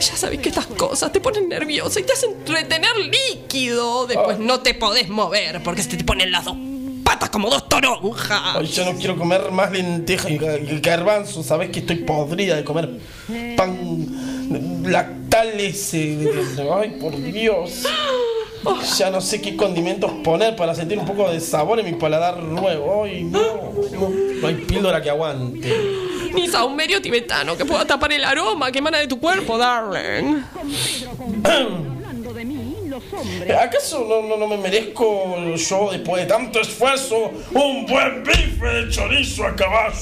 Ya 0.00 0.16
sabes 0.16 0.38
que 0.40 0.48
estas 0.48 0.66
cosas 0.66 1.12
te 1.12 1.20
ponen 1.20 1.48
nerviosa 1.48 2.00
y 2.00 2.04
te 2.04 2.12
hacen 2.12 2.34
retener 2.46 2.92
líquido. 2.96 4.06
Después 4.06 4.38
no 4.38 4.60
te 4.60 4.74
podés 4.74 5.08
mover 5.08 5.62
porque 5.62 5.82
se 5.82 5.96
te 5.96 6.04
ponen 6.04 6.30
las 6.30 6.44
dos 6.44 6.56
patas 7.04 7.30
como 7.30 7.50
dos 7.50 7.68
toronjas. 7.68 8.40
Ay, 8.56 8.66
yo 8.66 8.84
no 8.84 8.96
quiero 8.98 9.16
comer 9.16 9.50
más 9.50 9.70
lenteja 9.72 10.30
y, 10.30 10.34
y 10.34 10.80
garbanzo. 10.80 11.42
Sabes 11.42 11.70
que 11.70 11.80
estoy 11.80 11.96
podrida 11.96 12.56
de 12.56 12.64
comer 12.64 12.90
pan 13.56 14.82
lactales. 14.84 15.94
eh, 15.94 16.30
Ay, 16.72 16.90
por 17.00 17.14
Dios. 17.20 17.82
Ya 18.98 19.10
no 19.10 19.20
sé 19.20 19.40
qué 19.40 19.56
condimentos 19.56 20.10
poner 20.24 20.56
para 20.56 20.74
sentir 20.74 20.98
un 20.98 21.06
poco 21.06 21.30
de 21.30 21.40
sabor 21.40 21.78
en 21.80 21.86
mi 21.86 21.92
paladar 21.92 22.42
nuevo. 22.42 23.04
Ay, 23.04 23.24
no, 23.24 23.72
no, 23.92 24.10
no 24.40 24.48
hay 24.48 24.54
píldora 24.54 25.02
que 25.02 25.10
aguante. 25.10 25.74
Ni 26.34 26.48
saumerio 26.48 27.00
tibetano 27.00 27.56
que 27.56 27.64
pueda 27.64 27.86
tapar 27.86 28.12
el 28.12 28.24
aroma 28.24 28.70
que 28.70 28.78
emana 28.78 28.98
de 28.98 29.06
tu 29.06 29.18
cuerpo, 29.18 29.56
darling. 29.56 30.42
¿Acaso 33.62 34.04
no, 34.08 34.22
no, 34.26 34.36
no 34.36 34.46
me 34.46 34.56
merezco 34.56 35.54
yo, 35.54 35.90
después 35.92 36.22
de 36.22 36.28
tanto 36.28 36.60
esfuerzo, 36.60 37.30
un 37.52 37.86
buen 37.86 38.22
bife 38.24 38.66
de 38.66 38.90
chorizo 38.90 39.44
a 39.44 39.54
caballo 39.54 39.94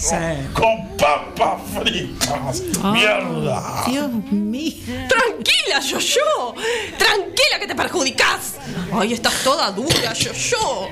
con 0.52 0.96
papas 0.96 1.60
fritas? 1.74 2.62
¡Mierda! 2.92 3.84
Dios 3.86 4.10
mío. 4.30 4.53
Tranquila, 4.84 5.80
yo-yo. 5.80 6.54
Tranquila 6.98 7.58
que 7.60 7.66
te 7.66 7.74
perjudicas. 7.74 8.54
Ay, 8.92 9.12
estás 9.12 9.42
toda 9.42 9.70
dura, 9.70 10.12
yo-yo. 10.12 10.88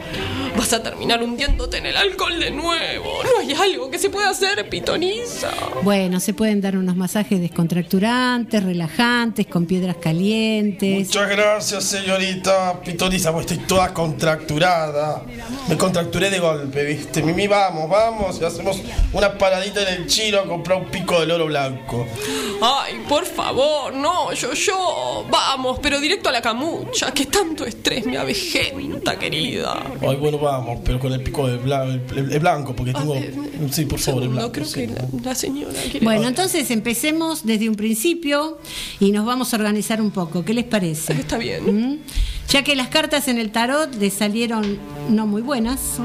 Vas 0.56 0.72
a 0.72 0.82
terminar 0.82 1.22
hundiéndote 1.22 1.78
en 1.78 1.86
el 1.86 1.96
alcohol 1.96 2.38
de 2.38 2.50
nuevo. 2.50 3.22
No 3.22 3.40
hay 3.40 3.52
algo 3.52 3.90
que 3.90 3.98
se 3.98 4.10
pueda 4.10 4.30
hacer, 4.30 4.68
pitoniza. 4.68 5.50
Bueno, 5.82 6.20
se 6.20 6.34
pueden 6.34 6.60
dar 6.60 6.76
unos 6.76 6.96
masajes 6.96 7.40
descontracturantes, 7.40 8.62
relajantes, 8.62 9.46
con 9.46 9.66
piedras 9.66 9.96
calientes. 9.96 11.06
Muchas 11.06 11.28
gracias, 11.28 11.84
señorita 11.84 12.80
Pitoniza, 12.84 13.32
pues 13.32 13.46
estoy 13.46 13.66
toda 13.66 13.94
contracturada. 13.94 15.24
Me 15.68 15.76
contracturé 15.76 16.30
de 16.30 16.38
golpe, 16.38 16.84
¿viste? 16.84 17.22
Mimi, 17.22 17.46
vamos, 17.46 17.88
vamos, 17.88 18.38
y 18.40 18.44
hacemos 18.44 18.80
una 19.12 19.36
paradita 19.38 19.82
en 19.82 20.02
el 20.02 20.06
chino 20.06 20.40
a 20.40 20.46
comprar 20.46 20.78
un 20.78 20.90
pico 20.90 21.24
de 21.24 21.32
oro 21.32 21.46
blanco. 21.46 22.06
Ay, 22.60 23.02
por 23.08 23.24
favor, 23.24 23.51
no, 23.54 24.32
yo-yo. 24.32 25.26
Vamos, 25.30 25.78
pero 25.82 26.00
directo 26.00 26.28
a 26.28 26.32
la 26.32 26.42
camucha, 26.42 27.12
que 27.12 27.26
tanto 27.26 27.64
estrés 27.64 28.06
me 28.06 28.16
avejenta, 28.18 29.18
querida. 29.18 29.82
Ay, 30.00 30.16
bueno, 30.16 30.38
vamos, 30.38 30.80
pero 30.84 30.98
con 30.98 31.12
el 31.12 31.22
pico 31.22 31.46
de 31.46 31.58
bla- 31.60 31.84
el- 32.16 32.32
el 32.32 32.40
blanco, 32.40 32.74
porque 32.74 32.92
tengo. 32.92 33.14
Sí, 33.70 33.84
por 33.86 33.98
favor, 33.98 34.22
el 34.22 34.28
blanco. 34.30 34.46
No 34.46 34.52
creo 34.52 34.66
sí. 34.66 34.74
que 34.80 34.86
la, 34.88 35.04
la 35.22 35.34
señora 35.34 35.74
quiere. 35.90 36.04
Bueno, 36.04 36.28
entonces 36.28 36.70
empecemos 36.70 37.44
desde 37.44 37.68
un 37.68 37.74
principio 37.76 38.58
y 39.00 39.12
nos 39.12 39.24
vamos 39.26 39.52
a 39.52 39.56
organizar 39.56 40.00
un 40.00 40.10
poco. 40.10 40.44
¿Qué 40.44 40.54
les 40.54 40.64
parece? 40.64 41.12
Está 41.12 41.38
bien. 41.38 41.90
¿Mm? 41.92 41.98
Ya 42.48 42.62
que 42.64 42.76
las 42.76 42.88
cartas 42.88 43.28
en 43.28 43.38
el 43.38 43.50
tarot 43.50 43.94
le 43.94 44.10
salieron 44.10 44.78
no 45.10 45.26
muy 45.26 45.42
buenas, 45.42 45.98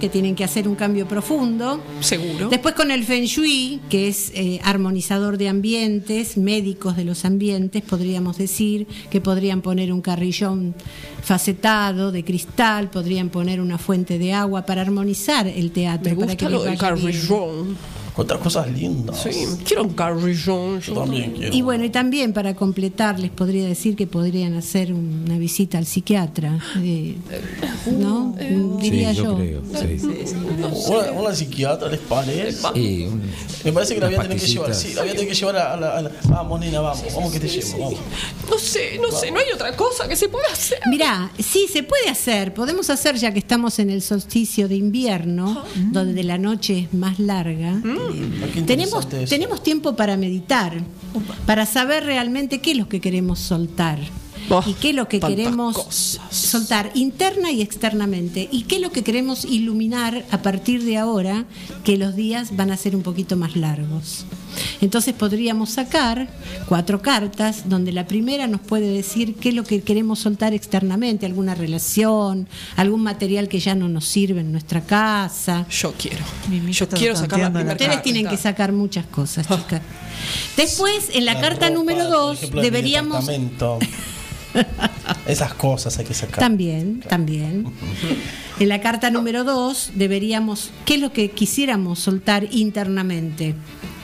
que 0.00 0.08
tienen 0.08 0.34
que 0.34 0.44
hacer 0.44 0.68
un 0.68 0.74
cambio 0.74 1.06
profundo. 1.06 1.80
Seguro. 2.00 2.48
Después 2.48 2.74
con 2.74 2.90
el 2.90 3.04
Feng 3.04 3.24
Shui, 3.24 3.80
que 3.88 4.08
es 4.08 4.32
eh, 4.34 4.60
armonizador 4.62 5.38
de 5.38 5.48
ambientes, 5.48 6.36
médicos 6.36 6.96
de 6.96 7.04
los 7.04 7.24
ambientes, 7.24 7.82
podríamos 7.82 8.38
decir 8.38 8.86
que 9.10 9.20
podrían 9.20 9.62
poner 9.62 9.92
un 9.92 10.00
carrillón 10.00 10.74
facetado 11.22 12.12
de 12.12 12.24
cristal, 12.24 12.90
podrían 12.90 13.30
poner 13.30 13.60
una 13.60 13.78
fuente 13.78 14.18
de 14.18 14.32
agua 14.32 14.66
para 14.66 14.82
armonizar 14.82 15.46
el 15.46 15.70
teatro. 15.72 16.14
Me 16.14 16.20
para 16.20 16.36
que 16.36 16.48
lo 16.48 16.62
del 16.62 16.76
bien. 16.76 17.76
Cuántas 18.16 18.38
cosas 18.38 18.72
lindas. 18.72 19.20
Sí, 19.22 19.30
quiero 19.64 19.82
un 19.84 19.90
carrillón. 19.92 20.80
Yo 20.80 20.94
también 20.94 21.32
quiero. 21.32 21.54
Y 21.54 21.60
bueno, 21.60 21.84
y 21.84 21.90
también 21.90 22.32
para 22.32 22.54
completar, 22.56 23.20
les 23.20 23.30
podría 23.30 23.66
decir 23.68 23.94
que 23.94 24.06
podrían 24.06 24.54
hacer 24.54 24.94
una 24.94 25.36
visita 25.36 25.76
al 25.76 25.84
psiquiatra, 25.84 26.58
eh, 26.78 27.14
¿no? 27.92 28.34
Diría 28.80 29.10
Sí, 29.10 29.16
yo 29.18 29.24
yo. 29.24 29.36
creo, 29.36 29.62
sí. 29.80 30.06
Una, 30.88 31.12
una 31.12 31.34
psiquiatra, 31.34 31.88
¿les 31.90 32.00
parece? 32.00 32.52
Sí, 32.74 33.04
un- 33.06 33.22
Me 33.64 33.72
parece 33.72 33.94
que 33.94 34.00
la 34.00 34.06
voy 34.06 34.14
a 34.16 34.22
tener 34.22 34.40
que 34.40 34.46
llevar. 34.46 34.74
Sí, 34.74 34.94
la 34.94 35.02
voy 35.02 35.10
a 35.10 35.12
tener 35.14 35.28
que 35.28 35.34
llevar 35.34 35.56
a 35.56 35.76
la. 35.76 35.98
a 35.98 36.02
la- 36.02 36.10
vamos, 36.28 36.60
nena, 36.60 36.80
vamos. 36.80 37.04
Vamos 37.14 37.32
que 37.32 37.40
te 37.40 37.48
llevo. 37.48 37.78
Vamos. 37.78 38.00
No 38.50 38.58
sé, 38.58 38.98
no 38.98 39.10
sé, 39.12 39.30
no 39.30 39.38
hay 39.40 39.46
otra 39.54 39.76
cosa 39.76 40.08
que 40.08 40.16
se 40.16 40.28
pueda 40.30 40.46
hacer. 40.52 40.78
Mirá, 40.88 41.30
sí, 41.38 41.66
se 41.70 41.82
puede 41.82 42.08
hacer. 42.08 42.54
Podemos 42.54 42.88
hacer, 42.90 43.16
ya 43.16 43.32
que 43.32 43.40
estamos 43.40 43.78
en 43.78 43.90
el 43.90 44.00
solsticio 44.02 44.68
de 44.68 44.76
invierno, 44.76 45.62
donde 45.92 46.22
la 46.24 46.38
noche 46.38 46.78
es 46.78 46.94
más 46.94 47.18
larga. 47.18 47.74
Qué 48.52 48.62
Tenemos, 48.62 49.06
eso. 49.12 49.28
tenemos 49.28 49.62
tiempo 49.62 49.96
para 49.96 50.16
meditar, 50.16 50.80
para 51.46 51.66
saber 51.66 52.04
realmente 52.04 52.60
qué 52.60 52.72
es 52.72 52.76
lo 52.76 52.88
que 52.88 53.00
queremos 53.00 53.38
soltar. 53.38 53.98
Y 54.66 54.74
qué 54.74 54.90
es 54.90 54.94
lo 54.94 55.08
que 55.08 55.20
queremos 55.20 56.18
soltar 56.30 56.90
interna 56.94 57.50
y 57.50 57.62
externamente. 57.62 58.48
Y 58.50 58.62
qué 58.62 58.76
es 58.76 58.82
lo 58.82 58.90
que 58.90 59.02
queremos 59.02 59.44
iluminar 59.44 60.24
a 60.30 60.42
partir 60.42 60.84
de 60.84 60.96
ahora, 60.96 61.44
que 61.84 61.96
los 61.96 62.16
días 62.16 62.56
van 62.56 62.70
a 62.70 62.76
ser 62.76 62.96
un 62.96 63.02
poquito 63.02 63.36
más 63.36 63.56
largos. 63.56 64.26
Entonces 64.80 65.14
podríamos 65.14 65.70
sacar 65.70 66.28
cuatro 66.68 67.02
cartas 67.02 67.68
donde 67.68 67.92
la 67.92 68.06
primera 68.06 68.46
nos 68.46 68.60
puede 68.60 68.90
decir 68.90 69.34
qué 69.34 69.50
es 69.50 69.54
lo 69.54 69.64
que 69.64 69.82
queremos 69.82 70.20
soltar 70.20 70.54
externamente, 70.54 71.26
alguna 71.26 71.54
relación, 71.54 72.48
algún 72.76 73.02
material 73.02 73.48
que 73.48 73.60
ya 73.60 73.74
no 73.74 73.88
nos 73.88 74.06
sirve 74.06 74.40
en 74.40 74.52
nuestra 74.52 74.82
casa. 74.82 75.66
Yo 75.68 75.92
quiero. 75.92 76.24
Yo 76.70 76.88
quiero 76.88 77.16
sacar 77.16 77.40
la 77.40 77.52
primera 77.52 77.72
Ustedes 77.72 77.90
carta. 77.90 78.02
tienen 78.02 78.28
que 78.28 78.36
sacar 78.36 78.72
muchas 78.72 79.06
cosas, 79.06 79.46
chicas. 79.46 79.82
Después, 80.56 81.10
en 81.12 81.24
la, 81.24 81.34
La 81.34 81.40
carta 81.40 81.66
ropa, 81.66 81.78
número 81.78 82.08
dos, 82.08 82.38
ejemplo, 82.38 82.62
de 82.62 82.70
mi 82.70 82.76
deberíamos... 82.76 83.26
Esas 85.26 85.54
cosas 85.54 85.98
hay 85.98 86.04
que 86.04 86.14
sacar. 86.14 86.38
También, 86.38 87.00
también. 87.00 87.66
En 88.58 88.68
la 88.68 88.80
carta 88.80 89.10
número 89.10 89.44
dos 89.44 89.90
deberíamos, 89.94 90.70
¿qué 90.84 90.94
es 90.94 91.00
lo 91.00 91.12
que 91.12 91.30
quisiéramos 91.30 91.98
soltar 91.98 92.48
internamente? 92.50 93.54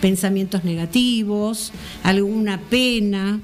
Pensamientos 0.00 0.64
negativos, 0.64 1.72
alguna 2.02 2.60
pena, 2.60 3.40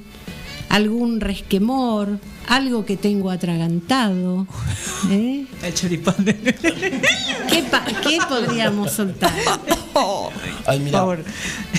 algún 0.68 1.20
resquemor, 1.20 2.18
algo 2.46 2.84
que 2.84 2.96
tengo 2.96 3.30
atragantado. 3.30 4.46
¿eh? 5.10 5.46
El 5.62 5.74
choripán. 5.74 6.14
¿Qué, 6.24 7.62
pa- 7.70 7.84
qué 8.02 8.18
podríamos 8.28 8.92
soltar? 8.92 9.32
Ay, 10.66 10.80
mira, 10.80 11.04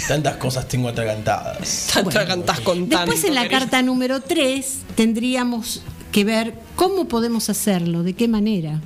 tantas 0.07 0.37
cosas 0.37 0.67
tengo 0.67 0.89
atragantadas. 0.89 1.95
Atragantas 1.95 2.59
con 2.61 2.89
tanto. 2.89 3.11
Después 3.11 3.23
en 3.23 3.35
la 3.35 3.47
carta 3.47 3.81
número 3.81 4.21
3 4.21 4.79
tendríamos 4.95 5.81
que 6.11 6.25
ver 6.25 6.55
cómo 6.75 7.07
podemos 7.07 7.49
hacerlo, 7.49 8.03
de 8.03 8.13
qué 8.13 8.27
manera. 8.27 8.81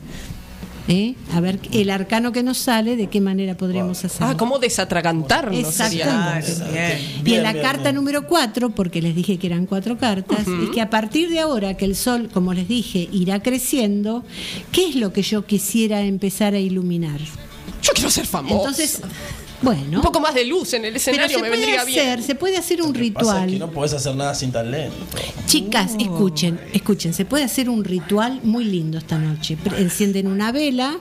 ¿Eh? 0.88 1.16
A 1.34 1.40
ver 1.40 1.60
el 1.72 1.90
arcano 1.90 2.34
que 2.34 2.44
nos 2.44 2.58
sale, 2.58 2.98
de 2.98 3.08
qué 3.08 3.22
manera 3.22 3.56
podríamos 3.56 4.04
hacerlo. 4.04 4.28
Ah, 4.28 4.38
¿cómo 4.38 4.60
desatragantarnos? 4.60 5.74
sería? 5.74 6.38
Exactamente. 6.40 7.00
y 7.26 7.34
en 7.36 7.44
la 7.44 7.54
bien, 7.54 7.64
carta 7.64 7.84
bien. 7.84 7.96
número 7.96 8.28
4, 8.28 8.70
porque 8.72 9.02
les 9.02 9.16
dije 9.16 9.38
que 9.38 9.48
eran 9.48 9.66
cuatro 9.66 9.98
cartas, 9.98 10.46
Ujú. 10.46 10.64
es 10.64 10.70
que 10.72 10.82
a 10.82 10.90
partir 10.90 11.30
de 11.30 11.40
ahora 11.40 11.76
que 11.78 11.86
el 11.86 11.96
sol, 11.96 12.30
como 12.34 12.54
les 12.54 12.68
dije, 12.68 13.08
irá 13.14 13.42
creciendo, 13.42 14.26
¿qué 14.74 14.90
es 14.90 14.96
lo 14.96 15.14
que 15.14 15.22
yo 15.22 15.46
quisiera 15.46 16.02
empezar 16.02 16.54
a 16.54 16.60
iluminar? 16.60 17.20
Yo 17.82 17.92
quiero 17.94 18.10
ser 18.10 18.26
famosa. 18.26 18.56
Entonces, 18.56 19.02
bueno. 19.64 19.98
Un 19.98 20.04
poco 20.04 20.20
más 20.20 20.34
de 20.36 20.46
luz 20.46 20.74
en 20.74 20.86
el 20.86 20.92
Pero 20.94 20.98
escenario 20.98 21.38
se 21.38 21.42
me 21.44 21.48
puede 21.50 21.62
vendría 21.62 21.82
hacer, 21.82 22.18
bien. 22.18 22.24
se 22.28 22.36
puede 22.36 22.58
hacer 22.58 22.82
un 22.82 22.88
Pasa 22.90 23.00
que 23.00 23.04
ritual. 23.04 23.60
no 23.60 23.72
podés 23.72 23.94
hacer 23.94 24.16
nada 24.16 24.36
sin 24.36 24.52
talento. 24.52 24.96
Chicas, 25.48 25.94
escuchen, 26.00 26.60
escuchen, 26.74 27.14
se 27.14 27.26
puede 27.26 27.44
hacer 27.44 27.70
un 27.70 27.84
ritual 27.84 28.40
muy 28.44 28.66
lindo 28.66 28.98
esta 28.98 29.18
noche. 29.18 29.58
Encienden 29.78 30.28
una 30.28 30.52
vela, 30.52 30.98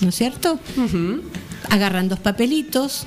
¿no 0.00 0.08
es 0.08 0.14
cierto? 0.14 0.58
Agarran 1.68 2.08
dos 2.08 2.18
papelitos. 2.18 3.04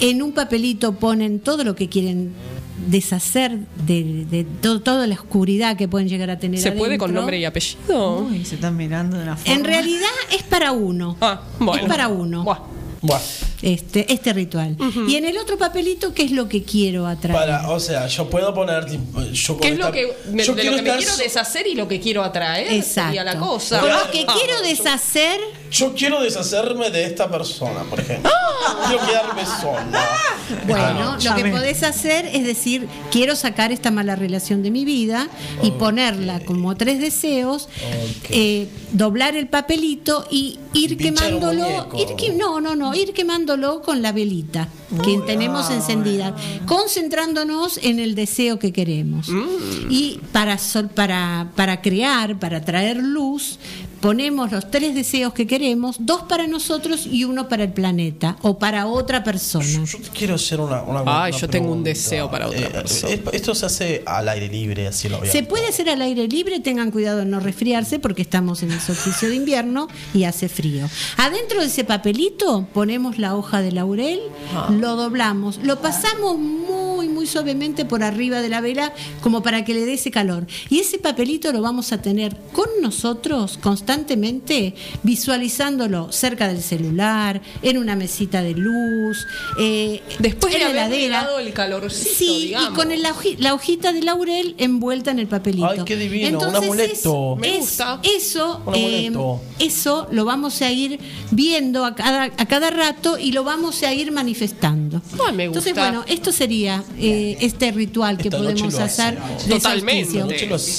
En 0.00 0.20
un 0.22 0.32
papelito 0.32 0.92
ponen 0.94 1.38
todo 1.40 1.62
lo 1.64 1.76
que 1.76 1.88
quieren 1.88 2.32
deshacer 2.88 3.56
de, 3.86 4.26
de 4.28 4.42
to- 4.44 4.80
toda 4.80 5.06
la 5.06 5.14
oscuridad 5.14 5.76
que 5.76 5.86
pueden 5.86 6.08
llegar 6.08 6.28
a 6.30 6.38
tener. 6.40 6.58
¿Se 6.60 6.72
puede 6.72 6.98
con 6.98 7.14
nombre 7.14 7.38
y 7.38 7.44
apellido? 7.44 8.18
Uy, 8.28 8.44
se 8.44 8.56
están 8.56 8.76
mirando 8.76 9.16
de 9.16 9.22
una 9.22 9.36
forma. 9.36 9.54
En 9.54 9.64
realidad 9.64 10.08
es 10.32 10.42
para 10.42 10.72
uno. 10.72 11.16
Ah, 11.20 11.42
bueno. 11.60 11.82
Es 11.84 11.88
para 11.88 12.08
uno. 12.08 12.44
Este, 13.62 14.12
este 14.12 14.32
ritual. 14.32 14.76
Y 15.06 15.14
en 15.16 15.24
el 15.24 15.38
otro 15.38 15.56
papelito, 15.56 16.12
¿qué 16.12 16.24
es 16.24 16.32
lo 16.32 16.48
que 16.48 16.64
quiero 16.64 17.06
atraer? 17.06 17.38
Para, 17.38 17.70
o 17.70 17.78
sea, 17.78 18.08
yo 18.08 18.28
puedo 18.28 18.52
poner. 18.52 18.86
Yo 19.32 19.56
¿Qué 19.58 19.68
es 19.68 19.78
lo 19.78 19.92
que, 19.92 20.12
me- 20.32 20.42
yo 20.44 20.54
de 20.54 20.62
quiero 20.62 20.76
lo 20.76 20.82
que 20.82 20.82
me 20.82 20.88
estar 20.88 20.98
quiero 20.98 21.12
so- 21.16 21.22
deshacer 21.22 21.66
y 21.68 21.74
lo 21.76 21.86
que 21.86 22.00
quiero 22.00 22.24
atraer? 22.24 22.72
Exacto. 22.72 23.08
Sería 23.10 23.24
la 23.24 23.38
cosa. 23.38 23.80
Lo 23.80 24.10
que 24.10 24.26
quiero 24.26 24.60
deshacer, 24.62 25.38
yo 25.70 25.94
quiero 25.94 26.20
deshacerme 26.20 26.90
de 26.90 27.04
esta 27.04 27.30
persona, 27.30 27.84
por 27.88 28.00
ejemplo. 28.00 28.30
Quiero 28.88 29.06
quedarme 29.06 29.42
sola. 29.46 30.08
Bueno, 30.66 31.16
lo 31.22 31.34
que 31.34 31.44
podés 31.50 31.82
hacer 31.82 32.26
es 32.26 32.44
decir, 32.44 32.86
quiero 33.10 33.36
sacar 33.36 33.72
esta 33.72 33.90
mala 33.90 34.16
relación 34.16 34.62
de 34.62 34.70
mi 34.70 34.84
vida 34.84 35.28
y 35.62 35.70
ponerla 35.70 36.40
como 36.40 36.76
tres 36.76 37.00
deseos, 37.00 37.68
eh, 38.28 38.68
doblar 38.92 39.34
el 39.36 39.46
papelito 39.48 40.26
y 40.30 40.58
ir 40.74 40.98
quemándolo, 40.98 41.88
ir 41.96 42.16
que- 42.16 42.30
no, 42.32 42.60
no, 42.60 42.76
no, 42.76 42.94
ir 42.94 43.14
con 43.82 44.00
la 44.02 44.12
velita 44.12 44.68
que 45.04 45.18
tenemos 45.26 45.70
encendida, 45.70 46.34
concentrándonos 46.66 47.78
en 47.82 47.98
el 47.98 48.14
deseo 48.14 48.58
que 48.58 48.72
queremos. 48.72 49.28
Y 49.90 50.20
para, 50.32 50.56
sol- 50.58 50.88
para, 50.88 51.50
para 51.54 51.80
crear, 51.82 52.38
para 52.38 52.64
traer 52.64 52.96
luz, 52.96 53.58
ponemos 54.02 54.50
los 54.52 54.70
tres 54.70 54.94
deseos 54.94 55.32
que 55.32 55.46
queremos, 55.46 55.96
dos 56.00 56.22
para 56.24 56.46
nosotros 56.46 57.06
y 57.06 57.24
uno 57.24 57.48
para 57.48 57.62
el 57.64 57.72
planeta 57.72 58.36
o 58.42 58.58
para 58.58 58.86
otra 58.86 59.24
persona. 59.24 59.64
Quiero 60.12 60.34
hacer 60.34 60.60
una. 60.60 60.82
una 60.82 61.30
yo 61.30 61.48
tengo 61.48 61.72
un 61.72 61.82
deseo 61.84 62.30
para 62.30 62.48
otra 62.48 62.60
Eh, 62.66 62.70
persona. 62.70 63.12
eh, 63.14 63.22
Esto 63.32 63.54
se 63.54 63.66
hace 63.66 64.02
al 64.04 64.28
aire 64.28 64.48
libre, 64.48 64.88
así 64.88 65.08
lo 65.08 65.24
Se 65.24 65.42
puede 65.44 65.68
hacer 65.68 65.88
al 65.88 66.02
aire 66.02 66.26
libre, 66.28 66.60
tengan 66.60 66.90
cuidado 66.90 67.18
de 67.20 67.24
no 67.26 67.38
resfriarse 67.40 67.98
porque 68.00 68.22
estamos 68.22 68.62
en 68.62 68.72
el 68.72 68.80
solsticio 68.80 69.28
de 69.30 69.36
invierno 69.36 69.86
y 70.12 70.24
hace 70.24 70.48
frío. 70.48 70.88
Adentro 71.16 71.60
de 71.60 71.66
ese 71.66 71.84
papelito 71.84 72.66
ponemos 72.74 73.18
la 73.18 73.36
hoja 73.36 73.62
de 73.62 73.70
laurel, 73.72 74.20
lo 74.80 74.96
doblamos, 74.96 75.58
lo 75.62 75.80
pasamos 75.80 76.36
muy, 76.38 76.71
muy 77.22 77.28
suavemente 77.28 77.84
por 77.84 78.02
arriba 78.02 78.40
de 78.42 78.48
la 78.48 78.60
vela 78.60 78.92
como 79.22 79.44
para 79.44 79.64
que 79.64 79.74
le 79.74 79.84
dé 79.86 79.92
ese 79.94 80.10
calor. 80.10 80.44
Y 80.70 80.80
ese 80.80 80.98
papelito 80.98 81.52
lo 81.52 81.62
vamos 81.62 81.92
a 81.92 82.02
tener 82.02 82.36
con 82.52 82.66
nosotros 82.82 83.58
constantemente, 83.62 84.74
visualizándolo 85.04 86.10
cerca 86.10 86.48
del 86.48 86.60
celular, 86.60 87.40
en 87.62 87.78
una 87.78 87.94
mesita 87.94 88.42
de 88.42 88.54
luz, 88.54 89.24
eh, 89.60 90.02
Después 90.18 90.52
en 90.54 90.58
de 90.60 90.64
la 90.64 90.70
heladera. 90.86 91.28
el 91.40 91.52
calorcito, 91.52 92.10
Sí, 92.12 92.46
digamos. 92.46 92.70
y 92.70 92.74
con 92.74 92.90
el- 92.90 93.02
la, 93.02 93.14
hoji- 93.14 93.36
la 93.38 93.54
hojita 93.54 93.92
de 93.92 94.02
laurel 94.02 94.56
envuelta 94.58 95.12
en 95.12 95.20
el 95.20 95.28
papelito. 95.28 95.68
Ay, 95.70 95.80
qué 95.86 95.94
divino, 95.96 96.26
un 96.38 96.44
Entonces, 96.44 96.62
amuleto. 96.64 97.34
es- 97.36 97.40
Me 97.40 97.54
es- 97.54 97.60
gusta. 97.60 98.00
Eso, 98.02 98.62
Un 98.66 98.74
eh, 98.74 99.06
amuleto. 99.06 99.40
eso 99.60 100.08
lo 100.10 100.24
vamos 100.24 100.60
a 100.60 100.72
ir 100.72 100.98
viendo 101.30 101.84
a 101.84 101.94
cada, 101.94 102.24
a 102.24 102.46
cada 102.48 102.70
rato 102.70 103.16
y 103.16 103.30
lo 103.30 103.44
vamos 103.44 103.80
a 103.84 103.94
ir 103.94 104.10
manifestando. 104.10 105.00
Ay, 105.24 105.34
me 105.36 105.44
Entonces, 105.44 105.72
gusta. 105.72 105.88
bueno, 105.88 106.04
esto 106.08 106.32
sería 106.32 106.82
eh, 106.98 107.11
este 107.40 107.70
ritual 107.72 108.16
que 108.18 108.28
Esta 108.28 108.38
podemos 108.38 108.74
hacer. 108.74 109.18
del 109.46 109.48
Totalmente. 109.48 110.12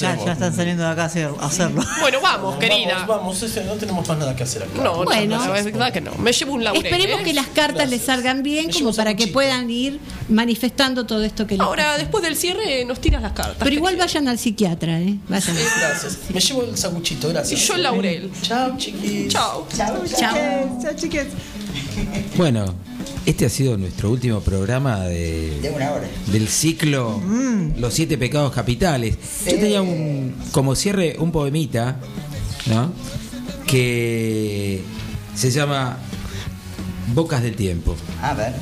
Ya, 0.00 0.16
ya 0.24 0.32
están 0.32 0.54
saliendo 0.54 0.82
de 0.84 0.88
acá 0.90 1.02
a 1.02 1.06
hacer- 1.06 1.30
hacerlo. 1.40 1.82
Bueno, 2.00 2.20
vamos, 2.20 2.56
querida. 2.56 2.94
Vamos, 3.06 3.08
vamos, 3.08 3.42
ese- 3.42 3.64
no 3.64 3.72
tenemos 3.74 4.06
más 4.08 4.18
nada 4.18 4.34
que 4.36 4.42
hacer 4.42 4.62
acá. 4.64 4.82
No, 4.82 5.04
Bueno. 5.04 5.36
no, 5.38 5.46
la 5.54 5.62
verdad 5.62 5.92
que 5.92 6.00
no. 6.00 6.12
Me 6.16 6.32
llevo 6.32 6.52
un 6.54 6.64
laurel. 6.64 6.84
Esperemos 6.84 7.20
¿eh? 7.20 7.24
que 7.24 7.32
las 7.34 7.46
cartas 7.48 7.88
les 7.88 8.02
salgan 8.02 8.42
bien, 8.42 8.70
como 8.70 8.92
para 8.94 9.14
que 9.16 9.28
puedan 9.28 9.70
ir 9.70 10.00
manifestando 10.28 11.06
todo 11.06 11.22
esto 11.24 11.46
que 11.46 11.54
les 11.54 11.60
Ahora, 11.60 11.84
pasa. 11.84 11.98
después 11.98 12.22
del 12.24 12.36
cierre, 12.36 12.84
nos 12.84 13.00
tiras 13.00 13.22
las 13.22 13.32
cartas. 13.32 13.56
Pero 13.58 13.74
igual 13.74 13.96
vayan 13.96 14.28
al 14.28 14.38
psiquiatra, 14.38 15.00
¿eh? 15.00 15.16
Vayan. 15.28 15.56
Gracias. 15.80 16.18
Me 16.32 16.40
llevo 16.40 16.62
el 16.64 16.76
saguchito, 16.76 17.28
gracias. 17.28 17.60
Y 17.60 17.64
yo 17.66 17.74
el 17.74 17.82
laurel. 17.82 18.30
Chao, 18.42 18.76
chiquis. 18.76 19.28
Chao. 19.32 19.66
Chao. 19.76 20.02
Chao, 20.06 20.92
chiques. 20.96 21.26
Bueno, 22.36 22.74
este 23.26 23.46
ha 23.46 23.48
sido 23.48 23.76
nuestro 23.78 24.10
último 24.10 24.40
programa 24.40 25.00
de, 25.04 25.58
De 25.60 25.70
una 25.70 25.92
hora. 25.92 26.08
del 26.30 26.46
ciclo 26.48 27.20
Los 27.78 27.94
siete 27.94 28.18
pecados 28.18 28.52
capitales. 28.52 29.16
Yo 29.46 29.52
tenía 29.58 29.82
un, 29.82 30.34
como 30.52 30.74
cierre 30.74 31.16
un 31.18 31.32
poemita, 31.32 31.98
¿no? 32.66 32.92
Que 33.66 34.82
se 35.34 35.50
llama 35.50 35.98
Bocas 37.14 37.42
del 37.42 37.56
Tiempo. 37.56 37.96
A 38.22 38.34
ver. 38.34 38.52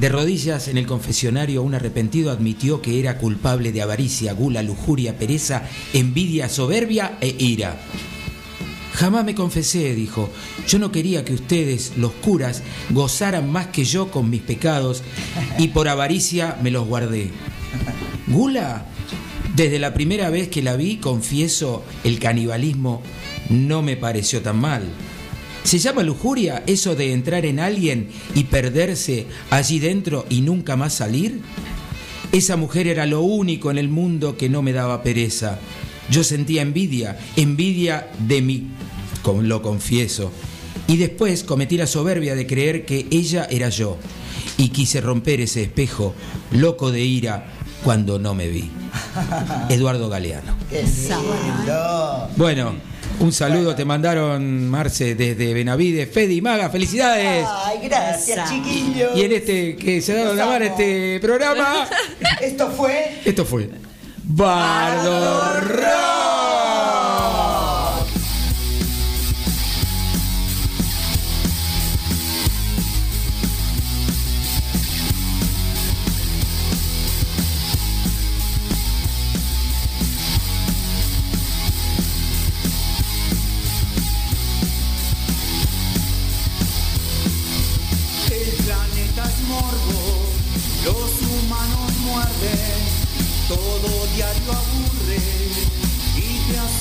De 0.00 0.08
rodillas 0.08 0.66
en 0.68 0.76
el 0.76 0.86
confesionario, 0.86 1.62
un 1.62 1.74
arrepentido 1.74 2.32
admitió 2.32 2.82
que 2.82 2.98
era 2.98 3.16
culpable 3.16 3.70
de 3.70 3.80
avaricia, 3.80 4.32
gula, 4.32 4.62
lujuria, 4.62 5.16
pereza, 5.16 5.62
envidia, 5.92 6.48
soberbia 6.48 7.16
e 7.20 7.34
ira. 7.38 7.76
Jamás 8.94 9.24
me 9.24 9.34
confesé, 9.34 9.94
dijo. 9.94 10.30
Yo 10.68 10.78
no 10.78 10.92
quería 10.92 11.24
que 11.24 11.34
ustedes, 11.34 11.92
los 11.96 12.12
curas, 12.12 12.62
gozaran 12.90 13.50
más 13.50 13.66
que 13.68 13.84
yo 13.84 14.10
con 14.10 14.30
mis 14.30 14.42
pecados 14.42 15.02
y 15.58 15.68
por 15.68 15.88
avaricia 15.88 16.56
me 16.62 16.70
los 16.70 16.86
guardé. 16.86 17.30
¿Gula? 18.28 18.86
Desde 19.56 19.78
la 19.78 19.94
primera 19.94 20.30
vez 20.30 20.48
que 20.48 20.62
la 20.62 20.76
vi, 20.76 20.96
confieso, 20.96 21.84
el 22.04 22.18
canibalismo 22.18 23.02
no 23.50 23.82
me 23.82 23.96
pareció 23.96 24.42
tan 24.42 24.58
mal. 24.58 24.82
¿Se 25.64 25.78
llama 25.78 26.02
lujuria 26.02 26.62
eso 26.66 26.94
de 26.94 27.12
entrar 27.12 27.46
en 27.46 27.58
alguien 27.58 28.08
y 28.34 28.44
perderse 28.44 29.26
allí 29.50 29.78
dentro 29.80 30.24
y 30.28 30.40
nunca 30.40 30.76
más 30.76 30.94
salir? 30.94 31.40
Esa 32.32 32.56
mujer 32.56 32.86
era 32.86 33.06
lo 33.06 33.22
único 33.22 33.70
en 33.70 33.78
el 33.78 33.88
mundo 33.88 34.36
que 34.36 34.48
no 34.48 34.62
me 34.62 34.72
daba 34.72 35.02
pereza. 35.02 35.58
Yo 36.10 36.24
sentía 36.24 36.62
envidia, 36.62 37.18
envidia 37.36 38.08
de 38.18 38.42
mí, 38.42 38.68
como 39.22 39.42
lo 39.42 39.62
confieso. 39.62 40.30
Y 40.86 40.96
después 40.98 41.44
cometí 41.44 41.76
la 41.76 41.86
soberbia 41.86 42.34
de 42.34 42.46
creer 42.46 42.84
que 42.84 43.06
ella 43.10 43.46
era 43.50 43.68
yo. 43.70 43.96
Y 44.56 44.68
quise 44.68 45.00
romper 45.00 45.40
ese 45.40 45.62
espejo, 45.62 46.14
loco 46.52 46.92
de 46.92 47.00
ira, 47.00 47.46
cuando 47.82 48.18
no 48.18 48.34
me 48.34 48.48
vi. 48.48 48.70
Eduardo 49.68 50.08
Galeano. 50.08 50.56
Qué 50.70 50.82
lindo. 50.82 52.28
Bueno, 52.36 52.74
un 53.20 53.32
saludo 53.32 53.74
te 53.74 53.84
mandaron, 53.84 54.68
Marce, 54.68 55.14
desde 55.14 55.54
Benavides. 55.54 56.10
Fede 56.10 56.34
y 56.34 56.40
Maga, 56.40 56.68
felicidades. 56.70 57.46
Ay, 57.48 57.78
gracias, 57.84 58.50
chiquillos. 58.50 59.16
Y 59.16 59.22
en 59.22 59.32
este 59.32 59.76
que 59.76 60.00
se 60.00 60.12
ha 60.12 60.16
dado 60.24 60.34
la 60.34 60.46
mano 60.46 60.64
este 60.64 61.18
programa, 61.20 61.86
Esto 62.40 62.70
fue. 62.70 63.20
esto 63.24 63.44
fue 63.44 63.70
Bardo 64.26 66.13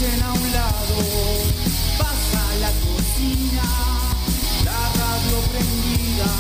a 0.06 0.34
un 0.34 0.52
lado. 0.52 0.98
Pasa 1.98 2.44
la 2.60 2.72
cocina, 2.84 3.64
la 4.66 4.82
radio 5.00 5.38
prendida, 5.52 6.32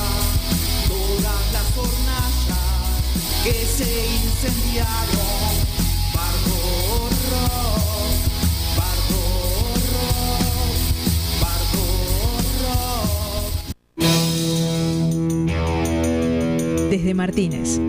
todas 0.88 1.43
las 1.53 1.68
hornallas 1.78 2.68
que 3.43 3.53
se 3.66 3.91
incendiaron. 4.26 5.53
Bardo 6.14 6.57
rock, 7.32 8.11
bardo 8.78 9.22
rock, 9.93 10.82
bardo 11.41 11.84
rock. 12.64 13.51
Desde 16.89 17.11
Martínez. 17.14 17.84